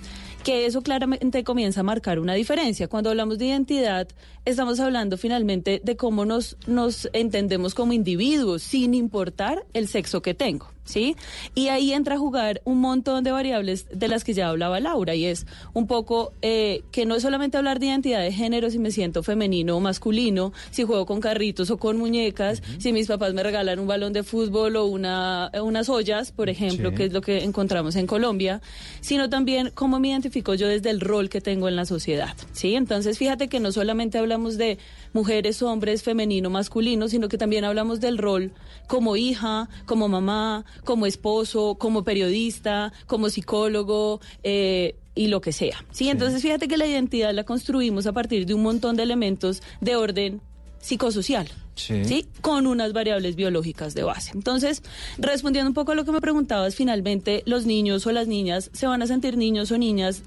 Que 0.44 0.66
eso 0.66 0.82
claramente 0.82 1.44
comienza 1.44 1.80
a 1.80 1.84
marcar 1.84 2.20
una 2.20 2.34
diferencia. 2.34 2.88
Cuando 2.88 3.10
hablamos 3.10 3.38
de 3.38 3.46
identidad, 3.46 4.08
estamos 4.46 4.80
hablando 4.80 5.18
finalmente 5.18 5.82
de 5.84 5.96
cómo 5.96 6.26
nos, 6.26 6.58
nos 6.68 7.10
entendemos 7.14 7.74
como 7.74 7.94
individuos, 7.94 8.62
sin 8.62 8.94
importar 8.94 9.66
el 9.74 9.88
sexo 9.88 10.22
que 10.22 10.34
tengo, 10.34 10.70
¿sí? 10.84 11.16
Y 11.56 11.68
ahí 11.70 11.94
entra 11.94 12.16
a 12.16 12.18
jugar 12.20 12.62
un 12.66 12.80
montón 12.80 13.24
de 13.24 13.32
variables 13.32 13.88
de 13.92 14.08
las 14.08 14.24
que 14.24 14.34
ya 14.34 14.50
hablaba 14.50 14.80
Laura, 14.80 15.16
y 15.16 15.26
es 15.26 15.46
un 15.74 15.88
poco 15.88 16.34
eh, 16.42 16.84
que 16.92 17.06
no 17.06 17.16
es 17.16 17.22
solamente 17.24 17.58
hablar 17.58 17.80
de 17.80 17.88
identidad 17.88 18.22
de 18.22 18.32
género, 18.32 18.70
si 18.70 18.80
me 18.80 18.92
siento 18.92 19.24
femenino 19.24 19.78
o 19.78 19.80
masculino, 19.80 20.54
si 20.72 20.84
juego 20.84 21.06
con 21.06 21.20
carritos 21.22 21.70
o 21.70 21.78
con 21.78 21.98
muñecas, 21.98 22.62
si 22.80 22.94
mis 22.94 23.08
papás 23.08 23.34
me 23.34 23.44
regalan 23.44 23.80
un 23.80 23.88
balón 23.88 24.14
de 24.14 24.24
fútbol 24.24 24.76
o 24.76 24.86
una, 24.86 25.52
unas 25.62 25.90
ollas, 25.90 26.32
por 26.32 26.50
ejemplo, 26.50 26.90
Sí. 26.92 26.96
que 26.96 27.06
es 27.06 27.14
lo 27.14 27.22
que 27.22 27.44
encontramos 27.44 27.96
en 27.96 28.08
Colombia, 28.08 28.62
sino 29.02 29.30
también 29.30 29.72
cómo 29.74 30.00
me 30.00 30.10
identifico 30.10 30.54
yo 30.54 30.68
desde 30.68 30.90
el 30.90 31.00
rol 31.00 31.30
que 31.30 31.42
tengo 31.42 31.68
en 31.68 31.76
la 31.76 31.86
sociedad, 31.86 32.36
¿sí? 32.52 32.76
Entonces, 32.76 33.18
fíjate 33.18 33.48
que 33.48 33.60
no 33.60 33.72
solamente 33.72 34.18
hablamos 34.18 34.58
de 34.58 34.78
mujeres, 35.14 35.62
hombres, 35.62 36.04
femenino, 36.04 36.50
masculino, 36.50 37.08
sino 37.08 37.30
que 37.30 37.38
también 37.38 37.64
hablamos 37.64 38.00
del 38.00 38.18
rol 38.18 38.52
como 38.88 39.16
hija, 39.16 39.70
como 39.86 40.08
mamá, 40.08 40.66
como 40.84 41.06
esposo, 41.06 41.76
como 41.76 42.04
periodista, 42.04 42.92
como 43.08 43.30
psicólogo, 43.30 44.20
eh, 44.44 44.96
y 45.16 45.28
lo 45.28 45.42
que 45.42 45.52
sea. 45.52 45.86
¿sí? 45.92 46.10
Entonces 46.10 46.42
fíjate 46.42 46.68
que 46.68 46.78
la 46.78 46.88
identidad 46.88 47.34
la 47.34 47.44
construimos 47.44 48.08
a 48.08 48.14
partir 48.14 48.46
de 48.46 48.54
un 48.54 48.64
montón 48.64 48.96
de 48.96 49.04
elementos 49.04 49.62
de 49.80 49.96
orden 49.96 50.42
psicosocial. 50.80 51.48
Sí. 51.76 52.28
Con 52.42 52.68
unas 52.68 52.94
variables 52.94 53.36
biológicas 53.36 53.96
de 53.96 54.04
base. 54.04 54.32
Entonces, 54.36 54.84
respondiendo 55.18 55.70
un 55.70 55.74
poco 55.74 55.94
a 55.94 55.96
lo 55.96 56.06
que 56.06 56.12
me 56.12 56.22
preguntabas, 56.22 56.76
finalmente 56.76 57.42
los 57.48 57.66
niños 57.66 58.06
o 58.06 58.12
las 58.12 58.28
niñas 58.28 58.70
se 58.74 58.86
van 58.86 59.02
a 59.02 59.08
sentir 59.08 59.38
niños 59.38 59.72
o 59.72 59.78
niñas 59.80 60.22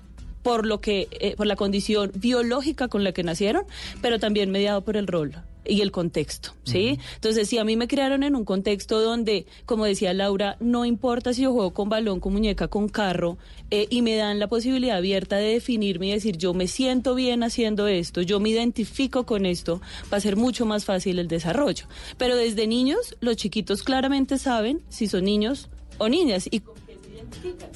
por 0.47 0.64
lo 0.64 0.80
que, 0.80 1.09
eh, 1.11 1.34
por 1.34 1.49
la 1.49 1.57
condición 1.57 2.12
biológica 2.14 2.86
con 2.86 3.03
la 3.03 3.11
que 3.11 3.24
nacieron, 3.24 3.64
pero 4.01 4.20
también 4.20 4.53
mediado 4.53 4.84
por 4.84 4.97
el 4.97 5.09
rol 5.09 5.34
y 5.64 5.80
el 5.80 5.90
contexto, 5.90 6.53
¿sí? 6.62 7.01
Entonces, 7.16 7.49
si 7.49 7.59
a 7.59 7.64
mí 7.64 7.76
me 7.76 7.88
crearon 7.88 8.22
en 8.22 8.36
un 8.36 8.44
contexto 8.44 9.01
donde, 9.01 9.47
como 9.64 9.86
decía 9.86 10.14
Laura, 10.14 10.57
no 10.61 10.84
importa 10.84 11.34
si 11.34 11.42
yo 11.42 11.53
juego 11.53 11.74
con 11.74 11.88
balón, 11.88 12.20
con 12.20 12.32
muñeca, 12.32 12.68
con 12.68 12.88
carro, 12.88 13.38
eh, 13.72 13.88
y 13.90 14.03
me 14.03 14.14
dan 14.14 14.38
la 14.38 14.47
posibilidad 14.47 14.99
abierta 14.99 15.34
de 15.34 15.55
definirme 15.55 16.07
y 16.07 16.12
decir, 16.12 16.36
yo 16.36 16.55
me 16.55 16.68
siento 16.68 17.16
bien 17.16 17.42
haciendo 17.42 17.88
esto, 17.88 18.22
yo 18.22 18.38
me 18.38 18.51
identifico 18.51 19.26
con 19.26 19.47
esto, 19.47 19.80
va 20.12 20.18
a 20.18 20.20
ser 20.20 20.36
mucho 20.36 20.64
más 20.64 20.84
fácil 20.84 21.18
el 21.18 21.26
desarrollo. 21.26 21.86
Pero 22.18 22.36
desde 22.36 22.68
niños, 22.68 23.16
los 23.18 23.34
chiquitos 23.34 23.82
claramente 23.82 24.38
saben 24.38 24.80
si 24.90 25.09
son 25.09 25.24
niños 25.24 25.70
o 25.99 26.09
niñas 26.09 26.47
y 26.49 26.61
con 26.61 26.76
qué 26.86 26.97
se 27.03 27.16
identifican. 27.16 27.70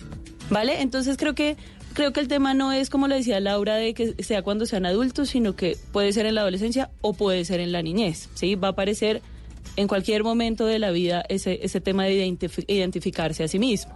¿Vale? 0.50 0.82
Entonces 0.82 1.16
creo 1.16 1.34
que 1.34 1.56
creo 1.94 2.12
que 2.12 2.20
el 2.20 2.28
tema 2.28 2.54
no 2.54 2.72
es 2.72 2.90
como 2.90 3.08
lo 3.08 3.14
decía 3.14 3.40
Laura 3.40 3.76
de 3.76 3.94
que 3.94 4.22
sea 4.22 4.42
cuando 4.42 4.66
sean 4.66 4.86
adultos, 4.86 5.30
sino 5.30 5.56
que 5.56 5.76
puede 5.92 6.12
ser 6.12 6.26
en 6.26 6.34
la 6.34 6.42
adolescencia 6.42 6.90
o 7.00 7.12
puede 7.12 7.44
ser 7.44 7.60
en 7.60 7.72
la 7.72 7.82
niñez, 7.82 8.28
¿sí? 8.34 8.54
Va 8.54 8.68
a 8.68 8.70
aparecer 8.72 9.22
en 9.76 9.88
cualquier 9.88 10.24
momento 10.24 10.66
de 10.66 10.78
la 10.78 10.90
vida 10.90 11.24
ese, 11.28 11.60
ese 11.62 11.80
tema 11.80 12.04
de 12.04 12.14
identif- 12.26 12.64
identificarse 12.66 13.44
a 13.44 13.48
sí 13.48 13.58
mismo. 13.58 13.94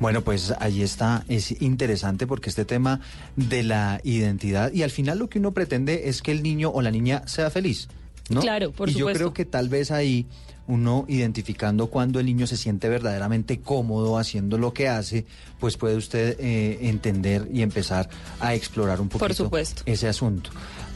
Bueno, 0.00 0.22
pues 0.22 0.54
ahí 0.60 0.82
está, 0.82 1.24
es 1.28 1.60
interesante 1.60 2.26
porque 2.28 2.50
este 2.50 2.64
tema 2.64 3.00
de 3.34 3.64
la 3.64 4.00
identidad 4.04 4.72
y 4.72 4.84
al 4.84 4.90
final 4.90 5.18
lo 5.18 5.28
que 5.28 5.40
uno 5.40 5.52
pretende 5.52 6.08
es 6.08 6.22
que 6.22 6.30
el 6.30 6.42
niño 6.44 6.70
o 6.70 6.82
la 6.82 6.92
niña 6.92 7.26
sea 7.26 7.50
feliz, 7.50 7.88
¿no? 8.30 8.40
Claro, 8.40 8.70
por 8.70 8.88
y 8.88 8.92
yo 8.92 8.98
supuesto. 9.00 9.18
creo 9.18 9.32
que 9.34 9.44
tal 9.44 9.68
vez 9.68 9.90
ahí 9.90 10.24
uno 10.68 11.04
identificando 11.08 11.88
cuando 11.88 12.20
el 12.20 12.26
niño 12.26 12.46
se 12.46 12.56
siente 12.56 12.88
verdaderamente 12.88 13.60
cómodo 13.60 14.18
haciendo 14.18 14.58
lo 14.58 14.72
que 14.72 14.88
hace, 14.88 15.26
pues 15.58 15.76
puede 15.76 15.96
usted 15.96 16.36
eh, 16.38 16.78
entender 16.82 17.48
y 17.52 17.62
empezar 17.62 18.08
a 18.38 18.54
explorar 18.54 19.00
un 19.00 19.08
poquito 19.08 19.34
supuesto. 19.34 19.82
ese 19.86 20.08
asunto. 20.08 20.50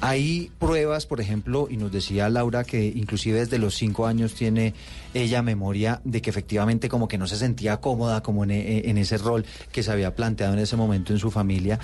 Hay 0.05 0.51
pruebas, 0.59 1.07
por 1.07 1.21
ejemplo, 1.21 1.69
y 1.71 1.77
nos 1.77 1.93
decía 1.93 2.29
Laura 2.29 2.65
que 2.65 2.85
inclusive 2.87 3.39
desde 3.39 3.59
los 3.61 3.77
cinco 3.77 4.05
años 4.09 4.35
tiene 4.35 4.75
ella 5.15 5.43
memoria 5.43 6.01
de 6.05 6.21
que 6.21 6.29
efectivamente 6.29 6.89
como 6.89 7.07
que 7.07 7.19
no 7.19 7.29
se 7.29 7.37
sentía 7.37 7.77
cómoda 7.77 8.21
como 8.21 8.43
en, 8.43 8.51
e- 8.51 8.91
en 8.91 8.99
ese 8.99 9.17
rol 9.19 9.45
que 9.71 9.85
se 9.85 9.93
había 9.93 10.17
planteado 10.17 10.55
en 10.55 10.59
ese 10.59 10.75
momento 10.77 11.13
en 11.13 11.21
su 11.21 11.31
familia. 11.31 11.79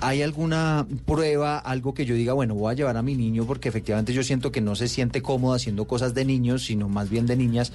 ¿Hay 0.00 0.22
alguna 0.22 0.86
prueba, 1.04 1.58
algo 1.58 1.92
que 1.92 2.06
yo 2.06 2.14
diga, 2.14 2.32
bueno, 2.32 2.54
voy 2.54 2.72
a 2.72 2.74
llevar 2.74 2.96
a 2.96 3.02
mi 3.02 3.14
niño 3.14 3.44
porque 3.44 3.68
efectivamente 3.68 4.14
yo 4.14 4.22
siento 4.22 4.50
que 4.50 4.62
no 4.62 4.74
se 4.74 4.88
siente 4.88 5.20
cómodo 5.20 5.52
haciendo 5.52 5.84
cosas 5.86 6.14
de 6.14 6.24
niños, 6.24 6.64
sino 6.64 6.88
más 6.88 7.10
bien 7.10 7.26
de 7.26 7.36
niñas? 7.36 7.72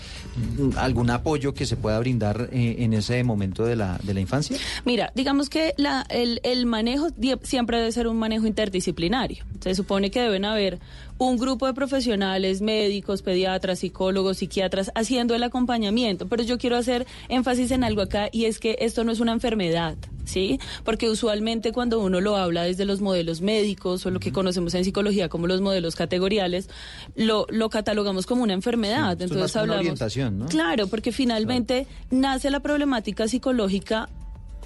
¿Algún 0.75 1.11
apoyo 1.11 1.53
que 1.53 1.67
se 1.67 1.75
pueda 1.75 1.99
brindar 1.99 2.49
eh, 2.51 2.77
en 2.79 2.93
ese 2.93 3.23
momento 3.23 3.63
de 3.63 3.75
la, 3.75 3.99
de 4.01 4.15
la 4.15 4.21
infancia? 4.21 4.57
Mira, 4.85 5.11
digamos 5.13 5.49
que 5.51 5.75
la, 5.77 6.03
el, 6.09 6.39
el 6.43 6.65
manejo 6.65 7.09
siempre 7.43 7.77
debe 7.77 7.91
ser 7.91 8.07
un 8.07 8.17
manejo 8.17 8.47
interdisciplinario. 8.47 9.43
Supone 9.83 10.11
que 10.11 10.21
deben 10.21 10.45
haber 10.45 10.79
un 11.17 11.37
grupo 11.37 11.67
de 11.67 11.73
profesionales, 11.73 12.61
médicos, 12.61 13.21
pediatras, 13.21 13.79
psicólogos, 13.79 14.37
psiquiatras, 14.37 14.91
haciendo 14.95 15.35
el 15.35 15.43
acompañamiento. 15.43 16.27
Pero 16.27 16.43
yo 16.43 16.57
quiero 16.57 16.77
hacer 16.77 17.05
énfasis 17.29 17.71
en 17.71 17.83
algo 17.83 18.01
acá 18.01 18.29
y 18.31 18.45
es 18.45 18.59
que 18.59 18.77
esto 18.79 19.03
no 19.03 19.11
es 19.11 19.19
una 19.19 19.33
enfermedad. 19.33 19.95
¿Sí? 20.25 20.57
Porque 20.85 21.09
usualmente 21.09 21.73
cuando 21.73 21.99
uno 21.99 22.21
lo 22.21 22.37
habla 22.37 22.63
desde 22.63 22.85
los 22.85 23.01
modelos 23.01 23.41
médicos 23.41 24.05
o 24.05 24.09
lo 24.09 24.21
que 24.21 24.31
conocemos 24.31 24.73
en 24.73 24.85
psicología 24.85 25.27
como 25.27 25.47
los 25.47 25.59
modelos 25.59 25.97
categoriales, 25.97 26.69
lo, 27.15 27.45
lo 27.49 27.69
catalogamos 27.69 28.25
como 28.25 28.41
una 28.43 28.53
enfermedad. 28.53 29.21
Entonces 29.21 29.35
como 29.35 29.43
una 29.43 29.61
hablamos. 29.61 29.79
orientación, 29.81 30.39
¿no? 30.39 30.45
Claro, 30.45 30.87
porque 30.87 31.11
finalmente 31.11 31.87
nace 32.09 32.49
la 32.51 32.61
problemática 32.61 33.27
psicológica 33.27 34.07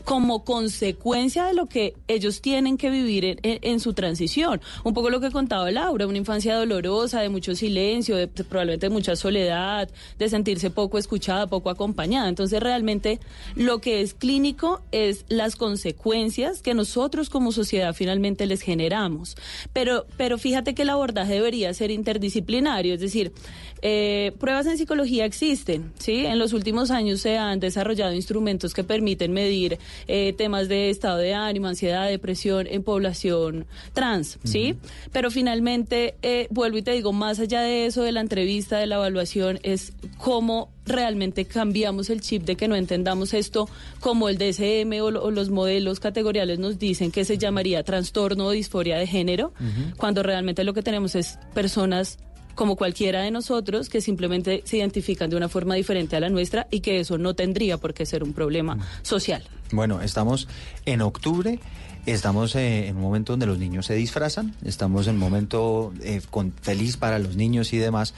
como 0.08 0.45
consecuencia 0.45 1.47
de 1.47 1.53
lo 1.53 1.66
que 1.66 1.93
ellos 2.08 2.39
tienen 2.39 2.78
que 2.78 2.89
vivir 2.89 3.39
en, 3.43 3.80
su 3.82 3.91
transición. 3.91 4.62
Un 4.86 4.93
poco 4.93 5.10
lo 5.10 5.20
que 5.20 5.32
contaba 5.32 5.70
Laura, 5.70 6.08
una 6.08 6.18
infancia 6.18 6.55
dolorosa, 6.55 7.20
de 7.20 7.28
mucho 7.28 7.55
silencio, 7.55 8.16
de, 8.16 8.28
de 8.28 8.45
probablemente 8.45 8.89
mucha 8.89 9.18
soledad, 9.18 9.89
de 10.18 10.30
sentirse 10.30 10.70
poco 10.70 10.97
escuchada, 10.97 11.47
poco 11.47 11.70
acompañada. 11.70 12.30
Entonces 12.30 12.62
realmente 12.62 13.20
lo 13.55 13.82
que 13.82 13.99
es 13.99 14.14
clínico 14.14 14.82
es 14.93 15.26
las 15.28 15.58
consecuencias 15.58 16.62
que 16.62 16.74
nosotros 16.74 17.30
como 17.30 17.51
sociedad 17.51 17.93
finalmente 17.93 18.45
les 18.45 18.62
generamos. 18.62 19.36
Pero, 19.74 20.05
pero 20.16 20.38
fíjate 20.38 20.74
que 20.74 20.84
el 20.84 20.89
abordaje 20.89 21.34
debería 21.34 21.74
ser 21.74 21.91
interdisciplinario, 21.91 22.93
es 22.93 23.01
decir, 23.01 23.34
eh, 23.82 24.32
pruebas 24.39 24.65
en 24.67 24.78
psicología 24.78 25.25
existen, 25.25 25.91
¿sí? 25.99 26.25
En 26.25 26.39
los 26.39 26.53
últimos 26.53 26.91
años 26.91 27.21
se 27.21 27.38
han 27.38 27.59
desarrollado 27.59 28.13
instrumentos 28.13 28.73
que 28.73 28.84
permiten 28.84 29.32
medir 29.34 29.78
eh, 30.07 30.34
temas 30.38 30.67
de 30.67 30.89
estado 30.89 31.17
de 31.17 31.34
ánimo, 31.34 31.67
ansiedad, 31.67 32.07
depresión 32.07 32.67
en 32.69 32.84
población 32.84 33.65
trans, 33.93 34.39
¿sí? 34.43 34.75
Pero 35.11 35.30
finalmente, 35.32 36.15
eh, 36.21 36.47
vuelvo 36.49 36.78
y 36.78 36.82
te 36.82 36.91
digo, 36.91 37.13
más 37.13 37.39
allá 37.39 37.61
de 37.61 37.86
eso, 37.86 38.03
de 38.03 38.11
la 38.11 38.21
entrevista, 38.21 38.78
de 38.78 38.88
la 38.88 38.95
evaluación, 38.95 39.59
es 39.63 39.93
cómo 40.17 40.69
realmente 40.86 41.43
cambiamos 41.45 42.09
el 42.09 42.21
chip 42.21 42.43
de 42.43 42.55
que 42.55 42.67
no 42.69 42.75
entendamos 42.75 43.34
esto 43.34 43.67
como 43.99 44.30
el 44.30 44.38
DSM 44.38 45.01
o, 45.01 45.11
lo- 45.11 45.23
o 45.23 45.32
los 45.32 45.49
modelos 45.49 45.99
categoriales 45.99 46.59
nos 46.59 46.80
dicen 46.80 47.11
que 47.11 47.25
se 47.25 47.38
llamaría 47.38 47.84
trastorno 47.84 48.45
o 48.45 48.51
disforia 48.51 48.97
de 48.97 49.05
género, 49.05 49.53
cuando 49.97 50.23
realmente 50.23 50.63
lo 50.63 50.73
que 50.73 50.82
tenemos 50.84 51.15
es 51.15 51.38
personas 51.53 52.17
como 52.58 52.76
cualquiera 52.76 53.22
de 53.22 53.32
nosotros 53.32 53.88
que 53.88 54.01
simplemente 54.01 54.64
se 54.66 54.78
identifican 54.78 55.30
de 55.30 55.38
una 55.38 55.47
forma 55.47 55.76
diferente 55.76 56.18
a 56.18 56.20
la 56.20 56.30
nuestra 56.30 56.68
y 56.70 56.82
que 56.82 56.99
eso 56.99 57.18
no 57.18 57.36
tendría 57.36 57.78
por 57.78 57.93
qué 57.93 58.05
ser 58.05 58.24
un 58.24 58.34
problema 58.34 58.78
social. 59.03 59.43
Bueno, 59.72 60.01
estamos 60.01 60.49
en 60.86 61.01
octubre. 61.01 61.60
Estamos 62.05 62.55
eh, 62.55 62.88
en 62.88 62.95
un 62.95 63.01
momento 63.01 63.34
donde 63.34 63.45
los 63.45 63.60
niños 63.60 63.86
se 63.86 63.93
disfrazan, 63.93 64.55
estamos 64.64 65.08
en 65.08 65.16
un 65.16 65.20
momento 65.20 65.93
eh, 66.01 66.22
con, 66.30 66.53
feliz 66.62 66.95
para 66.95 67.20
los 67.20 67.36
niños 67.36 67.74
y 67.74 67.78
demás. 67.78 68.14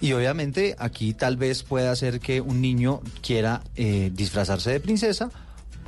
Y 0.00 0.12
obviamente 0.12 0.76
aquí 0.78 1.12
tal 1.12 1.36
vez 1.36 1.64
pueda 1.64 1.94
ser 1.96 2.20
que 2.20 2.40
un 2.40 2.60
niño 2.60 3.00
quiera 3.20 3.62
eh, 3.74 4.10
disfrazarse 4.14 4.70
de 4.70 4.80
princesa 4.80 5.30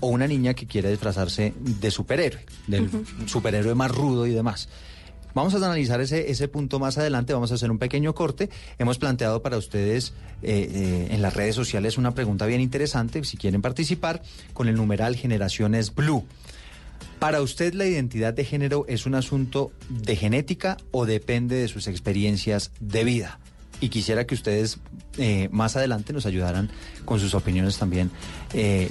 o 0.01 0.09
una 0.09 0.27
niña 0.27 0.55
que 0.55 0.67
quiera 0.67 0.91
disfrazarse 0.91 1.55
de 1.57 1.91
superhéroe, 1.91 2.45
del 2.67 2.91
superhéroe 3.27 3.75
más 3.75 3.91
rudo 3.91 4.27
y 4.27 4.31
demás. 4.31 4.69
Vamos 5.35 5.53
a 5.55 5.57
analizar 5.57 6.01
ese, 6.01 6.31
ese 6.31 6.47
punto 6.47 6.79
más 6.79 6.97
adelante, 6.97 7.33
vamos 7.33 7.51
a 7.51 7.57
hacer 7.57 7.71
un 7.71 7.79
pequeño 7.79 8.15
corte. 8.15 8.51
Hemos 8.79 8.99
planteado 8.99 9.43
para 9.43 9.59
ustedes 9.59 10.13
eh, 10.43 10.71
eh, 10.73 11.09
en 11.11 11.23
las 11.23 11.35
redes 11.35 11.57
sociales 11.57 11.99
una 11.99 12.15
pregunta 12.15 12.47
bien 12.47 12.61
interesante, 12.61 13.23
si 13.25 13.37
quieren 13.37 13.61
participar, 13.61 14.23
con 14.53 14.69
el 14.69 14.77
numeral 14.77 15.17
Generaciones 15.17 15.93
Blue. 15.93 16.25
¿Para 17.19 17.43
usted 17.43 17.75
la 17.75 17.85
identidad 17.85 18.33
de 18.33 18.45
género 18.45 18.85
es 18.87 19.07
un 19.07 19.17
asunto 19.17 19.73
de 19.89 20.15
genética 20.15 20.77
o 20.93 21.05
depende 21.05 21.57
de 21.57 21.67
sus 21.67 21.89
experiencias 21.89 22.71
de 22.79 23.03
vida? 23.03 23.41
Y 23.81 23.89
quisiera 23.89 24.27
que 24.27 24.37
ustedes 24.37 24.79
eh, 25.19 25.49
más 25.51 25.75
adelante 25.75 26.13
nos 26.13 26.27
ayudaran 26.27 26.71
con 27.05 27.19
sus 27.19 27.35
opiniones 27.35 27.77
también, 27.77 28.11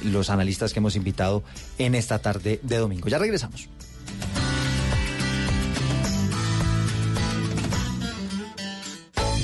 los 0.03 0.29
analistas 0.29 0.73
que 0.73 0.79
hemos 0.79 0.97
invitado 0.97 1.41
en 1.77 1.95
esta 1.95 2.19
tarde 2.19 2.59
de 2.63 2.77
domingo. 2.77 3.07
Ya 3.07 3.17
regresamos. 3.17 3.69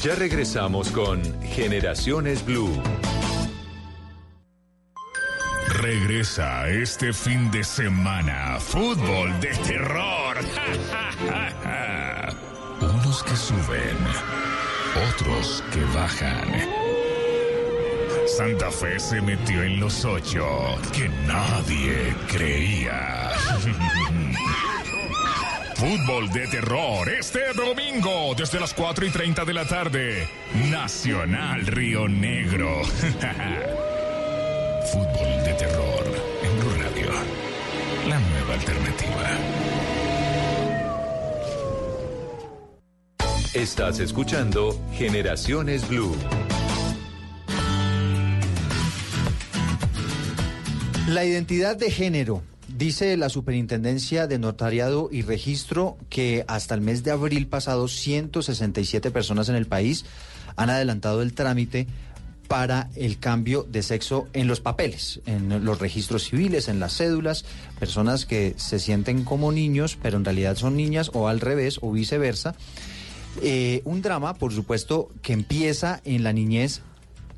Ya 0.02 0.16
regresamos 0.16 0.92
con 0.92 1.22
Generaciones 1.42 2.46
Blue. 2.46 2.82
Regresa 5.82 6.70
este 6.70 7.12
fin 7.12 7.52
de 7.52 7.66
semana 7.66 8.58
fútbol 8.62 9.38
de 9.42 9.50
terror. 9.50 10.38
Unos 12.82 13.24
que 13.24 13.36
suben, 13.36 13.98
otros 15.10 15.62
que 15.74 15.84
bajan. 15.94 16.48
Santa 18.38 18.72
Fe 18.72 18.98
se 19.02 19.22
metió 19.22 19.64
en 19.64 19.82
los 19.82 20.06
ocho 20.06 20.78
que 20.94 21.10
nadie 21.28 22.16
creía. 22.30 23.32
Fútbol 25.80 26.30
de 26.34 26.46
terror 26.48 27.08
este 27.08 27.54
domingo 27.56 28.36
desde 28.36 28.60
las 28.60 28.74
4 28.74 29.06
y 29.06 29.12
30 29.12 29.46
de 29.46 29.54
la 29.54 29.64
tarde. 29.64 30.28
Nacional 30.70 31.66
Río 31.66 32.10
Negro. 32.10 32.84
Fútbol 34.92 35.44
de 35.46 35.54
terror 35.54 36.04
en 36.44 36.60
Blue 36.60 36.76
Radio. 36.84 37.12
La 38.10 38.20
nueva 38.20 38.56
alternativa. 38.56 39.30
Estás 43.54 44.02
escuchando 44.02 44.78
Generaciones 44.92 45.88
Blue. 45.88 46.14
La 51.08 51.24
identidad 51.24 51.78
de 51.78 51.90
género 51.90 52.44
dice 52.80 53.18
la 53.18 53.28
Superintendencia 53.28 54.26
de 54.26 54.40
Notariado 54.40 55.10
y 55.12 55.22
Registro 55.22 55.98
que 56.08 56.46
hasta 56.48 56.76
el 56.76 56.82
mes 56.82 57.04
de 57.04 57.12
abril 57.12 57.46
pasado 57.46 57.90
167 57.90 59.12
personas 59.12 59.50
en 59.50 59.56
el 59.56 59.66
país 59.66 60.06
han 60.56 60.70
adelantado 60.70 61.22
el 61.22 61.34
trámite 61.34 61.88
para 62.48 62.90
el 62.96 63.20
cambio 63.20 63.68
de 63.70 63.84
sexo 63.84 64.30
en 64.32 64.48
los 64.48 64.62
papeles, 64.62 65.20
en 65.26 65.66
los 65.66 65.80
registros 65.80 66.24
civiles, 66.24 66.70
en 66.70 66.80
las 66.80 66.96
cédulas, 66.96 67.44
personas 67.80 68.26
que 68.26 68.54
se 68.56 68.80
sienten 68.80 69.26
como 69.26 69.52
niños, 69.52 69.98
pero 70.02 70.16
en 70.16 70.24
realidad 70.24 70.56
son 70.56 70.78
niñas, 70.78 71.12
o 71.14 71.28
al 71.28 71.42
revés, 71.42 71.80
o 71.82 71.92
viceversa. 71.92 72.56
Eh, 73.42 73.82
un 73.84 74.02
drama, 74.02 74.36
por 74.36 74.54
supuesto, 74.54 75.10
que 75.22 75.34
empieza 75.34 76.02
en 76.06 76.24
la 76.24 76.32
niñez, 76.32 76.82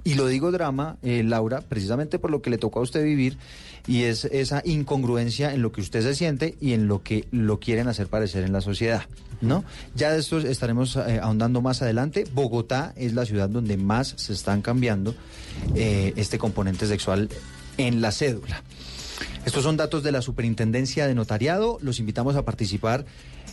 y 0.04 0.14
lo 0.14 0.28
digo 0.28 0.52
drama, 0.52 0.98
eh, 1.02 1.24
Laura, 1.24 1.62
precisamente 1.62 2.18
por 2.18 2.32
lo 2.32 2.42
que 2.42 2.50
le 2.50 2.58
tocó 2.58 2.80
a 2.80 2.84
usted 2.84 3.04
vivir, 3.04 3.38
y 3.88 4.04
es 4.04 4.26
esa 4.26 4.62
incongruencia 4.66 5.54
en 5.54 5.62
lo 5.62 5.72
que 5.72 5.82
usted 5.82 6.02
se 6.02 6.16
siente 6.16 6.56
y 6.62 6.74
en 6.74 6.88
lo 6.88 7.04
que 7.04 7.28
lo 7.32 7.60
quieren 7.60 7.88
hacer 7.88 8.08
parecer 8.08 8.44
en 8.44 8.54
la 8.54 8.62
sociedad, 8.62 9.04
¿no? 9.42 9.64
Ya 9.96 10.12
de 10.12 10.20
esto 10.20 10.38
estaremos 10.40 10.96
eh, 10.96 11.20
ahondando 11.22 11.62
más 11.62 11.82
adelante. 11.82 12.26
Bogotá 12.34 12.94
es 12.96 13.14
la 13.14 13.26
ciudad 13.26 13.50
donde 13.50 13.78
más 13.78 14.14
se 14.18 14.34
están 14.34 14.62
cambiando 14.62 15.16
eh, 15.76 16.14
este 16.16 16.38
componente 16.38 16.88
sexual 16.88 17.30
en 17.78 18.02
la 18.02 18.12
cédula. 18.12 18.64
Estos 19.46 19.64
son 19.64 19.76
datos 19.76 20.04
de 20.04 20.12
la 20.12 20.22
Superintendencia 20.22 21.08
de 21.08 21.16
Notariado. 21.16 21.80
Los 21.82 22.00
invitamos 22.00 22.36
a 22.36 22.46
participar 22.46 23.06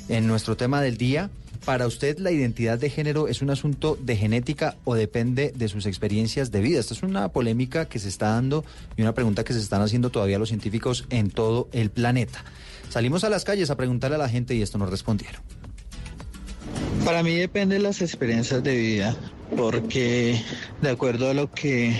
en 0.08 0.26
nuestro 0.26 0.56
tema 0.56 0.80
del 0.80 0.96
día. 0.96 1.30
Para 1.64 1.86
usted, 1.86 2.18
la 2.18 2.30
identidad 2.30 2.78
de 2.78 2.88
género 2.88 3.28
es 3.28 3.42
un 3.42 3.50
asunto 3.50 3.98
de 4.00 4.16
genética 4.16 4.76
o 4.84 4.94
depende 4.94 5.52
de 5.54 5.68
sus 5.68 5.86
experiencias 5.86 6.50
de 6.50 6.60
vida. 6.60 6.80
Esta 6.80 6.94
es 6.94 7.02
una 7.02 7.28
polémica 7.28 7.86
que 7.86 7.98
se 7.98 8.08
está 8.08 8.30
dando 8.30 8.64
y 8.96 9.02
una 9.02 9.12
pregunta 9.12 9.44
que 9.44 9.52
se 9.52 9.58
están 9.58 9.82
haciendo 9.82 10.10
todavía 10.10 10.38
los 10.38 10.48
científicos 10.48 11.04
en 11.10 11.30
todo 11.30 11.68
el 11.72 11.90
planeta. 11.90 12.44
Salimos 12.88 13.24
a 13.24 13.28
las 13.28 13.44
calles 13.44 13.70
a 13.70 13.76
preguntarle 13.76 14.16
a 14.16 14.18
la 14.18 14.28
gente 14.28 14.54
y 14.54 14.62
esto 14.62 14.78
nos 14.78 14.88
respondieron. 14.88 15.42
Para 17.04 17.22
mí 17.22 17.34
depende 17.34 17.76
de 17.76 17.82
las 17.82 18.02
experiencias 18.02 18.62
de 18.62 18.76
vida, 18.76 19.16
porque 19.56 20.40
de 20.80 20.90
acuerdo 20.90 21.30
a 21.30 21.34
lo 21.34 21.50
que 21.50 21.94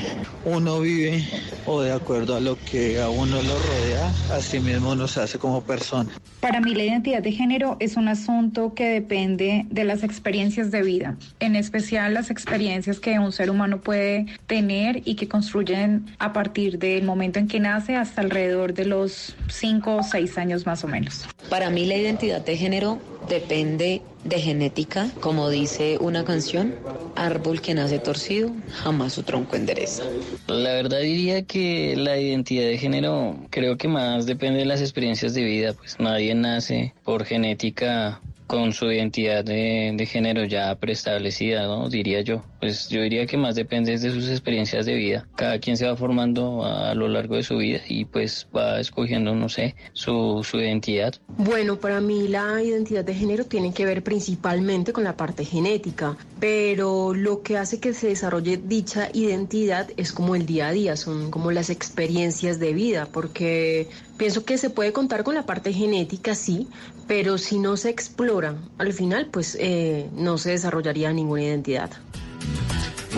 uno 0.45 0.81
vive 0.81 1.25
o 1.67 1.81
de 1.81 1.93
acuerdo 1.93 2.37
a 2.37 2.41
lo 2.41 2.57
que 2.57 3.01
a 3.01 3.09
uno 3.09 3.37
lo 3.43 3.59
rodea, 3.59 4.13
así 4.33 4.61
mismo 4.61 4.95
nos 4.95 5.17
hace 5.19 5.39
como 5.39 5.63
persona. 5.63 6.11
Para 6.41 6.61
mí 6.61 6.75
la 6.75 6.85
identidad 6.85 7.23
de 7.23 7.33
género 7.33 7.77
es 7.81 7.97
un 7.97 8.09
asunto 8.09 8.75
que 8.75 8.89
depende 8.89 9.67
de 9.71 9.85
las 9.85 10.03
experiencias 10.03 10.71
de 10.71 10.83
vida, 10.83 11.17
en 11.41 11.57
especial 11.57 12.15
las 12.15 12.31
experiencias 12.31 13.01
que 13.01 13.19
un 13.19 13.33
ser 13.33 13.51
humano 13.51 13.81
puede 13.81 14.27
tener 14.47 15.03
y 15.05 15.17
que 15.17 15.29
construyen 15.29 16.07
a 16.19 16.33
partir 16.33 16.79
del 16.79 17.05
momento 17.05 17.39
en 17.39 17.49
que 17.49 17.61
nace 17.61 17.97
hasta 17.97 18.21
alrededor 18.21 18.75
de 18.75 18.85
los 18.85 19.37
5 19.49 19.97
o 19.97 20.03
6 20.03 20.39
años 20.39 20.67
más 20.67 20.85
o 20.85 20.89
menos. 20.89 21.27
Para 21.51 21.71
mí 21.71 21.87
la 21.87 21.97
identidad 21.97 22.45
de 22.45 22.57
género 22.57 22.99
depende 23.29 24.03
de 24.25 24.41
genética, 24.41 25.11
como 25.21 25.49
dice 25.51 25.99
una 26.01 26.25
canción, 26.25 26.75
árbol 27.17 27.61
que 27.61 27.75
nace 27.75 27.99
torcido, 27.99 28.51
jamás 28.73 29.13
su 29.13 29.23
tronco 29.23 29.57
endereza. 29.57 30.05
La 30.47 30.73
verdad 30.73 31.01
diría 31.01 31.43
que 31.43 31.95
la 31.97 32.19
identidad 32.19 32.67
de 32.67 32.79
género 32.79 33.37
creo 33.51 33.77
que 33.77 33.89
más 33.89 34.27
depende 34.27 34.61
de 34.61 34.67
las 34.67 34.81
experiencias 34.81 35.35
de 35.35 35.45
vida, 35.45 35.73
pues 35.73 35.99
nadie 35.99 36.35
nace 36.35 36.95
por 37.05 37.25
genética 37.25 38.21
con 38.47 38.73
su 38.73 38.91
identidad 38.91 39.45
de, 39.45 39.93
de, 39.95 40.07
género 40.07 40.45
ya 40.45 40.75
preestablecida, 40.75 41.67
¿no? 41.67 41.91
Diría 41.91 42.23
yo. 42.23 42.43
Pues 42.61 42.89
yo 42.89 43.03
diría 43.03 43.27
que 43.27 43.37
más 43.37 43.55
depende 43.55 43.97
de 43.97 44.11
sus 44.11 44.29
experiencias 44.29 44.85
de 44.87 44.95
vida. 44.95 45.27
Cada 45.37 45.59
quien 45.59 45.77
se 45.77 45.87
va 45.87 45.97
formando 45.97 46.65
a, 46.65 46.95
lo 46.95 47.09
largo 47.09 47.37
de 47.37 47.43
su 47.43 47.57
vida 47.59 47.81
y 47.89 48.05
pues 48.05 48.47
va 48.55 48.81
escogiendo, 48.81 49.35
no 49.35 49.49
sé, 49.49 49.77
su, 49.93 50.45
identidad. 50.55 51.15
Bueno, 51.37 51.77
para 51.77 52.01
mí 52.01 52.27
la 52.27 52.63
identidad 52.63 53.05
de 53.05 53.15
género 53.15 53.45
tiene 53.45 53.73
que 53.73 53.85
ver 53.85 54.03
principalmente 54.03 54.93
con 54.93 55.05
la 55.05 55.17
parte 55.17 55.45
genética, 55.45 56.17
pero 56.41 57.15
lo 57.15 57.43
que 57.43 57.57
hace 57.57 57.79
que 57.79 57.95
se 57.95 58.09
desarrolle 58.09 58.57
dicha 58.57 59.09
identidad 59.13 59.89
es 59.97 60.13
como 60.13 60.35
el 60.35 60.47
día 60.47 60.69
a 60.69 60.73
día, 60.73 60.97
son 60.97 61.31
como 61.31 61.53
las 61.53 61.71
experiencias 61.71 62.59
de 62.59 62.73
vida, 62.73 63.09
porque 63.13 63.89
pienso 64.17 64.45
que 64.45 64.59
se 64.59 64.71
puede 64.71 64.93
contar 64.93 65.23
con 65.23 65.35
la 65.35 65.47
parte 65.47 65.73
genética, 65.73 66.35
sí, 66.35 66.67
pero 67.07 67.39
si 67.39 67.59
no 67.59 67.77
se 67.77 67.91
explora, 67.91 68.57
al 68.79 68.93
final 68.93 69.27
pues 69.31 69.57
eh, 69.61 70.09
no 70.15 70.39
se 70.39 70.51
desarrollaría 70.51 71.13
ninguna 71.13 71.45
identidad. 71.45 71.91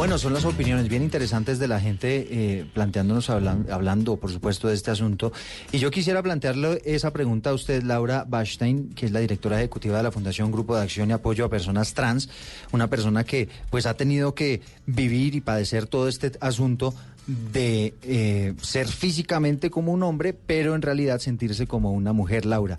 Bueno, 0.00 0.16
son 0.16 0.32
las 0.32 0.46
opiniones 0.46 0.88
bien 0.88 1.02
interesantes 1.02 1.58
de 1.58 1.68
la 1.68 1.78
gente 1.78 2.26
eh, 2.30 2.64
planteándonos, 2.72 3.28
hablan, 3.28 3.66
hablando, 3.70 4.16
por 4.16 4.30
supuesto, 4.32 4.68
de 4.68 4.74
este 4.74 4.90
asunto. 4.90 5.30
Y 5.72 5.78
yo 5.78 5.90
quisiera 5.90 6.22
plantearle 6.22 6.80
esa 6.86 7.12
pregunta 7.12 7.50
a 7.50 7.52
usted, 7.52 7.82
Laura 7.82 8.24
Bachstein, 8.26 8.94
que 8.94 9.04
es 9.04 9.12
la 9.12 9.20
directora 9.20 9.58
ejecutiva 9.58 9.98
de 9.98 10.04
la 10.04 10.10
Fundación 10.10 10.52
Grupo 10.52 10.74
de 10.74 10.82
Acción 10.84 11.10
y 11.10 11.12
Apoyo 11.12 11.44
a 11.44 11.50
Personas 11.50 11.92
Trans, 11.92 12.30
una 12.72 12.88
persona 12.88 13.24
que 13.24 13.50
pues 13.68 13.84
ha 13.84 13.94
tenido 13.94 14.34
que 14.34 14.62
vivir 14.86 15.34
y 15.34 15.42
padecer 15.42 15.86
todo 15.86 16.08
este 16.08 16.32
asunto 16.40 16.94
de 17.26 17.92
eh, 18.02 18.54
ser 18.62 18.88
físicamente 18.88 19.70
como 19.70 19.92
un 19.92 20.02
hombre, 20.02 20.32
pero 20.32 20.74
en 20.74 20.80
realidad 20.80 21.18
sentirse 21.18 21.66
como 21.66 21.92
una 21.92 22.14
mujer, 22.14 22.46
Laura. 22.46 22.78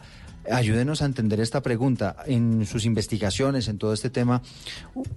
Ayúdenos 0.50 1.02
a 1.02 1.06
entender 1.06 1.40
esta 1.40 1.62
pregunta. 1.62 2.16
En 2.26 2.66
sus 2.66 2.86
investigaciones, 2.86 3.68
en 3.68 3.78
todo 3.78 3.94
este 3.94 4.10
tema, 4.10 4.42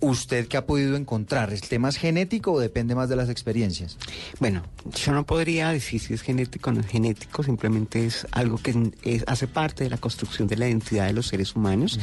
¿usted 0.01 0.47
qué 0.49 0.57
ha 0.59 0.67
podido 0.67 0.97
encontrar? 0.97 1.53
¿El 1.53 1.63
tema 1.63 1.89
es 1.89 1.97
genético 1.97 2.53
o 2.53 2.61
depende 2.61 2.95
más 2.95 3.09
de 3.09 3.17
las 3.17 3.31
experiencias? 3.31 3.97
Bueno, 4.39 4.63
yo 4.95 5.13
no 5.13 5.25
podría 5.25 5.71
decir 5.71 6.01
si 6.01 6.13
es 6.13 6.23
genético 6.23 6.71
o 6.71 6.73
no 6.75 6.81
es 6.81 6.87
genético, 6.87 7.43
simplemente 7.43 8.05
es 8.05 8.27
algo 8.33 8.59
que 8.59 8.93
es, 9.03 9.25
hace 9.27 9.47
parte 9.47 9.85
de 9.85 9.91
la 9.91 9.97
construcción 9.97 10.47
de 10.47 10.57
la 10.57 10.69
identidad 10.69 11.07
de 11.07 11.15
los 11.15 11.27
seres 11.27 11.57
humanos. 11.57 11.99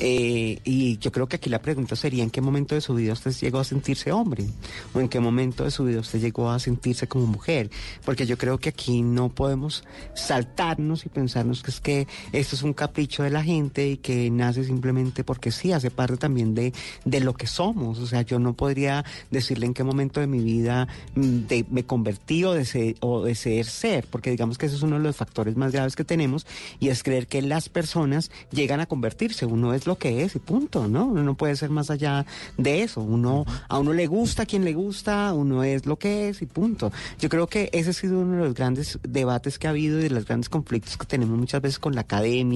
eh, 0.00 0.58
y 0.64 0.98
yo 0.98 1.10
creo 1.10 1.26
que 1.26 1.36
aquí 1.36 1.48
la 1.48 1.62
pregunta 1.62 1.96
sería, 1.96 2.22
¿en 2.22 2.30
qué 2.30 2.40
momento 2.40 2.74
de 2.74 2.82
su 2.82 2.94
vida 2.94 3.14
usted 3.14 3.32
llegó 3.32 3.60
a 3.60 3.64
sentirse 3.64 4.12
hombre? 4.12 4.44
¿O 4.92 5.00
en 5.00 5.08
qué 5.08 5.20
momento 5.20 5.64
de 5.64 5.70
su 5.70 5.84
vida 5.84 6.00
usted 6.00 6.20
llegó 6.20 6.50
a 6.50 6.58
sentirse 6.58 7.08
como 7.08 7.26
mujer? 7.26 7.70
Porque 8.04 8.26
yo 8.26 8.36
creo 8.36 8.58
que 8.58 8.68
aquí 8.68 9.00
no 9.02 9.30
podemos 9.30 9.84
saltarnos 10.14 11.06
y 11.06 11.08
pensarnos 11.08 11.62
que 11.62 11.70
es 11.70 11.80
que 11.80 12.06
esto 12.32 12.57
es 12.58 12.62
un 12.64 12.72
capricho 12.72 13.22
de 13.22 13.30
la 13.30 13.42
gente 13.42 13.88
y 13.88 13.96
que 13.98 14.30
nace 14.30 14.64
simplemente 14.64 15.24
porque 15.24 15.50
sí, 15.50 15.72
hace 15.72 15.90
parte 15.90 16.16
también 16.16 16.54
de, 16.54 16.72
de 17.04 17.20
lo 17.20 17.34
que 17.34 17.46
somos. 17.46 17.98
O 17.98 18.06
sea, 18.06 18.22
yo 18.22 18.38
no 18.38 18.54
podría 18.54 19.04
decirle 19.30 19.66
en 19.66 19.74
qué 19.74 19.84
momento 19.84 20.20
de 20.20 20.26
mi 20.26 20.40
vida 20.40 20.88
mm, 21.14 21.46
de, 21.46 21.64
me 21.70 21.84
convertí 21.84 22.44
o 22.44 22.52
de, 22.52 22.96
o 23.00 23.32
ser 23.34 23.66
ser, 23.66 24.06
porque 24.10 24.30
digamos 24.30 24.58
que 24.58 24.66
ese 24.66 24.76
es 24.76 24.82
uno 24.82 24.96
de 24.96 25.02
los 25.02 25.16
factores 25.16 25.56
más 25.56 25.72
graves 25.72 25.94
que 25.94 26.04
tenemos 26.04 26.46
y 26.80 26.88
es 26.88 27.02
creer 27.02 27.26
que 27.26 27.42
las 27.42 27.68
personas 27.68 28.30
llegan 28.50 28.80
a 28.80 28.86
convertirse. 28.86 29.46
Uno 29.46 29.72
es 29.74 29.86
lo 29.86 29.96
que 29.96 30.24
es 30.24 30.34
y 30.34 30.40
punto, 30.40 30.88
¿no? 30.88 31.06
Uno 31.06 31.22
no 31.22 31.36
puede 31.36 31.54
ser 31.56 31.70
más 31.70 31.90
allá 31.90 32.26
de 32.56 32.82
eso. 32.82 33.00
Uno, 33.00 33.44
a 33.68 33.78
uno 33.78 33.92
le 33.92 34.06
gusta 34.06 34.42
a 34.42 34.46
quien 34.46 34.64
le 34.64 34.72
gusta, 34.72 35.32
uno 35.32 35.62
es 35.62 35.86
lo 35.86 35.96
que 35.96 36.28
es 36.28 36.42
y 36.42 36.46
punto. 36.46 36.90
Yo 37.20 37.28
creo 37.28 37.46
que 37.46 37.70
ese 37.72 37.90
ha 37.90 37.92
sido 37.92 38.20
uno 38.20 38.36
de 38.36 38.44
los 38.44 38.54
grandes 38.54 38.98
debates 39.02 39.58
que 39.58 39.68
ha 39.68 39.70
habido 39.70 40.00
y 40.00 40.04
de 40.04 40.10
los 40.10 40.24
grandes 40.24 40.48
conflictos 40.48 40.96
que 40.96 41.06
tenemos 41.06 41.38
muchas 41.38 41.62
veces 41.62 41.78
con 41.78 41.94
la 41.94 42.02
academia, 42.02 42.47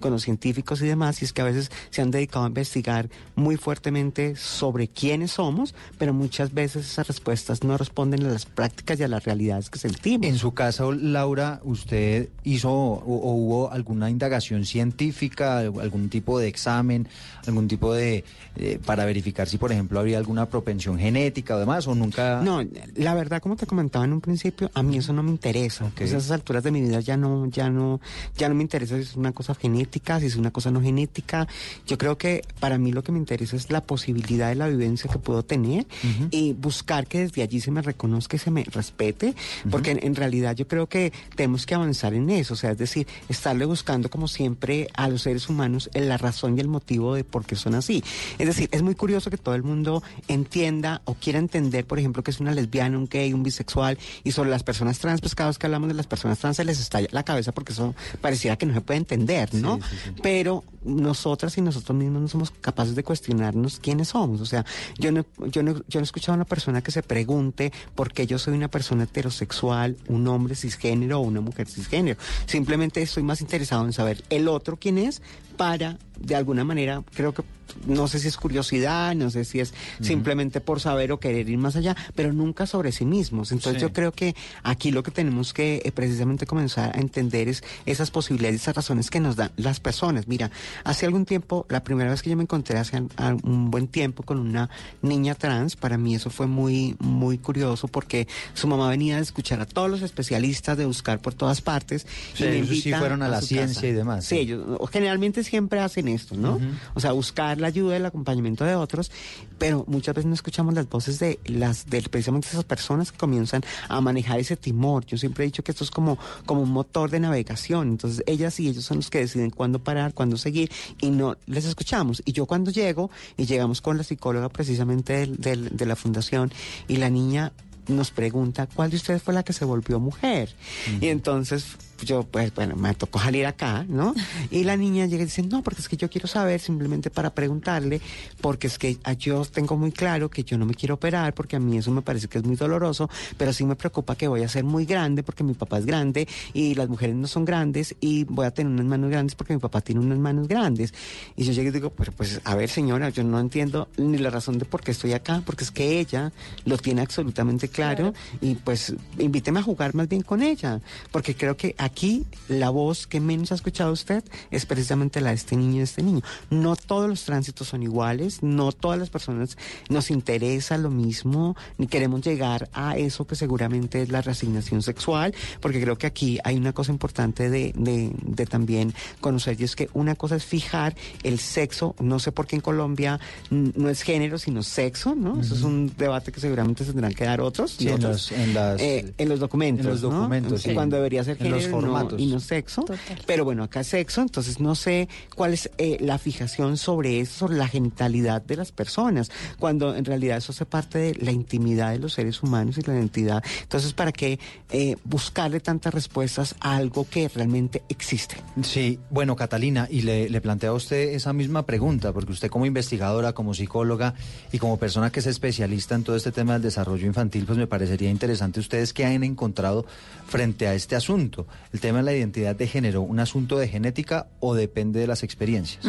con 0.00 0.12
los 0.12 0.22
científicos 0.22 0.80
y 0.82 0.86
demás, 0.86 1.22
y 1.22 1.24
es 1.24 1.32
que 1.32 1.42
a 1.42 1.44
veces 1.44 1.70
se 1.90 2.02
han 2.02 2.10
dedicado 2.10 2.44
a 2.44 2.48
investigar 2.48 3.08
muy 3.34 3.56
fuertemente 3.56 4.36
sobre 4.36 4.88
quiénes 4.88 5.32
somos, 5.32 5.74
pero 5.98 6.12
muchas 6.12 6.52
veces 6.54 6.86
esas 6.86 7.08
respuestas 7.08 7.62
no 7.62 7.76
responden 7.76 8.24
a 8.24 8.30
las 8.30 8.46
prácticas 8.46 8.98
y 9.00 9.04
a 9.04 9.08
las 9.08 9.24
realidades 9.24 9.70
que 9.70 9.78
sentimos. 9.78 10.26
En 10.26 10.38
su 10.38 10.52
caso, 10.52 10.92
Laura, 10.92 11.60
¿usted 11.64 12.28
hizo 12.44 12.70
o, 12.70 12.98
o 12.98 13.32
hubo 13.34 13.70
alguna 13.70 14.10
indagación 14.10 14.64
científica, 14.64 15.58
algún 15.58 16.08
tipo 16.08 16.38
de 16.38 16.48
examen, 16.48 17.08
algún 17.48 17.68
tipo 17.68 17.92
de, 17.94 18.24
eh, 18.56 18.78
para 18.84 19.04
verificar 19.04 19.48
si, 19.48 19.58
por 19.58 19.72
ejemplo, 19.72 19.98
habría 20.00 20.18
alguna 20.18 20.46
propensión 20.46 20.98
genética 20.98 21.56
o 21.56 21.58
demás, 21.58 21.86
o 21.86 21.94
nunca... 21.94 22.40
No, 22.42 22.64
la 22.94 23.14
verdad, 23.14 23.40
como 23.40 23.56
te 23.56 23.66
comentaba 23.66 24.04
en 24.04 24.12
un 24.12 24.20
principio, 24.20 24.70
a 24.74 24.82
mí 24.82 24.98
eso 24.98 25.12
no 25.12 25.22
me 25.22 25.30
interesa. 25.30 25.84
Okay. 25.86 26.06
Pues 26.06 26.14
a 26.14 26.18
esas 26.18 26.30
alturas 26.30 26.62
de 26.62 26.70
mi 26.70 26.80
vida 26.80 27.00
ya 27.00 27.16
no, 27.16 27.46
ya 27.46 27.70
no, 27.70 28.00
ya 28.36 28.48
no 28.48 28.54
me 28.54 28.62
interesa 28.62 28.96
si 28.96 29.02
es 29.02 29.16
una 29.16 29.32
cosa 29.32 29.54
genética, 29.54 30.20
si 30.20 30.26
es 30.26 30.36
una 30.36 30.50
cosa 30.50 30.70
no 30.70 30.80
genética. 30.80 31.46
Yo 31.86 31.98
creo 31.98 32.18
que 32.18 32.42
para 32.60 32.78
mí 32.78 32.92
lo 32.92 33.02
que 33.02 33.12
me 33.12 33.18
interesa 33.18 33.56
es 33.56 33.70
la 33.70 33.82
posibilidad 33.82 34.48
de 34.48 34.54
la 34.54 34.68
vivencia 34.68 35.10
que 35.10 35.18
puedo 35.18 35.42
tener 35.44 35.86
Ujú. 36.02 36.28
y 36.30 36.52
buscar 36.52 37.06
que 37.06 37.20
desde 37.20 37.42
allí 37.42 37.60
se 37.60 37.70
me 37.70 37.82
reconozca 37.82 38.36
y 38.36 38.38
se 38.38 38.50
me 38.50 38.64
respete, 38.64 39.34
porque 39.70 39.92
en, 39.92 40.04
en 40.04 40.14
realidad 40.14 40.54
yo 40.56 40.66
creo 40.66 40.88
que 40.88 41.12
tenemos 41.34 41.66
que 41.66 41.74
avanzar 41.74 42.14
en 42.14 42.30
eso, 42.30 42.54
o 42.54 42.56
sea, 42.56 42.72
es 42.72 42.78
decir, 42.78 43.06
estarle 43.28 43.64
buscando 43.64 44.10
como 44.10 44.28
siempre 44.28 44.88
a 44.94 45.08
los 45.08 45.22
seres 45.22 45.48
humanos 45.48 45.90
en 45.94 46.08
la 46.08 46.16
razón 46.16 46.56
y 46.56 46.60
el 46.60 46.68
motivo 46.68 47.14
de 47.14 47.24
por 47.36 47.44
qué 47.44 47.54
son 47.54 47.74
así. 47.74 48.02
Es 48.38 48.46
decir, 48.46 48.70
es 48.72 48.80
muy 48.80 48.94
curioso 48.94 49.28
que 49.28 49.36
todo 49.36 49.54
el 49.54 49.62
mundo 49.62 50.02
entienda 50.26 51.02
o 51.04 51.12
quiera 51.12 51.38
entender, 51.38 51.84
por 51.84 51.98
ejemplo, 51.98 52.22
que 52.22 52.30
es 52.30 52.40
una 52.40 52.54
lesbiana, 52.54 52.96
un 52.96 53.06
gay, 53.10 53.34
un 53.34 53.42
bisexual, 53.42 53.98
y 54.24 54.32
sobre 54.32 54.48
las 54.48 54.62
personas 54.62 54.98
trans, 55.00 55.20
pues 55.20 55.34
cada 55.34 55.50
vez 55.50 55.58
que 55.58 55.66
hablamos 55.66 55.88
de 55.88 55.94
las 55.94 56.06
personas 56.06 56.38
trans 56.38 56.56
se 56.56 56.64
les 56.64 56.80
estalla 56.80 57.08
la 57.10 57.24
cabeza 57.24 57.52
porque 57.52 57.74
eso 57.74 57.94
pareciera 58.22 58.56
que 58.56 58.64
no 58.64 58.72
se 58.72 58.80
puede 58.80 58.96
entender, 58.96 59.52
¿no? 59.52 59.78
Pero 60.22 60.64
nosotras 60.86 61.58
y 61.58 61.60
nosotros 61.62 61.96
mismos 61.98 62.22
no 62.22 62.28
somos 62.28 62.50
capaces 62.50 62.94
de 62.94 63.02
cuestionarnos 63.02 63.78
quiénes 63.80 64.08
somos. 64.08 64.40
O 64.40 64.46
sea, 64.46 64.64
yo 64.98 65.12
no, 65.12 65.24
yo 65.50 65.62
no, 65.62 65.74
yo 65.88 66.00
no 66.00 66.00
he 66.00 66.02
escuchado 66.04 66.32
a 66.32 66.36
una 66.36 66.44
persona 66.44 66.82
que 66.82 66.90
se 66.92 67.02
pregunte 67.02 67.72
por 67.94 68.12
qué 68.12 68.26
yo 68.26 68.38
soy 68.38 68.54
una 68.54 68.68
persona 68.68 69.04
heterosexual, 69.04 69.96
un 70.08 70.26
hombre 70.28 70.54
cisgénero 70.54 71.18
o 71.18 71.22
una 71.22 71.40
mujer 71.40 71.68
cisgénero. 71.68 72.18
Simplemente 72.46 73.02
estoy 73.02 73.22
más 73.22 73.40
interesado 73.40 73.84
en 73.84 73.92
saber 73.92 74.24
el 74.30 74.48
otro 74.48 74.76
quién 74.76 74.98
es 74.98 75.20
para, 75.56 75.98
de 76.20 76.34
alguna 76.36 76.64
manera, 76.64 77.02
creo 77.14 77.32
que 77.32 77.42
no 77.86 78.08
sé 78.08 78.18
si 78.20 78.28
es 78.28 78.36
curiosidad, 78.36 79.14
no 79.14 79.28
sé 79.30 79.44
si 79.44 79.60
es 79.60 79.74
simplemente 80.00 80.60
por 80.60 80.80
saber 80.80 81.12
o 81.12 81.18
querer 81.20 81.48
ir 81.48 81.58
más 81.58 81.76
allá, 81.76 81.96
pero 82.14 82.32
nunca 82.32 82.66
sobre 82.66 82.92
sí 82.92 83.04
mismos. 83.04 83.52
Entonces 83.52 83.80
Sí. 83.82 83.86
yo 83.88 83.92
creo 83.92 84.12
que 84.12 84.34
aquí 84.62 84.92
lo 84.92 85.02
que 85.02 85.10
tenemos 85.10 85.52
que 85.52 85.82
eh, 85.84 85.92
precisamente 85.92 86.46
comenzar 86.46 86.96
a 86.96 87.00
entender 87.00 87.48
es 87.48 87.62
esas 87.84 88.10
posibilidades, 88.10 88.62
esas 88.62 88.76
razones 88.76 89.10
que 89.10 89.20
nos 89.20 89.36
dan 89.36 89.50
las 89.56 89.80
personas. 89.80 90.28
Mira, 90.28 90.50
hace 90.84 91.06
algún 91.06 91.24
tiempo, 91.24 91.66
la 91.68 91.82
primera 91.84 92.10
vez 92.10 92.22
que 92.22 92.30
yo 92.30 92.36
me 92.36 92.42
encontré 92.42 92.78
hace 92.78 92.96
a- 93.16 93.36
un 93.42 93.70
buen 93.70 93.88
tiempo 93.88 94.22
con 94.22 94.38
una 94.38 94.68
niña 95.02 95.34
trans, 95.34 95.76
para 95.76 95.98
mí 95.98 96.14
eso 96.14 96.30
fue 96.30 96.46
muy, 96.46 96.96
muy 96.98 97.38
curioso 97.38 97.88
porque 97.88 98.26
su 98.54 98.66
mamá 98.66 98.88
venía 98.88 99.16
a 99.16 99.20
escuchar 99.20 99.60
a 99.60 99.66
todos 99.66 99.90
los 99.90 100.02
especialistas, 100.02 100.76
de 100.78 100.86
buscar 100.86 101.20
por 101.20 101.34
todas 101.34 101.60
partes. 101.60 102.06
Sí, 102.34 102.44
y 102.44 102.46
me 102.46 102.56
ellos 102.58 102.80
sí 102.82 102.92
fueron 102.92 103.22
a 103.22 103.28
la 103.28 103.40
su 103.40 103.48
ciencia 103.48 103.74
casa. 103.74 103.86
y 103.86 103.92
demás, 103.92 104.24
Sí, 104.24 104.34
sí. 104.36 104.40
ellos 104.42 104.64
generalmente 104.92 105.44
siempre 105.44 105.80
hacen 105.80 106.08
esto, 106.08 106.36
¿no? 106.36 106.60
O 106.94 107.00
sea, 107.00 107.12
buscar 107.12 107.58
la 107.60 107.68
ayuda, 107.68 107.96
el 107.96 108.06
acompañamiento 108.06 108.64
de 108.64 108.74
otros, 108.74 109.10
pero 109.58 109.84
muchas 109.88 110.14
veces 110.14 110.28
no 110.28 110.34
escuchamos 110.34 110.74
las 110.74 110.88
voces 110.88 111.18
de 111.18 111.38
las 111.46 111.86
de 111.88 112.02
precisamente 112.02 112.48
esas 112.48 112.64
personas 112.64 113.12
que 113.12 113.18
comienzan 113.18 113.62
a 113.88 114.00
manejar 114.00 114.38
ese 114.38 114.56
timor. 114.56 115.04
Yo 115.06 115.16
siempre 115.18 115.44
he 115.44 115.46
dicho 115.46 115.62
que 115.64 115.72
esto 115.72 115.84
es 115.84 115.90
como 115.90 116.18
como 116.44 116.62
un 116.62 116.70
motor 116.70 117.10
de 117.10 117.20
navegación. 117.20 117.88
Entonces, 117.88 118.22
ellas 118.26 118.58
y 118.60 118.68
ellos 118.68 118.84
son 118.84 118.98
los 118.98 119.10
que 119.10 119.18
deciden 119.18 119.50
cuándo 119.50 119.78
parar, 119.78 120.14
cuándo 120.14 120.36
seguir 120.36 120.65
y 121.00 121.10
no 121.10 121.36
les 121.46 121.64
escuchamos. 121.64 122.22
Y 122.24 122.32
yo 122.32 122.46
cuando 122.46 122.70
llego 122.70 123.10
y 123.36 123.46
llegamos 123.46 123.80
con 123.80 123.96
la 123.96 124.02
psicóloga 124.04 124.48
precisamente 124.48 125.12
del- 125.14 125.36
del- 125.36 125.76
de 125.76 125.86
la 125.86 125.96
fundación 125.96 126.52
y 126.88 126.96
la 126.96 127.10
niña 127.10 127.52
nos 127.88 128.10
pregunta 128.10 128.66
cuál 128.66 128.90
de 128.90 128.96
ustedes 128.96 129.22
fue 129.22 129.32
la 129.34 129.44
que 129.44 129.52
se 129.52 129.64
volvió 129.64 130.00
mujer. 130.00 130.54
Y 131.00 131.06
entonces 131.08 131.76
yo, 132.04 132.24
pues 132.24 132.54
bueno, 132.54 132.76
me 132.76 132.94
tocó 132.94 133.18
salir 133.18 133.46
acá, 133.46 133.84
¿no? 133.88 134.14
Y 134.50 134.64
la 134.64 134.76
niña 134.76 135.06
llega 135.06 135.22
y 135.22 135.26
dice, 135.26 135.42
no, 135.42 135.62
porque 135.62 135.80
es 135.80 135.88
que 135.88 135.96
yo 135.96 136.10
quiero 136.10 136.28
saber 136.28 136.60
simplemente 136.60 137.10
para 137.10 137.30
preguntarle, 137.30 138.00
porque 138.40 138.66
es 138.66 138.78
que 138.78 138.98
ah, 139.04 139.12
yo 139.12 139.44
tengo 139.44 139.76
muy 139.76 139.92
claro 139.92 140.28
que 140.28 140.44
yo 140.44 140.58
no 140.58 140.66
me 140.66 140.74
quiero 140.74 140.94
operar, 140.94 141.34
porque 141.34 141.56
a 141.56 141.60
mí 141.60 141.78
eso 141.78 141.90
me 141.90 142.02
parece 142.02 142.28
que 142.28 142.38
es 142.38 142.44
muy 142.44 142.56
doloroso, 142.56 143.08
pero 143.36 143.52
sí 143.52 143.64
me 143.64 143.76
preocupa 143.76 144.16
que 144.16 144.28
voy 144.28 144.42
a 144.42 144.48
ser 144.48 144.64
muy 144.64 144.84
grande, 144.84 145.22
porque 145.22 145.44
mi 145.44 145.54
papá 145.54 145.78
es 145.78 145.86
grande 145.86 146.28
y 146.52 146.74
las 146.74 146.88
mujeres 146.88 147.16
no 147.16 147.26
son 147.26 147.44
grandes 147.44 147.94
y 148.00 148.24
voy 148.24 148.46
a 148.46 148.50
tener 148.50 148.72
unas 148.72 148.86
manos 148.86 149.10
grandes 149.10 149.34
porque 149.34 149.54
mi 149.54 149.60
papá 149.60 149.80
tiene 149.80 150.00
unas 150.00 150.18
manos 150.18 150.48
grandes. 150.48 150.92
Y 151.36 151.44
yo 151.44 151.52
llegué 151.52 151.68
y 151.68 151.72
digo, 151.72 151.90
pero 151.90 152.12
pues 152.12 152.40
a 152.44 152.54
ver 152.54 152.68
señora, 152.68 153.08
yo 153.10 153.24
no 153.24 153.38
entiendo 153.40 153.88
ni 153.96 154.18
la 154.18 154.30
razón 154.30 154.58
de 154.58 154.64
por 154.64 154.82
qué 154.82 154.90
estoy 154.90 155.12
acá, 155.12 155.42
porque 155.44 155.64
es 155.64 155.70
que 155.70 156.00
ella 156.00 156.32
lo 156.64 156.78
tiene 156.78 157.02
absolutamente 157.02 157.68
claro, 157.68 158.12
y 158.40 158.54
pues 158.54 158.94
invíteme 159.18 159.60
a 159.60 159.62
jugar 159.62 159.94
más 159.94 160.08
bien 160.08 160.22
con 160.22 160.42
ella, 160.42 160.80
porque 161.10 161.34
creo 161.34 161.56
que 161.56 161.74
aquí 161.86 162.24
la 162.48 162.70
voz 162.70 163.06
que 163.06 163.20
menos 163.20 163.52
ha 163.52 163.54
escuchado 163.54 163.92
usted 163.92 164.22
es 164.50 164.66
precisamente 164.66 165.20
la 165.20 165.30
de 165.30 165.36
este 165.36 165.56
niño 165.56 165.76
y 165.76 165.78
de 165.78 165.84
este 165.84 166.02
niño. 166.02 166.20
No 166.50 166.76
todos 166.76 167.08
los 167.08 167.24
tránsitos 167.24 167.68
son 167.68 167.82
iguales, 167.82 168.42
no 168.42 168.72
todas 168.72 168.98
las 168.98 169.10
personas 169.10 169.56
nos 169.88 170.10
interesa 170.10 170.76
lo 170.78 170.90
mismo, 170.90 171.56
ni 171.78 171.86
queremos 171.86 172.20
llegar 172.22 172.68
a 172.72 172.96
eso 172.96 173.26
que 173.26 173.34
seguramente 173.36 174.02
es 174.02 174.10
la 174.10 174.22
resignación 174.22 174.82
sexual, 174.82 175.34
porque 175.60 175.80
creo 175.80 175.96
que 175.96 176.06
aquí 176.06 176.38
hay 176.44 176.56
una 176.56 176.72
cosa 176.72 176.92
importante 176.92 177.48
de, 177.50 177.72
de- 177.76 178.12
de 178.22 178.46
también 178.46 178.92
conocer, 179.20 179.60
y 179.60 179.64
es 179.64 179.76
que 179.76 179.88
una 179.94 180.14
cosa 180.14 180.36
es 180.36 180.44
fijar 180.44 180.94
el 181.22 181.38
sexo, 181.38 181.94
no 182.00 182.18
sé 182.18 182.32
por 182.32 182.46
qué 182.46 182.56
en 182.56 182.62
Colombia 182.62 183.18
no 183.50 183.88
es 183.88 184.02
género, 184.02 184.38
sino 184.38 184.62
sexo, 184.62 185.14
¿no? 185.14 185.40
Eso 185.40 185.54
es 185.54 185.62
un 185.62 185.92
debate 185.96 186.32
que 186.32 186.40
seguramente 186.40 186.84
se 186.84 186.92
tendrán 186.92 187.14
que 187.14 187.24
dar 187.24 187.40
otros. 187.40 187.76
y 187.78 187.84
Sí, 187.84 187.88
en 187.88 187.94
otros. 187.94 188.30
los- 188.30 188.32
en 188.32 188.54
las- 188.54 188.80
Eh, 188.80 189.14
en 189.18 189.28
los 189.28 189.40
documentos. 189.40 189.84
en 189.86 189.92
los 189.92 190.02
¿no? 190.02 190.10
documentos, 190.10 190.62
sí. 190.62 190.74
Cuando 190.74 190.96
debería 190.96 191.24
ser 191.24 191.36
género 191.36 191.56
y 191.80 191.84
no- 191.84 191.92
y 192.18 192.26
no 192.26 192.40
sexo. 192.40 192.84
Pero 193.26 193.44
bueno, 193.44 193.64
acá 193.64 193.80
es 193.80 193.88
sexo, 193.88 194.22
entonces 194.22 194.60
no 194.60 194.74
sé 194.74 195.08
cuál 195.34 195.54
es 195.54 195.70
eh, 195.78 195.96
la 196.00 196.18
fijación 196.18 196.76
sobre 196.76 197.20
eso, 197.20 197.38
sobre 197.40 197.56
la 197.56 197.68
genitalidad 197.68 198.42
de 198.42 198.56
las 198.56 198.72
personas, 198.72 199.30
cuando 199.58 199.94
en 199.96 200.04
realidad 200.04 200.38
eso 200.38 200.52
hace 200.52 200.66
parte 200.66 200.98
de 200.98 201.14
la 201.16 201.32
intimidad 201.32 201.92
de 201.92 201.98
los 201.98 202.12
seres 202.14 202.42
humanos 202.42 202.78
y 202.78 202.82
la 202.82 202.94
identidad. 202.94 203.42
Entonces, 203.62 203.92
¿para 203.92 204.12
qué 204.12 204.38
eh, 204.70 204.96
buscarle 205.04 205.60
tantas 205.60 205.92
respuestas 205.94 206.54
a 206.60 206.76
algo 206.76 207.06
que 207.08 207.28
realmente 207.28 207.82
existe? 207.88 208.36
Sí, 208.62 208.98
bueno, 209.10 209.36
Catalina, 209.36 209.88
y 209.90 210.02
le, 210.02 210.28
le 210.28 210.40
planteo 210.40 210.72
a 210.72 210.76
usted 210.76 211.10
esa 211.14 211.32
misma 211.32 211.64
pregunta, 211.66 212.12
porque 212.12 212.32
usted 212.32 212.50
como 212.50 212.66
investigadora, 212.66 213.32
como 213.32 213.54
psicóloga 213.54 214.14
y 214.52 214.58
como 214.58 214.78
persona 214.78 215.10
que 215.10 215.20
es 215.20 215.26
especialista 215.26 215.94
en 215.94 216.04
todo 216.04 216.16
este 216.16 216.32
tema 216.32 216.54
del 216.54 216.62
desarrollo 216.62 217.06
infantil, 217.06 217.44
pues 217.46 217.58
me 217.58 217.66
parecería 217.66 218.10
interesante 218.10 218.60
ustedes 218.60 218.92
que 218.92 219.04
han 219.04 219.24
encontrado 219.24 219.84
frente 220.26 220.66
a 220.66 220.74
este 220.74 220.96
asunto. 220.96 221.46
El 221.72 221.80
tema 221.80 221.98
de 221.98 222.04
la 222.04 222.14
identidad 222.14 222.56
de 222.56 222.66
género, 222.66 223.02
¿un 223.02 223.20
asunto 223.20 223.58
de 223.58 223.68
genética 223.68 224.26
o 224.40 224.54
depende 224.54 225.00
de 225.00 225.06
las 225.06 225.22
experiencias? 225.22 225.84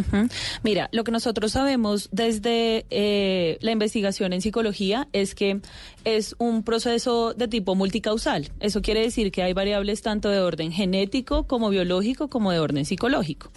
Mira, 0.64 0.90
lo 0.92 1.04
que 1.04 1.12
nosotros 1.12 1.52
sabemos 1.52 2.10
desde 2.12 2.86
eh, 2.90 3.58
la 3.62 3.72
investigación 3.72 4.34
en 4.34 4.42
psicología 4.42 5.08
es 5.14 5.36
que 5.36 5.62
es 6.04 6.36
un 6.40 6.64
proceso 6.64 7.34
de 7.34 7.48
tipo 7.48 7.76
multicausal. 7.76 8.50
Eso 8.60 8.82
quiere 8.82 9.02
decir 9.02 9.32
que 9.32 9.44
hay 9.44 9.54
variables 9.54 10.02
tanto 10.02 10.30
de 10.30 10.40
orden 10.40 10.72
genético 10.72 11.44
como 11.44 11.70
biológico 11.70 12.28
como 12.28 12.52
de 12.52 12.60
orden 12.60 12.86
psicológico. 12.86 13.52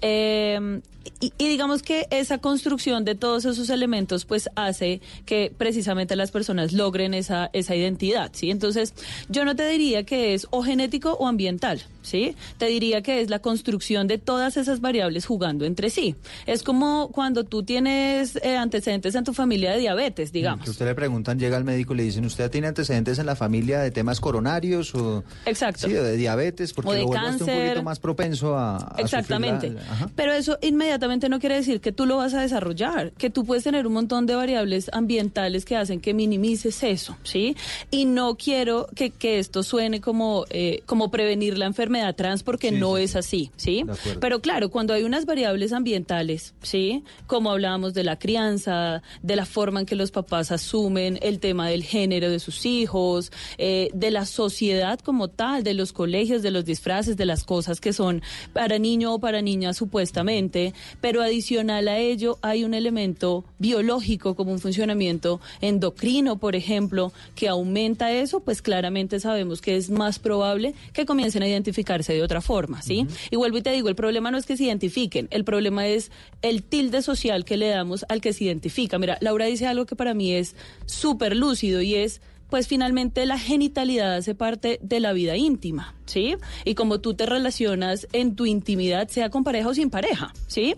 Eh, 0.00 0.80
y, 1.20 1.32
y 1.38 1.48
digamos 1.48 1.82
que 1.82 2.06
esa 2.10 2.38
construcción 2.38 3.04
de 3.04 3.14
todos 3.14 3.44
esos 3.44 3.70
elementos 3.70 4.24
pues 4.24 4.48
hace 4.56 5.00
que 5.26 5.52
precisamente 5.56 6.16
las 6.16 6.30
personas 6.30 6.72
logren 6.72 7.14
esa, 7.14 7.50
esa 7.52 7.74
identidad, 7.74 8.30
¿sí? 8.32 8.50
Entonces, 8.50 8.94
yo 9.28 9.44
no 9.44 9.56
te 9.56 9.68
diría 9.68 10.04
que 10.04 10.34
es 10.34 10.46
o 10.50 10.62
genético 10.62 11.12
o 11.14 11.26
ambiental, 11.26 11.82
¿sí? 12.04 12.36
Te 12.58 12.66
diría 12.66 13.02
que 13.02 13.20
es 13.20 13.30
la 13.30 13.40
construcción 13.40 14.06
de 14.06 14.18
todas 14.18 14.56
esas 14.56 14.80
variables 14.80 15.26
jugando 15.26 15.64
entre 15.64 15.90
sí. 15.90 16.14
Es 16.46 16.62
como 16.62 17.08
cuando 17.10 17.42
tú 17.44 17.64
tienes 17.64 18.36
eh, 18.42 18.56
antecedentes 18.56 19.14
en 19.16 19.24
tu 19.24 19.32
familia 19.34 19.72
de 19.72 19.78
diabetes, 19.80 20.30
digamos. 20.30 20.64
Que 20.64 20.70
usted 20.70 20.86
le 20.86 20.94
preguntan, 20.94 21.38
llega 21.38 21.56
al 21.56 21.64
médico 21.64 21.94
y 21.94 21.96
le 21.96 22.02
dicen, 22.04 22.24
¿usted 22.24 22.50
tiene 22.50 22.68
antecedentes 22.68 23.18
en 23.18 23.26
la 23.26 23.34
familia 23.34 23.80
de 23.80 23.90
temas 23.90 24.20
coronarios 24.20 24.94
o 24.94 25.24
Exacto. 25.46 25.88
sí, 25.88 25.94
o 25.96 26.02
de 26.04 26.16
diabetes? 26.16 26.72
Porque 26.72 26.90
O 26.90 26.92
de 26.92 27.00
lo 27.00 27.06
usted 27.08 27.20
un 27.20 27.26
cáncer. 27.38 27.62
poquito 27.68 27.82
más 27.82 27.98
propenso 27.98 28.56
a, 28.56 28.76
a 28.76 28.94
la- 28.96 29.02
Exactamente. 29.02 29.74
Ajá. 29.90 30.10
Pero 30.14 30.32
eso 30.32 30.58
inmediatamente 30.62 31.28
no 31.28 31.40
quiere 31.40 31.56
decir 31.56 31.80
que 31.80 31.90
tú 31.92 32.06
lo 32.06 32.18
vas 32.18 32.34
a 32.34 32.42
desarrollar, 32.42 33.12
que 33.12 33.30
tú 33.30 33.44
puedes 33.44 33.64
tener 33.64 33.86
un 33.86 33.94
montón 33.94 34.26
de 34.26 34.34
variables 34.34 34.90
ambientales 34.92 35.64
que 35.64 35.76
hacen 35.76 36.00
que 36.00 36.12
minimices 36.14 36.82
eso, 36.82 37.16
¿sí? 37.22 37.56
Y 37.90 38.04
no 38.04 38.36
quiero 38.36 38.88
que, 38.94 39.10
que 39.10 39.38
esto 39.38 39.62
suene 39.62 40.00
como, 40.00 40.44
eh, 40.50 40.82
como 40.86 41.10
prevenir 41.10 41.56
la 41.56 41.66
enfermedad 41.66 41.93
trans 42.12 42.42
porque 42.42 42.70
no 42.70 42.96
es 42.98 43.16
así, 43.16 43.50
¿sí? 43.56 43.84
Pero 44.20 44.40
claro, 44.40 44.70
cuando 44.70 44.94
hay 44.94 45.04
unas 45.04 45.26
variables 45.26 45.72
ambientales, 45.72 46.54
¿sí? 46.62 47.04
Como 47.26 47.50
hablábamos 47.50 47.94
de 47.94 48.04
la 48.04 48.18
crianza, 48.18 49.02
de 49.22 49.36
la 49.36 49.46
forma 49.46 49.80
en 49.80 49.86
que 49.86 49.96
los 49.96 50.10
papás 50.10 50.52
asumen 50.52 51.18
el 51.22 51.40
tema 51.40 51.68
del 51.68 51.82
género 51.82 52.30
de 52.30 52.38
sus 52.38 52.66
hijos, 52.66 53.32
eh, 53.58 53.90
de 53.94 54.10
la 54.10 54.26
sociedad 54.26 54.98
como 55.00 55.28
tal, 55.28 55.62
de 55.62 55.74
los 55.74 55.92
colegios, 55.92 56.42
de 56.42 56.50
los 56.50 56.64
disfraces, 56.64 57.16
de 57.16 57.26
las 57.26 57.44
cosas 57.44 57.80
que 57.80 57.92
son 57.92 58.22
para 58.52 58.78
niño 58.78 59.14
o 59.14 59.18
para 59.18 59.42
niña 59.42 59.72
supuestamente, 59.72 60.74
pero 61.00 61.22
adicional 61.22 61.88
a 61.88 61.98
ello 61.98 62.38
hay 62.42 62.64
un 62.64 62.74
elemento 62.74 63.44
biológico 63.58 64.34
como 64.34 64.52
un 64.52 64.58
funcionamiento 64.58 65.40
endocrino, 65.60 66.38
por 66.38 66.56
ejemplo, 66.56 67.12
que 67.34 67.48
aumenta 67.48 68.12
eso, 68.12 68.40
pues 68.40 68.62
claramente 68.62 69.20
sabemos 69.20 69.60
que 69.60 69.76
es 69.76 69.90
más 69.90 70.18
probable 70.18 70.74
que 70.92 71.06
comiencen 71.06 71.42
a 71.42 71.46
identificarse 71.84 72.14
de 72.14 72.22
otra 72.22 72.40
forma, 72.40 72.82
¿sí? 72.82 73.06
Y 73.30 73.36
vuelvo 73.36 73.58
y 73.58 73.62
te 73.62 73.70
digo, 73.70 73.88
el 73.88 73.94
problema 73.94 74.30
no 74.30 74.38
es 74.38 74.46
que 74.46 74.56
se 74.56 74.64
identifiquen, 74.64 75.28
el 75.30 75.44
problema 75.44 75.86
es 75.86 76.10
el 76.42 76.62
tilde 76.62 77.02
social 77.02 77.44
que 77.44 77.56
le 77.56 77.68
damos 77.68 78.04
al 78.08 78.20
que 78.20 78.32
se 78.32 78.44
identifica. 78.44 78.98
Mira, 78.98 79.18
Laura 79.20 79.46
dice 79.46 79.66
algo 79.66 79.86
que 79.86 79.96
para 79.96 80.14
mí 80.14 80.32
es 80.32 80.56
súper 80.86 81.36
lúcido 81.36 81.82
y 81.82 81.94
es 81.94 82.20
pues 82.50 82.68
finalmente 82.68 83.26
la 83.26 83.38
genitalidad 83.38 84.14
hace 84.14 84.34
parte 84.34 84.78
de 84.82 85.00
la 85.00 85.12
vida 85.12 85.36
íntima, 85.36 85.94
¿sí? 86.06 86.36
Y 86.64 86.74
como 86.74 87.00
tú 87.00 87.14
te 87.14 87.26
relacionas 87.26 88.06
en 88.12 88.36
tu 88.36 88.46
intimidad, 88.46 89.08
sea 89.08 89.30
con 89.30 89.44
pareja 89.44 89.68
o 89.68 89.74
sin 89.74 89.90
pareja, 89.90 90.32
¿sí? 90.46 90.76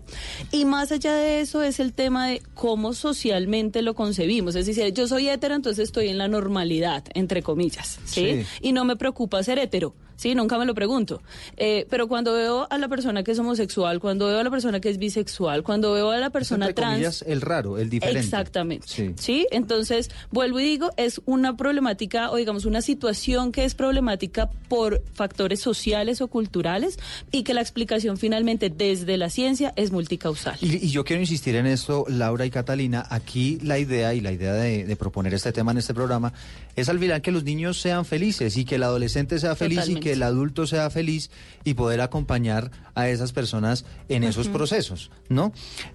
Y 0.52 0.64
más 0.64 0.92
allá 0.92 1.14
de 1.14 1.40
eso 1.40 1.62
es 1.62 1.80
el 1.80 1.92
tema 1.92 2.28
de 2.28 2.42
cómo 2.54 2.94
socialmente 2.94 3.82
lo 3.82 3.94
concebimos. 3.94 4.54
Es 4.54 4.66
decir, 4.66 4.92
yo 4.92 5.08
soy 5.08 5.28
hetero, 5.28 5.54
entonces 5.54 5.84
estoy 5.84 6.08
en 6.08 6.18
la 6.18 6.28
normalidad, 6.28 7.04
entre 7.14 7.42
comillas, 7.42 7.98
¿sí? 8.04 8.42
Sí. 8.42 8.46
Y 8.60 8.72
no 8.72 8.84
me 8.84 8.96
preocupa 8.96 9.42
ser 9.42 9.58
hetero. 9.58 9.94
Sí, 10.16 10.34
nunca 10.34 10.58
me 10.58 10.64
lo 10.64 10.74
pregunto. 10.74 11.22
Eh, 11.56 11.86
pero 11.90 12.08
cuando 12.08 12.32
veo 12.32 12.66
a 12.70 12.78
la 12.78 12.88
persona 12.88 13.22
que 13.22 13.32
es 13.32 13.38
homosexual, 13.38 14.00
cuando 14.00 14.26
veo 14.26 14.40
a 14.40 14.44
la 14.44 14.50
persona 14.50 14.80
que 14.80 14.88
es 14.88 14.98
bisexual, 14.98 15.62
cuando 15.62 15.92
veo 15.92 16.10
a 16.10 16.16
la 16.16 16.30
persona 16.30 16.66
Entre 16.66 16.82
trans... 16.82 16.94
comillas, 16.94 17.22
el 17.26 17.42
raro, 17.42 17.78
el 17.78 17.90
diferente. 17.90 18.20
Exactamente. 18.20 18.86
Sí. 18.88 19.14
Sí. 19.16 19.46
entonces 19.50 20.10
vuelvo 20.30 20.58
y 20.60 20.64
digo, 20.64 20.90
es 20.96 21.20
una 21.26 21.56
problemática 21.56 22.30
o 22.30 22.36
digamos 22.36 22.64
una 22.64 22.80
situación 22.80 23.52
que 23.52 23.64
es 23.64 23.74
problemática 23.74 24.48
por 24.68 25.02
factores 25.16 25.60
sociales 25.60 26.20
o 26.20 26.28
culturales 26.28 26.98
y 27.32 27.42
que 27.42 27.54
la 27.54 27.60
explicación 27.62 28.16
finalmente 28.16 28.70
desde 28.70 29.16
la 29.16 29.30
ciencia 29.30 29.72
es 29.76 29.90
multicausal. 29.90 30.56
Y, 30.60 30.86
y 30.86 30.90
yo 30.90 31.04
quiero 31.04 31.20
insistir 31.22 31.56
en 31.56 31.66
esto, 31.66 32.04
Laura 32.08 32.46
y 32.46 32.50
Catalina. 32.50 33.06
Aquí 33.10 33.58
la 33.62 33.78
idea 33.78 34.14
y 34.14 34.20
la 34.20 34.32
idea 34.32 34.52
de, 34.52 34.84
de 34.84 34.96
proponer 34.96 35.34
este 35.34 35.52
tema 35.52 35.72
en 35.72 35.78
este 35.78 35.94
programa 35.94 36.32
es 36.76 36.88
al 36.88 36.98
final 36.98 37.22
que 37.22 37.32
los 37.32 37.42
niños 37.44 37.80
sean 37.80 38.04
felices 38.04 38.56
y 38.56 38.64
que 38.64 38.76
el 38.76 38.82
adolescente 38.82 39.38
sea 39.38 39.56
feliz 39.56 39.78
Totalmente. 39.78 40.00
y 40.00 40.02
que 40.02 40.12
el 40.12 40.22
adulto 40.22 40.66
sea 40.66 40.90
feliz 40.90 41.30
y 41.64 41.74
poder 41.74 42.00
acompañar 42.00 42.70
a 42.94 43.08
esas 43.08 43.32
personas 43.32 43.84
en 44.08 44.24
esos 44.24 44.48
procesos, 44.48 45.10
¿no? 45.28 45.52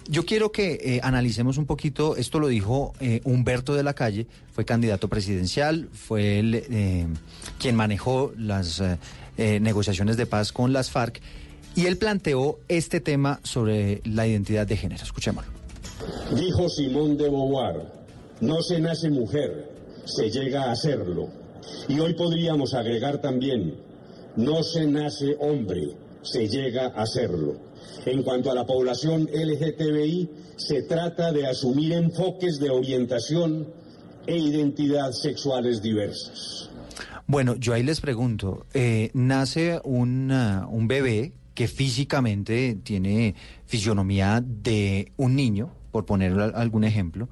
Yo 0.08 0.26
quiero 0.26 0.52
que 0.52 0.80
eh, 0.84 1.00
analicemos 1.04 1.58
un 1.58 1.66
poquito, 1.66 2.16
esto 2.16 2.40
lo 2.40 2.48
dijo 2.48 2.94
eh, 3.00 3.22
Humberto 3.24 3.76
de 3.76 3.84
la 3.84 3.94
Calle, 3.94 4.28
fue 4.54 4.66
candidato 4.66 5.08
presidencial, 5.08 5.90
fue 5.94 6.40
él 6.40 6.56
eh, 6.56 7.08
quien 7.60 7.76
manejó 7.76 8.34
las 8.38 8.82
eh, 9.42 9.60
negociaciones 9.60 10.18
de 10.18 10.28
paz 10.28 10.52
con 10.52 10.72
las 10.72 10.92
FARC 10.92 11.20
y 11.76 11.88
él 11.88 11.98
planteó 11.98 12.60
este 12.68 13.00
tema 13.00 13.40
sobre 13.44 14.02
la 14.06 14.28
identidad 14.28 14.68
de 14.68 14.78
género. 14.78 15.04
Escuchémoslo. 15.04 15.52
Dijo 16.36 16.70
Simón 16.70 17.18
de 17.18 17.24
Beauvoir, 17.24 17.88
no 18.40 18.62
se 18.62 18.80
nace 18.80 19.10
mujer, 19.10 19.68
se 20.06 20.30
llega 20.30 20.72
a 20.72 20.76
serlo. 20.76 21.30
Y 21.88 22.00
hoy 22.00 22.14
podríamos 22.14 22.76
agregar 22.76 23.20
también, 23.20 23.78
no 24.36 24.62
se 24.62 24.86
nace 24.86 25.36
hombre, 25.40 25.96
se 26.22 26.48
llega 26.48 26.88
a 26.88 27.06
serlo. 27.08 27.56
En 28.06 28.22
cuanto 28.22 28.52
a 28.52 28.56
la 28.56 28.66
población 28.66 29.28
LGTBI, 29.34 30.30
se 30.58 30.84
trata 30.84 31.32
de 31.32 31.48
asumir 31.48 31.94
enfoques 31.94 32.60
de 32.60 32.70
orientación 32.70 33.68
e 34.28 34.38
identidad 34.38 35.12
sexuales 35.14 35.82
diversas. 35.82 36.71
Bueno, 37.32 37.56
yo 37.56 37.74
ahí 37.74 37.82
les 37.82 38.02
pregunto, 38.02 38.66
eh, 38.74 39.10
nace 39.14 39.80
una- 39.86 40.68
un 40.70 40.90
bebé 40.90 41.32
que 41.54 41.70
físicamente 41.70 42.78
tiene 42.84 43.36
fisionomía 43.66 44.44
de 44.46 45.14
un 45.16 45.38
niño, 45.38 45.70
por 45.94 46.06
poner 46.06 46.34
al- 46.38 46.54
algún 46.56 46.84
ejemplo, 46.84 47.30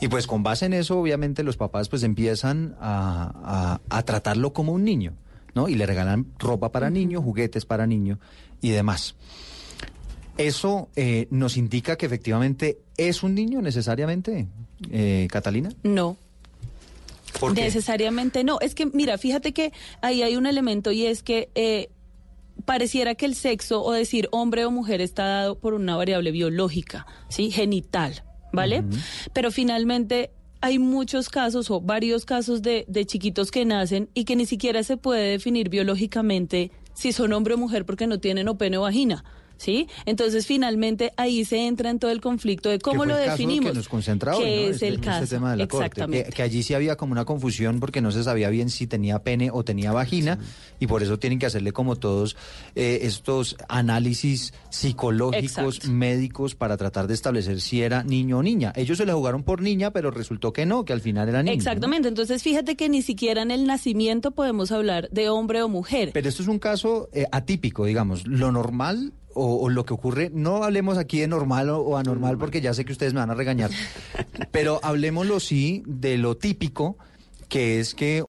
y 0.00 0.08
pues 0.08 0.26
con 0.26 0.42
base 0.42 0.66
en 0.66 0.72
eso, 0.72 0.98
obviamente 0.98 1.44
los 1.44 1.56
papás 1.56 1.88
pues 1.88 2.02
empiezan 2.02 2.74
a, 2.80 3.78
a- 3.88 3.96
a 3.96 4.02
tratarlo 4.02 4.52
como 4.52 4.72
un 4.72 4.82
niño, 4.84 5.12
¿no? 5.54 5.68
Y 5.68 5.76
le 5.76 5.86
regalan 5.86 6.26
ropa 6.40 6.72
para 6.72 6.90
niño, 6.90 7.22
juguetes 7.22 7.64
para 7.64 7.86
niño 7.86 8.18
y 8.60 8.70
demás. 8.70 9.14
¿Eso 10.36 10.88
eh, 10.96 11.28
nos 11.30 11.56
indica 11.56 11.94
que 11.96 12.06
efectivamente 12.06 12.78
es 12.96 13.22
un 13.22 13.36
niño 13.36 13.62
necesariamente, 13.62 14.48
eh, 14.90 15.28
Catalina? 15.30 15.68
No. 15.84 16.16
¿Por 17.38 17.54
qué? 17.54 17.62
Necesariamente 17.62 18.44
no. 18.44 18.58
Es 18.60 18.74
que, 18.74 18.86
mira, 18.86 19.18
fíjate 19.18 19.52
que 19.52 19.72
ahí 20.00 20.22
hay 20.22 20.36
un 20.36 20.46
elemento 20.46 20.92
y 20.92 21.06
es 21.06 21.22
que 21.22 21.50
eh, 21.54 21.90
pareciera 22.64 23.14
que 23.14 23.26
el 23.26 23.34
sexo 23.34 23.82
o 23.82 23.92
decir 23.92 24.28
hombre 24.32 24.64
o 24.64 24.70
mujer 24.70 25.00
está 25.00 25.24
dado 25.24 25.58
por 25.58 25.74
una 25.74 25.96
variable 25.96 26.30
biológica, 26.30 27.06
¿sí? 27.28 27.50
Genital, 27.50 28.22
¿vale? 28.52 28.84
Pero 29.32 29.50
finalmente 29.50 30.30
hay 30.60 30.78
muchos 30.78 31.28
casos 31.28 31.70
o 31.70 31.80
varios 31.80 32.24
casos 32.24 32.62
de, 32.62 32.84
de 32.88 33.04
chiquitos 33.04 33.50
que 33.50 33.64
nacen 33.64 34.08
y 34.14 34.24
que 34.24 34.36
ni 34.36 34.46
siquiera 34.46 34.82
se 34.84 34.96
puede 34.96 35.30
definir 35.30 35.68
biológicamente 35.68 36.70
si 36.94 37.12
son 37.12 37.32
hombre 37.32 37.54
o 37.54 37.58
mujer 37.58 37.84
porque 37.84 38.06
no 38.06 38.20
tienen 38.20 38.48
o 38.48 38.56
pene 38.56 38.78
o 38.78 38.82
vagina. 38.82 39.24
¿Sí? 39.62 39.86
Entonces, 40.06 40.44
finalmente, 40.44 41.12
ahí 41.16 41.44
se 41.44 41.66
entra 41.68 41.88
en 41.90 42.00
todo 42.00 42.10
el 42.10 42.20
conflicto 42.20 42.68
de 42.68 42.80
cómo 42.80 43.04
lo 43.04 43.14
definimos. 43.16 43.70
que 43.70 43.76
nos 43.76 43.88
concentra 43.88 44.36
hoy, 44.36 44.42
¿no? 44.42 44.50
es 44.50 44.70
Este- 44.74 44.88
el 44.88 44.94
este 44.94 45.06
caso. 45.06 45.26
tema 45.28 45.52
de 45.52 45.56
la 45.58 45.68
corte, 45.68 45.86
Exactamente. 45.86 46.24
que, 46.30 46.32
que 46.32 46.42
allí 46.42 46.64
sí 46.64 46.74
había 46.74 46.96
como 46.96 47.12
una 47.12 47.24
confusión 47.24 47.78
porque 47.78 48.00
no 48.00 48.10
se 48.10 48.24
sabía 48.24 48.48
bien 48.50 48.70
si 48.70 48.88
tenía 48.88 49.20
pene 49.20 49.50
o 49.52 49.62
tenía 49.62 49.92
vagina 49.92 50.38
y 50.80 50.88
por 50.88 51.04
eso 51.04 51.16
tienen 51.20 51.38
que 51.38 51.46
hacerle 51.46 51.70
como 51.70 51.94
todos 51.94 52.36
eh, 52.74 52.98
estos 53.02 53.56
análisis 53.68 54.52
psicológicos, 54.70 55.76
Exacto. 55.76 55.90
médicos 55.92 56.54
para 56.56 56.76
tratar 56.76 57.06
de 57.06 57.14
establecer 57.14 57.60
si 57.60 57.82
era 57.82 58.02
niño 58.02 58.38
o 58.38 58.42
niña. 58.42 58.72
Ellos 58.74 58.98
se 58.98 59.06
la 59.06 59.14
jugaron 59.14 59.44
por 59.44 59.62
niña, 59.62 59.92
pero 59.92 60.10
resultó 60.10 60.52
que 60.52 60.66
no, 60.66 60.84
que 60.84 60.92
al 60.92 61.00
final 61.00 61.28
era 61.28 61.42
niño. 61.42 61.54
¿no? 61.54 61.58
Exactamente, 61.58 62.08
entonces 62.08 62.42
fíjate 62.42 62.74
que 62.74 62.88
ni 62.88 63.02
siquiera 63.02 63.42
en 63.42 63.52
el 63.52 63.64
nacimiento 63.66 64.32
podemos 64.32 64.72
hablar 64.72 65.08
de 65.12 65.28
hombre 65.28 65.62
o 65.62 65.68
mujer. 65.68 66.10
Pero 66.12 66.28
esto 66.28 66.42
es 66.42 66.48
un 66.48 66.58
caso 66.58 67.08
eh, 67.12 67.26
atípico, 67.30 67.84
digamos. 67.84 68.26
Lo 68.26 68.50
normal 68.50 69.12
o, 69.34 69.56
o 69.56 69.68
lo 69.68 69.84
que 69.84 69.94
ocurre, 69.94 70.30
no 70.32 70.64
hablemos 70.64 70.98
aquí 70.98 71.20
de 71.20 71.28
normal 71.28 71.70
o, 71.70 71.78
o 71.78 71.96
anormal 71.96 72.38
porque 72.38 72.60
ya 72.60 72.74
sé 72.74 72.84
que 72.84 72.92
ustedes 72.92 73.14
me 73.14 73.20
van 73.20 73.30
a 73.30 73.34
regañar, 73.34 73.70
pero 74.50 74.80
hablemoslo 74.82 75.40
sí 75.40 75.82
de 75.86 76.18
lo 76.18 76.36
típico, 76.36 76.96
que 77.48 77.80
es 77.80 77.94
que 77.94 78.20